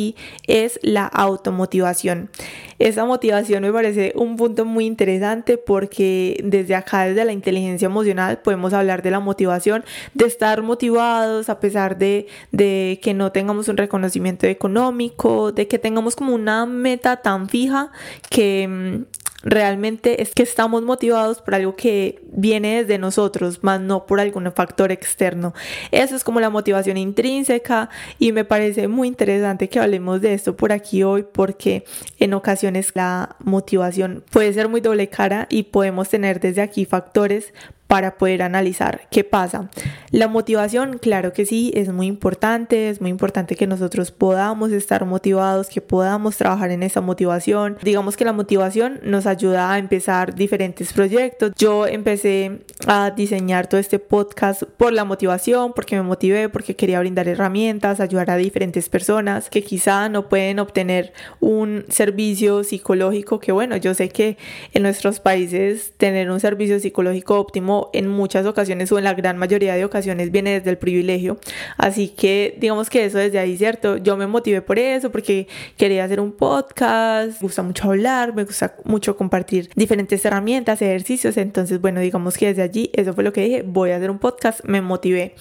es 0.46 0.78
la 0.82 1.06
automotivación. 1.06 2.30
Esa 2.78 3.06
motivación 3.06 3.62
me 3.62 3.72
parece 3.72 4.12
un 4.16 4.36
punto 4.36 4.64
muy 4.64 4.84
interesante 4.84 5.56
porque 5.56 6.38
desde 6.44 6.74
acá, 6.74 7.06
desde 7.06 7.24
la 7.24 7.32
inteligencia 7.32 7.86
emocional, 7.86 8.38
podemos 8.38 8.72
hablar 8.74 9.02
de 9.02 9.10
la 9.10 9.20
motivación, 9.20 9.84
de 10.12 10.26
estar 10.26 10.62
motivados 10.62 11.48
a 11.48 11.58
pesar 11.58 11.96
de, 11.96 12.26
de 12.52 13.00
que 13.02 13.14
no 13.14 13.32
tengamos 13.32 13.68
un 13.68 13.78
reconocimiento 13.78 14.46
económico, 14.46 15.52
de 15.52 15.68
que 15.68 15.78
tengamos 15.78 16.16
como 16.16 16.34
una 16.34 16.66
meta 16.66 17.16
tan 17.22 17.48
fija 17.48 17.92
que 18.28 18.68
mm, 18.68 19.25
realmente 19.42 20.22
es 20.22 20.34
que 20.34 20.42
estamos 20.42 20.82
motivados 20.82 21.40
por 21.40 21.54
algo 21.54 21.76
que 21.76 22.22
viene 22.32 22.82
desde 22.82 22.98
nosotros, 22.98 23.62
más 23.62 23.80
no 23.80 24.06
por 24.06 24.20
algún 24.20 24.50
factor 24.52 24.92
externo. 24.92 25.54
Eso 25.90 26.16
es 26.16 26.24
como 26.24 26.40
la 26.40 26.50
motivación 26.50 26.96
intrínseca 26.96 27.90
y 28.18 28.32
me 28.32 28.44
parece 28.44 28.88
muy 28.88 29.08
interesante 29.08 29.68
que 29.68 29.78
hablemos 29.78 30.20
de 30.20 30.34
esto 30.34 30.56
por 30.56 30.72
aquí 30.72 31.02
hoy 31.02 31.24
porque 31.30 31.84
en 32.18 32.34
ocasiones 32.34 32.92
la 32.94 33.36
motivación 33.40 34.24
puede 34.30 34.52
ser 34.52 34.68
muy 34.68 34.80
doble 34.80 35.08
cara 35.08 35.46
y 35.50 35.64
podemos 35.64 36.08
tener 36.08 36.40
desde 36.40 36.62
aquí 36.62 36.84
factores 36.84 37.52
para 37.86 38.18
poder 38.18 38.42
analizar 38.42 39.02
qué 39.10 39.24
pasa. 39.24 39.70
La 40.10 40.28
motivación, 40.28 40.98
claro 40.98 41.32
que 41.32 41.46
sí, 41.46 41.72
es 41.74 41.92
muy 41.92 42.06
importante, 42.06 42.90
es 42.90 43.00
muy 43.00 43.10
importante 43.10 43.54
que 43.54 43.66
nosotros 43.66 44.10
podamos 44.10 44.72
estar 44.72 45.04
motivados, 45.04 45.68
que 45.68 45.80
podamos 45.80 46.36
trabajar 46.36 46.70
en 46.70 46.82
esa 46.82 47.00
motivación. 47.00 47.76
Digamos 47.82 48.16
que 48.16 48.24
la 48.24 48.32
motivación 48.32 49.00
nos 49.02 49.26
ayuda 49.26 49.72
a 49.72 49.78
empezar 49.78 50.34
diferentes 50.34 50.92
proyectos. 50.92 51.52
Yo 51.56 51.86
empecé 51.86 52.60
a 52.86 53.10
diseñar 53.10 53.66
todo 53.68 53.80
este 53.80 53.98
podcast 53.98 54.64
por 54.64 54.92
la 54.92 55.04
motivación, 55.04 55.72
porque 55.74 55.96
me 55.96 56.02
motivé, 56.02 56.48
porque 56.48 56.76
quería 56.76 57.00
brindar 57.00 57.28
herramientas, 57.28 58.00
ayudar 58.00 58.30
a 58.30 58.36
diferentes 58.36 58.88
personas 58.88 59.48
que 59.50 59.62
quizá 59.62 60.08
no 60.08 60.28
pueden 60.28 60.58
obtener 60.58 61.12
un 61.40 61.84
servicio 61.88 62.64
psicológico, 62.64 63.38
que 63.38 63.52
bueno, 63.52 63.76
yo 63.76 63.94
sé 63.94 64.08
que 64.08 64.36
en 64.72 64.82
nuestros 64.82 65.20
países 65.20 65.92
tener 65.96 66.30
un 66.30 66.40
servicio 66.40 66.80
psicológico 66.80 67.38
óptimo 67.38 67.75
en 67.92 68.08
muchas 68.08 68.46
ocasiones 68.46 68.90
o 68.92 68.98
en 68.98 69.04
la 69.04 69.14
gran 69.14 69.36
mayoría 69.38 69.74
de 69.74 69.84
ocasiones 69.84 70.30
viene 70.30 70.52
desde 70.52 70.70
el 70.70 70.78
privilegio. 70.78 71.38
Así 71.76 72.08
que 72.08 72.56
digamos 72.58 72.90
que 72.90 73.04
eso 73.04 73.18
desde 73.18 73.38
ahí, 73.38 73.56
¿cierto? 73.56 73.96
Yo 73.96 74.16
me 74.16 74.26
motivé 74.26 74.62
por 74.62 74.78
eso, 74.78 75.10
porque 75.10 75.48
quería 75.76 76.04
hacer 76.04 76.20
un 76.20 76.32
podcast, 76.32 77.40
me 77.40 77.46
gusta 77.46 77.62
mucho 77.62 77.84
hablar, 77.88 78.34
me 78.34 78.44
gusta 78.44 78.76
mucho 78.84 79.16
compartir 79.16 79.70
diferentes 79.74 80.24
herramientas, 80.24 80.82
ejercicios. 80.82 81.36
Entonces, 81.36 81.80
bueno, 81.80 82.00
digamos 82.00 82.36
que 82.36 82.46
desde 82.46 82.62
allí, 82.62 82.90
eso 82.92 83.12
fue 83.14 83.24
lo 83.24 83.32
que 83.32 83.42
dije, 83.42 83.62
voy 83.66 83.90
a 83.90 83.96
hacer 83.96 84.10
un 84.10 84.18
podcast, 84.18 84.60
me 84.64 84.80
motivé. 84.80 85.34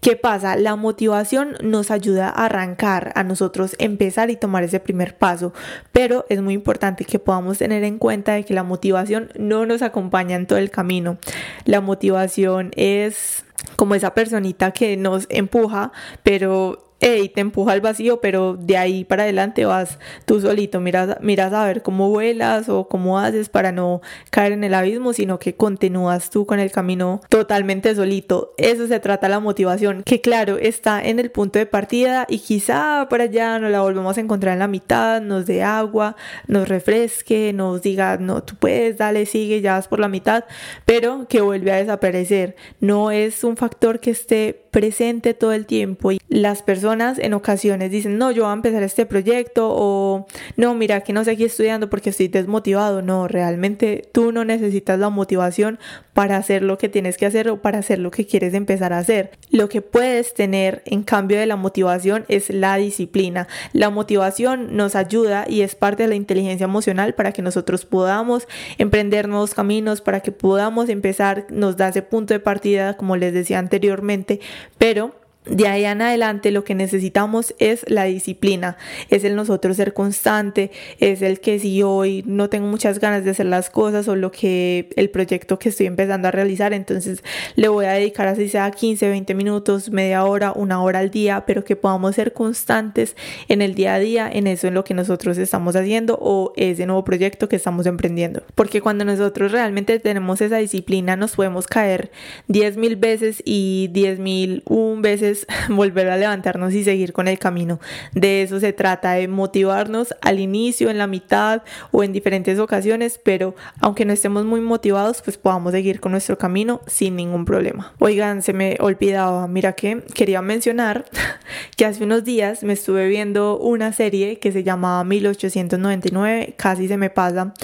¿Qué 0.00 0.14
pasa? 0.14 0.54
La 0.56 0.76
motivación 0.76 1.56
nos 1.60 1.90
ayuda 1.90 2.28
a 2.28 2.44
arrancar, 2.44 3.12
a 3.16 3.24
nosotros 3.24 3.74
empezar 3.80 4.30
y 4.30 4.36
tomar 4.36 4.62
ese 4.62 4.78
primer 4.78 5.16
paso, 5.18 5.52
pero 5.90 6.24
es 6.28 6.40
muy 6.40 6.54
importante 6.54 7.04
que 7.04 7.18
podamos 7.18 7.58
tener 7.58 7.82
en 7.82 7.98
cuenta 7.98 8.34
de 8.34 8.44
que 8.44 8.54
la 8.54 8.62
motivación 8.62 9.32
no 9.36 9.66
nos 9.66 9.82
acompaña 9.82 10.36
en 10.36 10.46
todo 10.46 10.58
el 10.58 10.70
camino. 10.70 11.18
La 11.64 11.80
motivación 11.80 12.70
es 12.76 13.44
como 13.74 13.96
esa 13.96 14.14
personita 14.14 14.70
que 14.70 14.96
nos 14.96 15.26
empuja, 15.30 15.90
pero 16.22 16.87
y 17.00 17.28
te 17.28 17.40
empuja 17.40 17.72
al 17.72 17.80
vacío, 17.80 18.20
pero 18.20 18.56
de 18.56 18.76
ahí 18.76 19.04
para 19.04 19.22
adelante 19.22 19.64
vas 19.64 19.98
tú 20.24 20.40
solito, 20.40 20.80
miras, 20.80 21.16
miras 21.20 21.52
a 21.52 21.64
ver 21.64 21.82
cómo 21.82 22.10
vuelas 22.10 22.68
o 22.68 22.88
cómo 22.88 23.18
haces 23.18 23.48
para 23.48 23.70
no 23.70 24.00
caer 24.30 24.52
en 24.52 24.64
el 24.64 24.74
abismo, 24.74 25.12
sino 25.12 25.38
que 25.38 25.54
continúas 25.54 26.30
tú 26.30 26.44
con 26.44 26.58
el 26.58 26.72
camino 26.72 27.20
totalmente 27.28 27.94
solito. 27.94 28.52
Eso 28.56 28.86
se 28.88 28.98
trata 29.00 29.28
la 29.28 29.40
motivación, 29.40 30.02
que 30.02 30.20
claro, 30.20 30.58
está 30.58 31.02
en 31.02 31.20
el 31.20 31.30
punto 31.30 31.58
de 31.58 31.66
partida 31.66 32.26
y 32.28 32.40
quizá 32.40 33.06
para 33.08 33.24
allá 33.24 33.58
nos 33.58 33.70
la 33.70 33.80
volvemos 33.80 34.16
a 34.18 34.20
encontrar 34.20 34.54
en 34.54 34.58
la 34.60 34.68
mitad, 34.68 35.20
nos 35.20 35.46
dé 35.46 35.62
agua, 35.62 36.16
nos 36.46 36.68
refresque, 36.68 37.52
nos 37.52 37.82
diga, 37.82 38.16
no, 38.18 38.42
tú 38.42 38.56
puedes, 38.56 38.98
dale, 38.98 39.26
sigue, 39.26 39.60
ya 39.60 39.74
vas 39.74 39.88
por 39.88 40.00
la 40.00 40.08
mitad, 40.08 40.44
pero 40.84 41.26
que 41.28 41.40
vuelve 41.40 41.72
a 41.72 41.76
desaparecer. 41.76 42.56
No 42.80 43.10
es 43.10 43.44
un 43.44 43.56
factor 43.56 44.00
que 44.00 44.10
esté 44.10 44.67
presente 44.70 45.34
todo 45.34 45.52
el 45.52 45.66
tiempo 45.66 46.12
y 46.12 46.20
las 46.28 46.62
personas 46.62 47.18
en 47.18 47.34
ocasiones 47.34 47.90
dicen, 47.90 48.18
no, 48.18 48.30
yo 48.30 48.44
voy 48.44 48.50
a 48.50 48.54
empezar 48.54 48.82
este 48.82 49.06
proyecto 49.06 49.68
o 49.70 50.26
no, 50.56 50.74
mira 50.74 51.00
que 51.00 51.12
no 51.12 51.24
sé 51.24 51.32
aquí 51.32 51.44
estudiando 51.44 51.90
porque 51.90 52.10
estoy 52.10 52.28
desmotivado. 52.28 53.02
No, 53.02 53.28
realmente 53.28 54.08
tú 54.12 54.32
no 54.32 54.44
necesitas 54.44 54.98
la 54.98 55.08
motivación 55.08 55.78
para 56.12 56.36
hacer 56.36 56.62
lo 56.62 56.78
que 56.78 56.88
tienes 56.88 57.16
que 57.16 57.26
hacer 57.26 57.48
o 57.48 57.62
para 57.62 57.78
hacer 57.78 57.98
lo 57.98 58.10
que 58.10 58.26
quieres 58.26 58.54
empezar 58.54 58.92
a 58.92 58.98
hacer. 58.98 59.30
Lo 59.50 59.68
que 59.68 59.82
puedes 59.82 60.34
tener 60.34 60.82
en 60.84 61.02
cambio 61.02 61.38
de 61.38 61.46
la 61.46 61.56
motivación 61.56 62.24
es 62.28 62.50
la 62.50 62.76
disciplina. 62.76 63.48
La 63.72 63.90
motivación 63.90 64.76
nos 64.76 64.96
ayuda 64.96 65.44
y 65.48 65.62
es 65.62 65.74
parte 65.74 66.02
de 66.02 66.08
la 66.08 66.14
inteligencia 66.14 66.64
emocional 66.64 67.14
para 67.14 67.32
que 67.32 67.42
nosotros 67.42 67.84
podamos 67.84 68.48
emprender 68.78 69.28
nuevos 69.28 69.54
caminos, 69.54 70.00
para 70.00 70.20
que 70.20 70.32
podamos 70.32 70.88
empezar, 70.88 71.46
nos 71.50 71.76
da 71.76 71.88
ese 71.88 72.02
punto 72.02 72.34
de 72.34 72.40
partida, 72.40 72.96
como 72.96 73.16
les 73.16 73.32
decía 73.32 73.58
anteriormente, 73.58 74.40
pero 74.78 75.14
de 75.48 75.66
ahí 75.66 75.84
en 75.84 76.02
adelante 76.02 76.50
lo 76.50 76.64
que 76.64 76.74
necesitamos 76.74 77.54
es 77.58 77.84
la 77.88 78.04
disciplina, 78.04 78.76
es 79.10 79.24
el 79.24 79.36
nosotros 79.36 79.76
ser 79.76 79.94
constante, 79.94 80.70
es 80.98 81.22
el 81.22 81.40
que 81.40 81.58
si 81.58 81.82
hoy 81.82 82.22
no 82.26 82.48
tengo 82.48 82.66
muchas 82.66 82.98
ganas 82.98 83.24
de 83.24 83.30
hacer 83.30 83.46
las 83.46 83.70
cosas 83.70 84.08
o 84.08 84.16
lo 84.16 84.30
que 84.30 84.90
el 84.96 85.10
proyecto 85.10 85.58
que 85.58 85.70
estoy 85.70 85.86
empezando 85.86 86.28
a 86.28 86.30
realizar, 86.30 86.72
entonces 86.72 87.22
le 87.56 87.68
voy 87.68 87.86
a 87.86 87.92
dedicar 87.92 88.28
así 88.28 88.48
sea 88.48 88.70
15, 88.70 89.08
20 89.08 89.34
minutos, 89.34 89.90
media 89.90 90.24
hora, 90.24 90.52
una 90.52 90.82
hora 90.82 90.98
al 90.98 91.10
día, 91.10 91.44
pero 91.46 91.64
que 91.64 91.76
podamos 91.76 92.14
ser 92.14 92.32
constantes 92.32 93.16
en 93.48 93.62
el 93.62 93.74
día 93.74 93.94
a 93.94 93.98
día, 93.98 94.30
en 94.32 94.46
eso 94.46 94.68
en 94.68 94.74
lo 94.74 94.84
que 94.84 94.94
nosotros 94.94 95.38
estamos 95.38 95.76
haciendo 95.76 96.18
o 96.20 96.52
ese 96.56 96.86
nuevo 96.86 97.04
proyecto 97.04 97.48
que 97.48 97.56
estamos 97.56 97.86
emprendiendo. 97.86 98.42
Porque 98.54 98.80
cuando 98.80 99.04
nosotros 99.04 99.52
realmente 99.52 99.98
tenemos 99.98 100.40
esa 100.40 100.58
disciplina 100.58 101.16
nos 101.16 101.36
podemos 101.36 101.66
caer 101.66 102.10
10 102.48 102.76
mil 102.76 102.96
veces 102.96 103.42
y 103.44 103.88
10 103.92 104.18
mil 104.18 104.62
un 104.66 105.02
veces 105.02 105.37
volver 105.68 106.08
a 106.10 106.16
levantarnos 106.16 106.72
y 106.74 106.84
seguir 106.84 107.12
con 107.12 107.28
el 107.28 107.38
camino. 107.38 107.80
De 108.12 108.42
eso 108.42 108.60
se 108.60 108.72
trata, 108.72 109.12
de 109.12 109.28
motivarnos 109.28 110.14
al 110.20 110.40
inicio, 110.40 110.90
en 110.90 110.98
la 110.98 111.06
mitad 111.06 111.62
o 111.90 112.02
en 112.02 112.12
diferentes 112.12 112.58
ocasiones, 112.58 113.20
pero 113.22 113.54
aunque 113.80 114.04
no 114.04 114.12
estemos 114.12 114.44
muy 114.44 114.60
motivados, 114.60 115.22
pues 115.22 115.36
podamos 115.36 115.72
seguir 115.72 116.00
con 116.00 116.12
nuestro 116.12 116.38
camino 116.38 116.80
sin 116.86 117.16
ningún 117.16 117.44
problema. 117.44 117.92
Oigan, 117.98 118.42
se 118.42 118.52
me 118.52 118.76
olvidaba, 118.80 119.46
mira 119.48 119.72
que 119.72 120.02
quería 120.14 120.42
mencionar 120.42 121.04
que 121.76 121.84
hace 121.84 122.04
unos 122.04 122.24
días 122.24 122.62
me 122.62 122.72
estuve 122.72 123.08
viendo 123.08 123.58
una 123.58 123.92
serie 123.92 124.38
que 124.38 124.52
se 124.52 124.64
llamaba 124.64 125.04
1899, 125.04 126.54
casi 126.56 126.88
se 126.88 126.96
me 126.96 127.10
pasa 127.10 127.54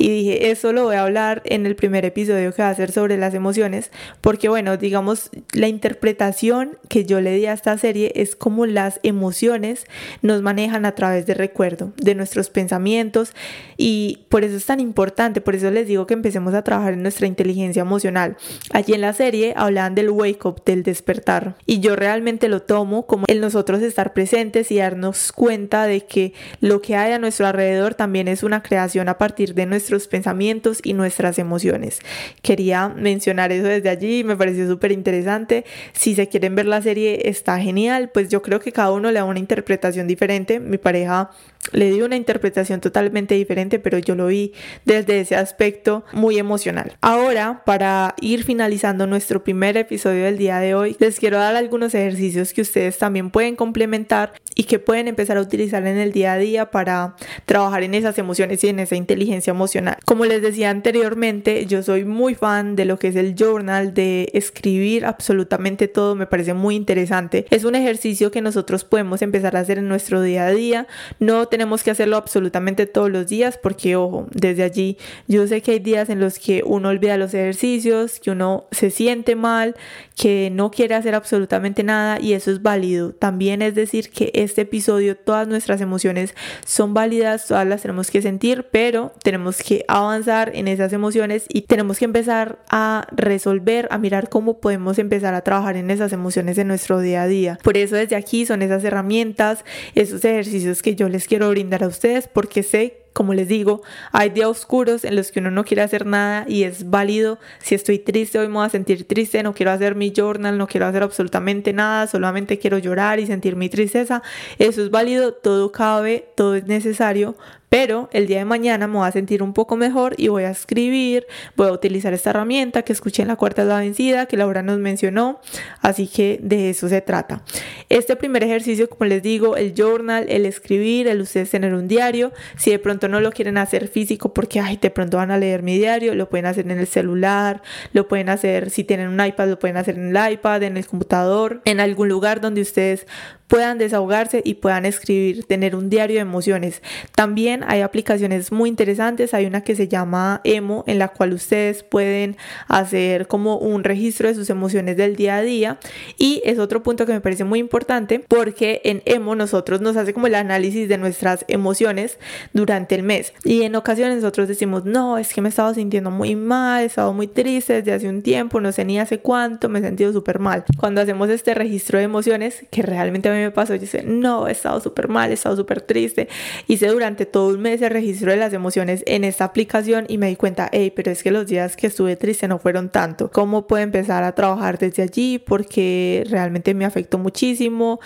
y 0.00 0.08
dije, 0.08 0.50
eso 0.50 0.72
lo 0.72 0.84
voy 0.84 0.96
a 0.96 1.02
hablar 1.02 1.42
en 1.44 1.66
el 1.66 1.76
primer 1.76 2.06
episodio 2.06 2.54
que 2.54 2.62
va 2.62 2.70
a 2.70 2.74
ser 2.74 2.90
sobre 2.90 3.18
las 3.18 3.34
emociones, 3.34 3.90
porque 4.22 4.48
bueno, 4.48 4.78
digamos, 4.78 5.28
la 5.52 5.68
interpretación 5.68 6.78
que 6.88 7.04
yo 7.04 7.20
le 7.20 7.34
di 7.34 7.44
a 7.44 7.52
esta 7.52 7.76
serie 7.76 8.10
es 8.14 8.34
como 8.34 8.64
las 8.64 8.98
emociones 9.02 9.84
nos 10.22 10.40
manejan 10.40 10.86
a 10.86 10.94
través 10.94 11.26
de 11.26 11.34
recuerdo, 11.34 11.92
de 11.98 12.14
nuestros 12.14 12.48
pensamientos 12.48 13.34
y 13.76 14.20
por 14.30 14.42
eso 14.42 14.56
es 14.56 14.64
tan 14.64 14.80
importante, 14.80 15.42
por 15.42 15.54
eso 15.54 15.70
les 15.70 15.86
digo 15.86 16.06
que 16.06 16.14
empecemos 16.14 16.54
a 16.54 16.64
trabajar 16.64 16.94
en 16.94 17.02
nuestra 17.02 17.26
inteligencia 17.26 17.82
emocional. 17.82 18.38
Allí 18.72 18.94
en 18.94 19.02
la 19.02 19.12
serie 19.12 19.52
hablaban 19.54 19.94
del 19.94 20.08
wake 20.08 20.46
up, 20.46 20.64
del 20.64 20.82
despertar 20.82 21.56
y 21.66 21.80
yo 21.80 21.94
realmente 21.94 22.48
lo 22.48 22.62
tomo 22.62 23.06
como 23.06 23.26
el 23.28 23.42
nosotros 23.42 23.82
estar 23.82 24.14
presentes 24.14 24.70
y 24.70 24.78
darnos 24.78 25.30
cuenta 25.32 25.84
de 25.84 26.06
que 26.06 26.32
lo 26.62 26.80
que 26.80 26.96
hay 26.96 27.12
a 27.12 27.18
nuestro 27.18 27.46
alrededor 27.46 27.94
también 27.94 28.28
es 28.28 28.42
una 28.42 28.62
creación 28.62 29.10
a 29.10 29.18
partir 29.18 29.52
de 29.52 29.66
nuestro 29.66 29.89
pensamientos 30.08 30.80
y 30.82 30.94
nuestras 30.94 31.38
emociones. 31.38 32.00
Quería 32.42 32.88
mencionar 32.88 33.52
eso 33.52 33.66
desde 33.66 33.88
allí, 33.88 34.24
me 34.24 34.36
pareció 34.36 34.68
súper 34.68 34.92
interesante. 34.92 35.64
Si 35.92 36.14
se 36.14 36.28
quieren 36.28 36.54
ver 36.54 36.66
la 36.66 36.82
serie, 36.82 37.28
está 37.28 37.58
genial, 37.58 38.10
pues 38.12 38.28
yo 38.28 38.42
creo 38.42 38.60
que 38.60 38.72
cada 38.72 38.92
uno 38.92 39.10
le 39.10 39.18
da 39.18 39.24
una 39.24 39.38
interpretación 39.38 40.06
diferente. 40.06 40.60
Mi 40.60 40.78
pareja 40.78 41.30
le 41.72 41.90
dio 41.90 42.04
una 42.06 42.16
interpretación 42.16 42.80
totalmente 42.80 43.34
diferente, 43.34 43.78
pero 43.78 43.98
yo 43.98 44.14
lo 44.14 44.26
vi 44.26 44.52
desde 44.84 45.20
ese 45.20 45.36
aspecto 45.36 46.04
muy 46.12 46.38
emocional. 46.38 46.96
Ahora, 47.00 47.62
para 47.64 48.14
ir 48.20 48.44
finalizando 48.44 49.06
nuestro 49.06 49.44
primer 49.44 49.76
episodio 49.76 50.24
del 50.24 50.38
día 50.38 50.58
de 50.58 50.74
hoy, 50.74 50.96
les 50.98 51.18
quiero 51.20 51.38
dar 51.38 51.56
algunos 51.56 51.94
ejercicios 51.94 52.52
que 52.52 52.62
ustedes 52.62 52.98
también 52.98 53.30
pueden 53.30 53.56
complementar 53.56 54.32
y 54.54 54.64
que 54.64 54.78
pueden 54.78 55.08
empezar 55.08 55.36
a 55.36 55.40
utilizar 55.40 55.86
en 55.86 55.98
el 55.98 56.12
día 56.12 56.32
a 56.32 56.38
día 56.38 56.70
para 56.70 57.16
trabajar 57.46 57.82
en 57.82 57.94
esas 57.94 58.18
emociones 58.18 58.62
y 58.64 58.68
en 58.68 58.80
esa 58.80 58.96
inteligencia 58.96 59.52
emocional. 59.52 59.98
Como 60.04 60.24
les 60.24 60.42
decía 60.42 60.70
anteriormente, 60.70 61.66
yo 61.66 61.82
soy 61.82 62.04
muy 62.04 62.34
fan 62.34 62.76
de 62.76 62.84
lo 62.84 62.98
que 62.98 63.08
es 63.08 63.16
el 63.16 63.34
journal, 63.34 63.94
de 63.94 64.30
escribir 64.32 65.04
absolutamente 65.04 65.88
todo, 65.88 66.14
me 66.14 66.26
parece 66.26 66.54
muy 66.54 66.74
interesante. 66.74 67.46
Es 67.50 67.64
un 67.64 67.74
ejercicio 67.74 68.30
que 68.30 68.40
nosotros 68.40 68.84
podemos 68.84 69.22
empezar 69.22 69.56
a 69.56 69.60
hacer 69.60 69.78
en 69.78 69.88
nuestro 69.88 70.22
día 70.22 70.46
a 70.46 70.50
día. 70.50 70.86
No 71.18 71.46
tenemos 71.50 71.82
que 71.82 71.90
hacerlo 71.90 72.16
absolutamente 72.16 72.86
todos 72.86 73.10
los 73.10 73.26
días 73.26 73.58
porque, 73.62 73.96
ojo, 73.96 74.26
desde 74.30 74.62
allí 74.62 74.96
yo 75.28 75.46
sé 75.46 75.60
que 75.60 75.72
hay 75.72 75.78
días 75.78 76.08
en 76.08 76.20
los 76.20 76.38
que 76.38 76.62
uno 76.64 76.88
olvida 76.88 77.16
los 77.16 77.34
ejercicios, 77.34 78.20
que 78.20 78.30
uno 78.30 78.64
se 78.70 78.90
siente 78.90 79.36
mal, 79.36 79.74
que 80.16 80.50
no 80.50 80.70
quiere 80.70 80.94
hacer 80.94 81.14
absolutamente 81.14 81.82
nada 81.82 82.20
y 82.20 82.32
eso 82.32 82.50
es 82.50 82.62
válido. 82.62 83.12
También 83.12 83.62
es 83.62 83.74
decir 83.74 84.10
que 84.10 84.30
este 84.34 84.62
episodio, 84.62 85.16
todas 85.16 85.48
nuestras 85.48 85.80
emociones 85.80 86.34
son 86.64 86.94
válidas, 86.94 87.46
todas 87.46 87.66
las 87.66 87.82
tenemos 87.82 88.10
que 88.10 88.22
sentir, 88.22 88.66
pero 88.70 89.12
tenemos 89.22 89.58
que 89.62 89.84
avanzar 89.88 90.52
en 90.54 90.68
esas 90.68 90.92
emociones 90.92 91.44
y 91.48 91.62
tenemos 91.62 91.98
que 91.98 92.04
empezar 92.04 92.58
a 92.70 93.06
resolver, 93.12 93.88
a 93.90 93.98
mirar 93.98 94.28
cómo 94.28 94.60
podemos 94.60 94.98
empezar 94.98 95.34
a 95.34 95.40
trabajar 95.42 95.76
en 95.76 95.90
esas 95.90 96.12
emociones 96.12 96.58
en 96.58 96.68
nuestro 96.68 97.00
día 97.00 97.22
a 97.22 97.26
día. 97.26 97.58
Por 97.62 97.76
eso 97.76 97.96
desde 97.96 98.16
aquí 98.16 98.46
son 98.46 98.62
esas 98.62 98.84
herramientas, 98.84 99.64
esos 99.94 100.24
ejercicios 100.24 100.82
que 100.82 100.94
yo 100.94 101.08
les 101.08 101.26
quiero 101.26 101.39
brindar 101.48 101.84
a 101.84 101.88
ustedes 101.88 102.28
porque 102.28 102.62
sé 102.62 103.00
como 103.12 103.34
les 103.34 103.48
digo, 103.48 103.82
hay 104.12 104.30
días 104.30 104.48
oscuros 104.48 105.04
en 105.04 105.16
los 105.16 105.32
que 105.32 105.40
uno 105.40 105.50
no 105.50 105.64
quiere 105.64 105.82
hacer 105.82 106.06
nada 106.06 106.44
y 106.48 106.62
es 106.62 106.90
válido. 106.90 107.38
Si 107.58 107.74
estoy 107.74 107.98
triste, 107.98 108.38
hoy 108.38 108.46
me 108.46 108.54
voy 108.54 108.66
a 108.66 108.70
sentir 108.70 109.06
triste, 109.06 109.42
no 109.42 109.52
quiero 109.52 109.72
hacer 109.72 109.94
mi 109.94 110.12
journal, 110.16 110.56
no 110.56 110.66
quiero 110.66 110.86
hacer 110.86 111.02
absolutamente 111.02 111.72
nada, 111.72 112.06
solamente 112.06 112.58
quiero 112.58 112.78
llorar 112.78 113.18
y 113.18 113.26
sentir 113.26 113.56
mi 113.56 113.68
tristeza. 113.68 114.22
Eso 114.58 114.82
es 114.82 114.90
válido, 114.90 115.34
todo 115.34 115.72
cabe, 115.72 116.28
todo 116.36 116.54
es 116.54 116.66
necesario, 116.66 117.36
pero 117.70 118.10
el 118.12 118.26
día 118.26 118.38
de 118.38 118.44
mañana 118.44 118.88
me 118.88 118.98
voy 118.98 119.08
a 119.08 119.12
sentir 119.12 119.42
un 119.42 119.54
poco 119.54 119.76
mejor 119.76 120.14
y 120.18 120.28
voy 120.28 120.42
a 120.42 120.50
escribir, 120.50 121.26
voy 121.56 121.68
a 121.68 121.72
utilizar 121.72 122.12
esta 122.12 122.30
herramienta 122.30 122.82
que 122.82 122.92
escuché 122.92 123.22
en 123.22 123.28
la 123.28 123.36
cuarta 123.36 123.62
de 123.62 123.68
la 123.68 123.78
vencida, 123.78 124.26
que 124.26 124.36
Laura 124.36 124.62
nos 124.62 124.78
mencionó, 124.80 125.40
así 125.80 126.08
que 126.08 126.40
de 126.42 126.70
eso 126.70 126.88
se 126.88 127.00
trata. 127.00 127.42
Este 127.88 128.16
primer 128.16 128.42
ejercicio, 128.42 128.90
como 128.90 129.08
les 129.08 129.22
digo, 129.22 129.56
el 129.56 129.72
journal, 129.74 130.26
el 130.28 130.46
escribir, 130.46 131.06
el 131.06 131.20
ustedes 131.20 131.48
tener 131.50 131.72
un 131.72 131.86
diario, 131.86 132.32
si 132.56 132.72
de 132.72 132.80
pronto 132.80 133.06
no 133.08 133.20
lo 133.20 133.30
quieren 133.30 133.56
hacer 133.56 133.86
físico 133.86 134.34
porque, 134.34 134.58
ay, 134.58 134.76
de 134.76 134.90
pronto 134.90 135.18
van 135.18 135.30
a 135.30 135.38
leer 135.38 135.62
mi 135.62 135.78
diario, 135.78 136.16
lo 136.16 136.28
pueden 136.28 136.46
hacer 136.46 136.68
en 136.68 136.76
el 136.76 136.88
celular, 136.88 137.62
lo 137.92 138.08
pueden 138.08 138.30
hacer, 138.30 138.70
si 138.70 138.82
tienen 138.82 139.08
un 139.08 139.24
iPad, 139.24 139.48
lo 139.48 139.58
pueden 139.60 139.76
hacer 139.76 139.96
en 139.96 140.16
el 140.16 140.32
iPad, 140.32 140.64
en 140.64 140.76
el 140.76 140.86
computador, 140.86 141.62
en 141.64 141.78
algún 141.78 142.08
lugar 142.08 142.40
donde 142.40 142.62
ustedes 142.62 143.06
puedan 143.50 143.78
desahogarse 143.78 144.42
y 144.44 144.54
puedan 144.54 144.86
escribir, 144.86 145.44
tener 145.44 145.74
un 145.74 145.90
diario 145.90 146.14
de 146.16 146.22
emociones. 146.22 146.82
También 147.16 147.64
hay 147.66 147.80
aplicaciones 147.80 148.52
muy 148.52 148.68
interesantes, 148.68 149.34
hay 149.34 149.44
una 149.44 149.62
que 149.62 149.74
se 149.74 149.88
llama 149.88 150.40
Emo, 150.44 150.84
en 150.86 151.00
la 151.00 151.08
cual 151.08 151.32
ustedes 151.32 151.82
pueden 151.82 152.36
hacer 152.68 153.26
como 153.26 153.56
un 153.56 153.82
registro 153.82 154.28
de 154.28 154.36
sus 154.36 154.50
emociones 154.50 154.96
del 154.96 155.16
día 155.16 155.34
a 155.36 155.42
día. 155.42 155.78
Y 156.16 156.40
es 156.44 156.60
otro 156.60 156.84
punto 156.84 157.06
que 157.06 157.12
me 157.12 157.20
parece 157.20 157.42
muy 157.42 157.58
importante 157.58 158.20
porque 158.20 158.82
en 158.84 159.02
Emo 159.04 159.34
nosotros 159.34 159.80
nos 159.80 159.96
hace 159.96 160.14
como 160.14 160.28
el 160.28 160.36
análisis 160.36 160.88
de 160.88 160.96
nuestras 160.96 161.44
emociones 161.48 162.18
durante 162.52 162.94
el 162.94 163.02
mes. 163.02 163.32
Y 163.42 163.62
en 163.62 163.74
ocasiones 163.74 164.18
nosotros 164.18 164.46
decimos, 164.46 164.84
no, 164.84 165.18
es 165.18 165.34
que 165.34 165.40
me 165.40 165.48
he 165.48 165.50
estado 165.50 165.74
sintiendo 165.74 166.12
muy 166.12 166.36
mal, 166.36 166.84
he 166.84 166.86
estado 166.86 167.12
muy 167.12 167.26
triste 167.26 167.72
desde 167.72 167.94
hace 167.94 168.08
un 168.08 168.22
tiempo, 168.22 168.60
no 168.60 168.70
sé 168.70 168.84
ni 168.84 169.00
hace 169.00 169.18
cuánto, 169.18 169.68
me 169.68 169.80
he 169.80 169.82
sentido 169.82 170.12
súper 170.12 170.38
mal. 170.38 170.64
Cuando 170.78 171.00
hacemos 171.00 171.28
este 171.30 171.52
registro 171.54 171.98
de 171.98 172.04
emociones, 172.04 172.64
que 172.70 172.82
realmente 172.82 173.28
a 173.28 173.39
me 173.40 173.50
pasó, 173.50 173.74
yo 173.74 173.86
sé, 173.86 174.02
no, 174.02 174.48
he 174.48 174.52
estado 174.52 174.80
súper 174.80 175.08
mal, 175.08 175.30
he 175.30 175.34
estado 175.34 175.56
súper 175.56 175.82
triste. 175.82 176.28
Hice 176.66 176.88
durante 176.88 177.26
todo 177.26 177.54
un 177.54 177.60
mes 177.60 177.82
el 177.82 177.90
registro 177.90 178.30
de 178.30 178.36
las 178.36 178.52
emociones 178.52 179.02
en 179.06 179.24
esta 179.24 179.44
aplicación 179.44 180.06
y 180.08 180.18
me 180.18 180.28
di 180.28 180.36
cuenta, 180.36 180.68
hey, 180.72 180.92
pero 180.94 181.10
es 181.10 181.22
que 181.22 181.30
los 181.30 181.46
días 181.46 181.76
que 181.76 181.86
estuve 181.86 182.16
triste 182.16 182.48
no 182.48 182.58
fueron 182.58 182.90
tanto. 182.90 183.30
¿Cómo 183.30 183.66
puedo 183.66 183.82
empezar 183.82 184.24
a 184.24 184.34
trabajar 184.34 184.78
desde 184.78 185.02
allí? 185.02 185.38
Porque 185.38 186.24
realmente 186.28 186.74
me 186.74 186.84
afectó 186.84 187.18
muchísimo 187.18 188.00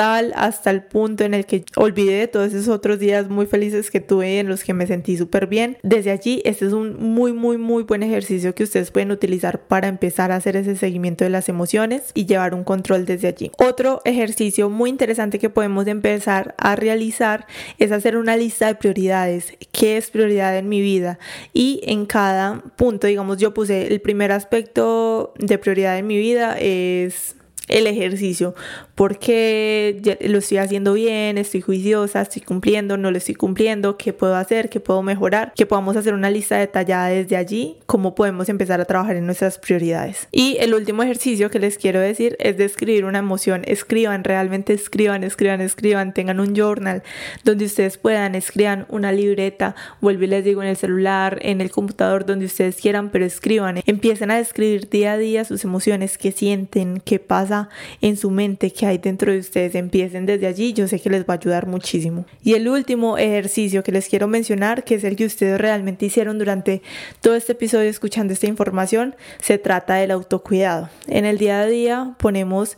hasta 0.00 0.70
el 0.70 0.82
punto 0.82 1.24
en 1.24 1.34
el 1.34 1.44
que 1.44 1.64
olvidé 1.76 2.26
todos 2.26 2.54
esos 2.54 2.68
otros 2.68 2.98
días 2.98 3.28
muy 3.28 3.46
felices 3.46 3.90
que 3.90 4.00
tuve 4.00 4.38
en 4.38 4.48
los 4.48 4.64
que 4.64 4.72
me 4.72 4.86
sentí 4.86 5.16
súper 5.16 5.46
bien. 5.46 5.76
Desde 5.82 6.10
allí, 6.10 6.40
este 6.44 6.66
es 6.66 6.72
un 6.72 6.96
muy, 6.96 7.32
muy, 7.32 7.58
muy 7.58 7.82
buen 7.82 8.02
ejercicio 8.02 8.54
que 8.54 8.64
ustedes 8.64 8.90
pueden 8.90 9.10
utilizar 9.10 9.60
para 9.66 9.88
empezar 9.88 10.32
a 10.32 10.36
hacer 10.36 10.56
ese 10.56 10.76
seguimiento 10.76 11.24
de 11.24 11.30
las 11.30 11.48
emociones 11.48 12.12
y 12.14 12.26
llevar 12.26 12.54
un 12.54 12.64
control 12.64 13.04
desde 13.04 13.28
allí. 13.28 13.50
Otro 13.58 14.00
ejercicio 14.04 14.70
muy 14.70 14.90
interesante 14.90 15.38
que 15.38 15.50
podemos 15.50 15.86
empezar 15.86 16.54
a 16.56 16.76
realizar 16.76 17.46
es 17.78 17.92
hacer 17.92 18.16
una 18.16 18.36
lista 18.36 18.68
de 18.68 18.76
prioridades. 18.76 19.54
¿Qué 19.72 19.96
es 19.96 20.10
prioridad 20.10 20.56
en 20.56 20.68
mi 20.68 20.80
vida? 20.80 21.18
Y 21.52 21.80
en 21.84 22.06
cada 22.06 22.62
punto, 22.76 23.06
digamos, 23.06 23.36
yo 23.36 23.52
puse 23.52 23.86
el 23.86 24.00
primer 24.00 24.32
aspecto 24.32 25.34
de 25.38 25.58
prioridad 25.58 25.98
en 25.98 26.06
mi 26.06 26.16
vida 26.16 26.56
es 26.58 27.36
el 27.70 27.86
ejercicio, 27.86 28.54
porque 29.00 30.18
lo 30.20 30.36
estoy 30.40 30.58
haciendo 30.58 30.92
bien, 30.92 31.38
estoy 31.38 31.62
juiciosa, 31.62 32.20
estoy 32.20 32.42
cumpliendo, 32.42 32.98
no 32.98 33.10
lo 33.10 33.16
estoy 33.16 33.34
cumpliendo, 33.34 33.96
qué 33.96 34.12
puedo 34.12 34.34
hacer, 34.34 34.68
qué 34.68 34.78
puedo 34.78 35.02
mejorar, 35.02 35.54
que 35.56 35.64
podamos 35.64 35.96
hacer 35.96 36.12
una 36.12 36.28
lista 36.28 36.58
detallada 36.58 37.06
desde 37.06 37.38
allí, 37.38 37.78
cómo 37.86 38.14
podemos 38.14 38.50
empezar 38.50 38.78
a 38.78 38.84
trabajar 38.84 39.16
en 39.16 39.24
nuestras 39.24 39.56
prioridades. 39.56 40.28
Y 40.32 40.58
el 40.60 40.74
último 40.74 41.02
ejercicio 41.02 41.48
que 41.48 41.58
les 41.58 41.78
quiero 41.78 41.98
decir 41.98 42.36
es 42.40 42.58
de 42.58 42.66
escribir 42.66 43.06
una 43.06 43.20
emoción, 43.20 43.62
escriban, 43.64 44.22
realmente 44.22 44.74
escriban, 44.74 45.24
escriban, 45.24 45.62
escriban, 45.62 46.12
tengan 46.12 46.38
un 46.38 46.54
journal 46.54 47.02
donde 47.42 47.64
ustedes 47.64 47.96
puedan, 47.96 48.34
escriban 48.34 48.84
una 48.90 49.12
libreta, 49.12 49.76
vuelvo 50.02 50.24
y 50.24 50.26
les 50.26 50.44
digo 50.44 50.62
en 50.62 50.68
el 50.68 50.76
celular, 50.76 51.38
en 51.40 51.62
el 51.62 51.70
computador, 51.70 52.26
donde 52.26 52.44
ustedes 52.44 52.76
quieran, 52.76 53.08
pero 53.08 53.24
escriban, 53.24 53.80
empiecen 53.86 54.30
a 54.30 54.38
escribir 54.38 54.90
día 54.90 55.12
a 55.12 55.16
día 55.16 55.46
sus 55.46 55.64
emociones, 55.64 56.18
qué 56.18 56.32
sienten, 56.32 57.00
qué 57.02 57.18
pasa 57.18 57.70
en 58.02 58.18
su 58.18 58.30
mente 58.30 58.70
que 58.74 58.89
hay 58.90 58.98
dentro 58.98 59.32
de 59.32 59.38
ustedes. 59.38 59.74
Empiecen 59.74 60.26
desde 60.26 60.46
allí, 60.46 60.72
yo 60.72 60.86
sé 60.88 61.00
que 61.00 61.10
les 61.10 61.22
va 61.22 61.34
a 61.34 61.36
ayudar 61.36 61.66
muchísimo. 61.66 62.26
Y 62.42 62.54
el 62.54 62.68
último 62.68 63.18
ejercicio 63.18 63.82
que 63.82 63.92
les 63.92 64.08
quiero 64.08 64.28
mencionar, 64.28 64.84
que 64.84 64.96
es 64.96 65.04
el 65.04 65.16
que 65.16 65.24
ustedes 65.24 65.60
realmente 65.60 66.06
hicieron 66.06 66.38
durante 66.38 66.82
todo 67.20 67.34
este 67.34 67.52
episodio 67.52 67.88
escuchando 67.88 68.32
esta 68.32 68.46
información, 68.46 69.14
se 69.40 69.58
trata 69.58 69.94
del 69.94 70.10
autocuidado. 70.10 70.88
En 71.06 71.24
el 71.24 71.38
día 71.38 71.60
a 71.60 71.66
día 71.66 72.14
ponemos 72.18 72.76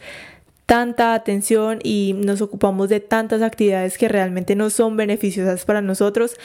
tanta 0.66 1.14
atención 1.14 1.80
y 1.82 2.14
nos 2.16 2.40
ocupamos 2.40 2.88
de 2.88 3.00
tantas 3.00 3.42
actividades 3.42 3.98
que 3.98 4.08
realmente 4.08 4.54
no 4.54 4.70
son 4.70 4.96
beneficiosas 4.96 5.64
para 5.64 5.82
nosotros 5.82 6.36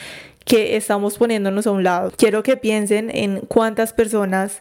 que 0.44 0.76
estamos 0.76 1.18
poniéndonos 1.18 1.66
a 1.66 1.70
un 1.70 1.84
lado. 1.84 2.12
Quiero 2.16 2.42
que 2.42 2.56
piensen 2.56 3.10
en 3.14 3.40
cuántas 3.40 3.92
personas 3.92 4.60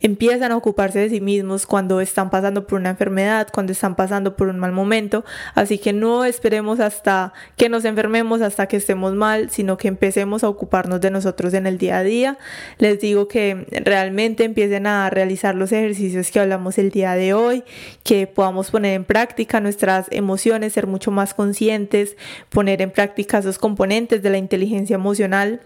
empiezan 0.00 0.52
a 0.52 0.56
ocuparse 0.56 0.98
de 0.98 1.08
sí 1.08 1.20
mismos 1.20 1.66
cuando 1.66 2.00
están 2.00 2.30
pasando 2.30 2.66
por 2.66 2.78
una 2.78 2.90
enfermedad, 2.90 3.48
cuando 3.52 3.72
están 3.72 3.96
pasando 3.96 4.36
por 4.36 4.48
un 4.48 4.58
mal 4.58 4.72
momento. 4.72 5.24
Así 5.54 5.78
que 5.78 5.92
no 5.92 6.24
esperemos 6.24 6.80
hasta 6.80 7.32
que 7.56 7.68
nos 7.68 7.84
enfermemos, 7.84 8.40
hasta 8.42 8.66
que 8.66 8.76
estemos 8.76 9.14
mal, 9.14 9.50
sino 9.50 9.76
que 9.76 9.88
empecemos 9.88 10.44
a 10.44 10.48
ocuparnos 10.48 11.00
de 11.00 11.10
nosotros 11.10 11.54
en 11.54 11.66
el 11.66 11.78
día 11.78 11.98
a 11.98 12.02
día. 12.02 12.38
Les 12.78 13.00
digo 13.00 13.28
que 13.28 13.66
realmente 13.84 14.44
empiecen 14.44 14.86
a 14.86 15.08
realizar 15.10 15.54
los 15.54 15.72
ejercicios 15.72 16.30
que 16.30 16.40
hablamos 16.40 16.78
el 16.78 16.90
día 16.90 17.14
de 17.14 17.34
hoy, 17.34 17.64
que 18.02 18.26
podamos 18.26 18.70
poner 18.70 18.94
en 18.94 19.04
práctica 19.04 19.60
nuestras 19.60 20.06
emociones, 20.10 20.72
ser 20.72 20.86
mucho 20.86 21.10
más 21.10 21.34
conscientes, 21.34 22.16
poner 22.50 22.82
en 22.82 22.90
práctica 22.90 23.38
esos 23.38 23.58
componentes 23.58 24.22
de 24.22 24.30
la 24.30 24.38
inteligencia 24.38 24.94
emocional 24.94 25.60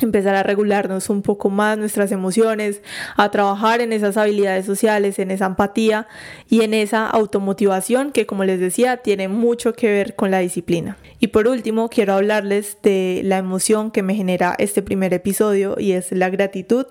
empezar 0.00 0.34
a 0.34 0.42
regularnos 0.42 1.08
un 1.08 1.22
poco 1.22 1.50
más 1.50 1.78
nuestras 1.78 2.10
emociones, 2.12 2.82
a 3.16 3.30
trabajar 3.30 3.80
en 3.80 3.92
esas 3.92 4.16
habilidades 4.16 4.66
sociales, 4.66 5.18
en 5.18 5.30
esa 5.30 5.46
empatía 5.46 6.06
y 6.48 6.62
en 6.62 6.74
esa 6.74 7.06
automotivación 7.06 8.10
que 8.10 8.26
como 8.26 8.44
les 8.44 8.60
decía 8.60 8.98
tiene 8.98 9.28
mucho 9.28 9.72
que 9.74 9.88
ver 9.88 10.14
con 10.14 10.30
la 10.30 10.40
disciplina. 10.40 10.96
Y 11.24 11.28
por 11.28 11.48
último 11.48 11.88
quiero 11.88 12.12
hablarles 12.12 12.76
de 12.82 13.22
la 13.24 13.38
emoción 13.38 13.90
que 13.90 14.02
me 14.02 14.14
genera 14.14 14.54
este 14.58 14.82
primer 14.82 15.14
episodio 15.14 15.74
y 15.78 15.92
es 15.92 16.12
la 16.12 16.28
gratitud. 16.28 16.84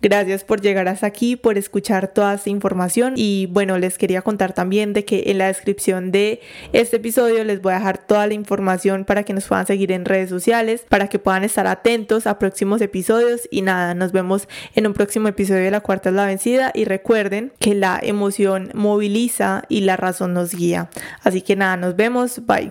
Gracias 0.00 0.44
por 0.44 0.60
llegar 0.60 0.86
hasta 0.86 1.08
aquí, 1.08 1.34
por 1.34 1.58
escuchar 1.58 2.06
toda 2.06 2.34
esta 2.34 2.50
información 2.50 3.14
y 3.16 3.46
bueno 3.46 3.78
les 3.78 3.98
quería 3.98 4.22
contar 4.22 4.52
también 4.52 4.92
de 4.92 5.04
que 5.04 5.24
en 5.26 5.38
la 5.38 5.48
descripción 5.48 6.12
de 6.12 6.40
este 6.72 6.98
episodio 6.98 7.42
les 7.42 7.60
voy 7.62 7.72
a 7.72 7.78
dejar 7.80 7.98
toda 8.06 8.28
la 8.28 8.34
información 8.34 9.04
para 9.04 9.24
que 9.24 9.32
nos 9.32 9.46
puedan 9.46 9.66
seguir 9.66 9.90
en 9.90 10.04
redes 10.04 10.30
sociales, 10.30 10.86
para 10.88 11.08
que 11.08 11.18
puedan 11.18 11.42
estar 11.42 11.66
atentos 11.66 12.28
a 12.28 12.38
próximos 12.38 12.80
episodios 12.82 13.48
y 13.50 13.62
nada, 13.62 13.94
nos 13.94 14.12
vemos 14.12 14.46
en 14.76 14.86
un 14.86 14.92
próximo 14.92 15.26
episodio 15.26 15.64
de 15.64 15.72
La 15.72 15.80
Cuarta 15.80 16.10
es 16.10 16.14
la 16.14 16.26
Vencida 16.26 16.70
y 16.76 16.84
recuerden 16.84 17.52
que 17.58 17.74
la 17.74 17.98
emoción 18.00 18.70
moviliza 18.72 19.64
y 19.68 19.80
la 19.80 19.96
razón 19.96 20.32
nos 20.32 20.54
guía. 20.54 20.90
Así 21.24 21.42
que 21.42 21.56
nada, 21.56 21.76
nos 21.76 21.96
vemos, 21.96 22.46
bye. 22.46 22.70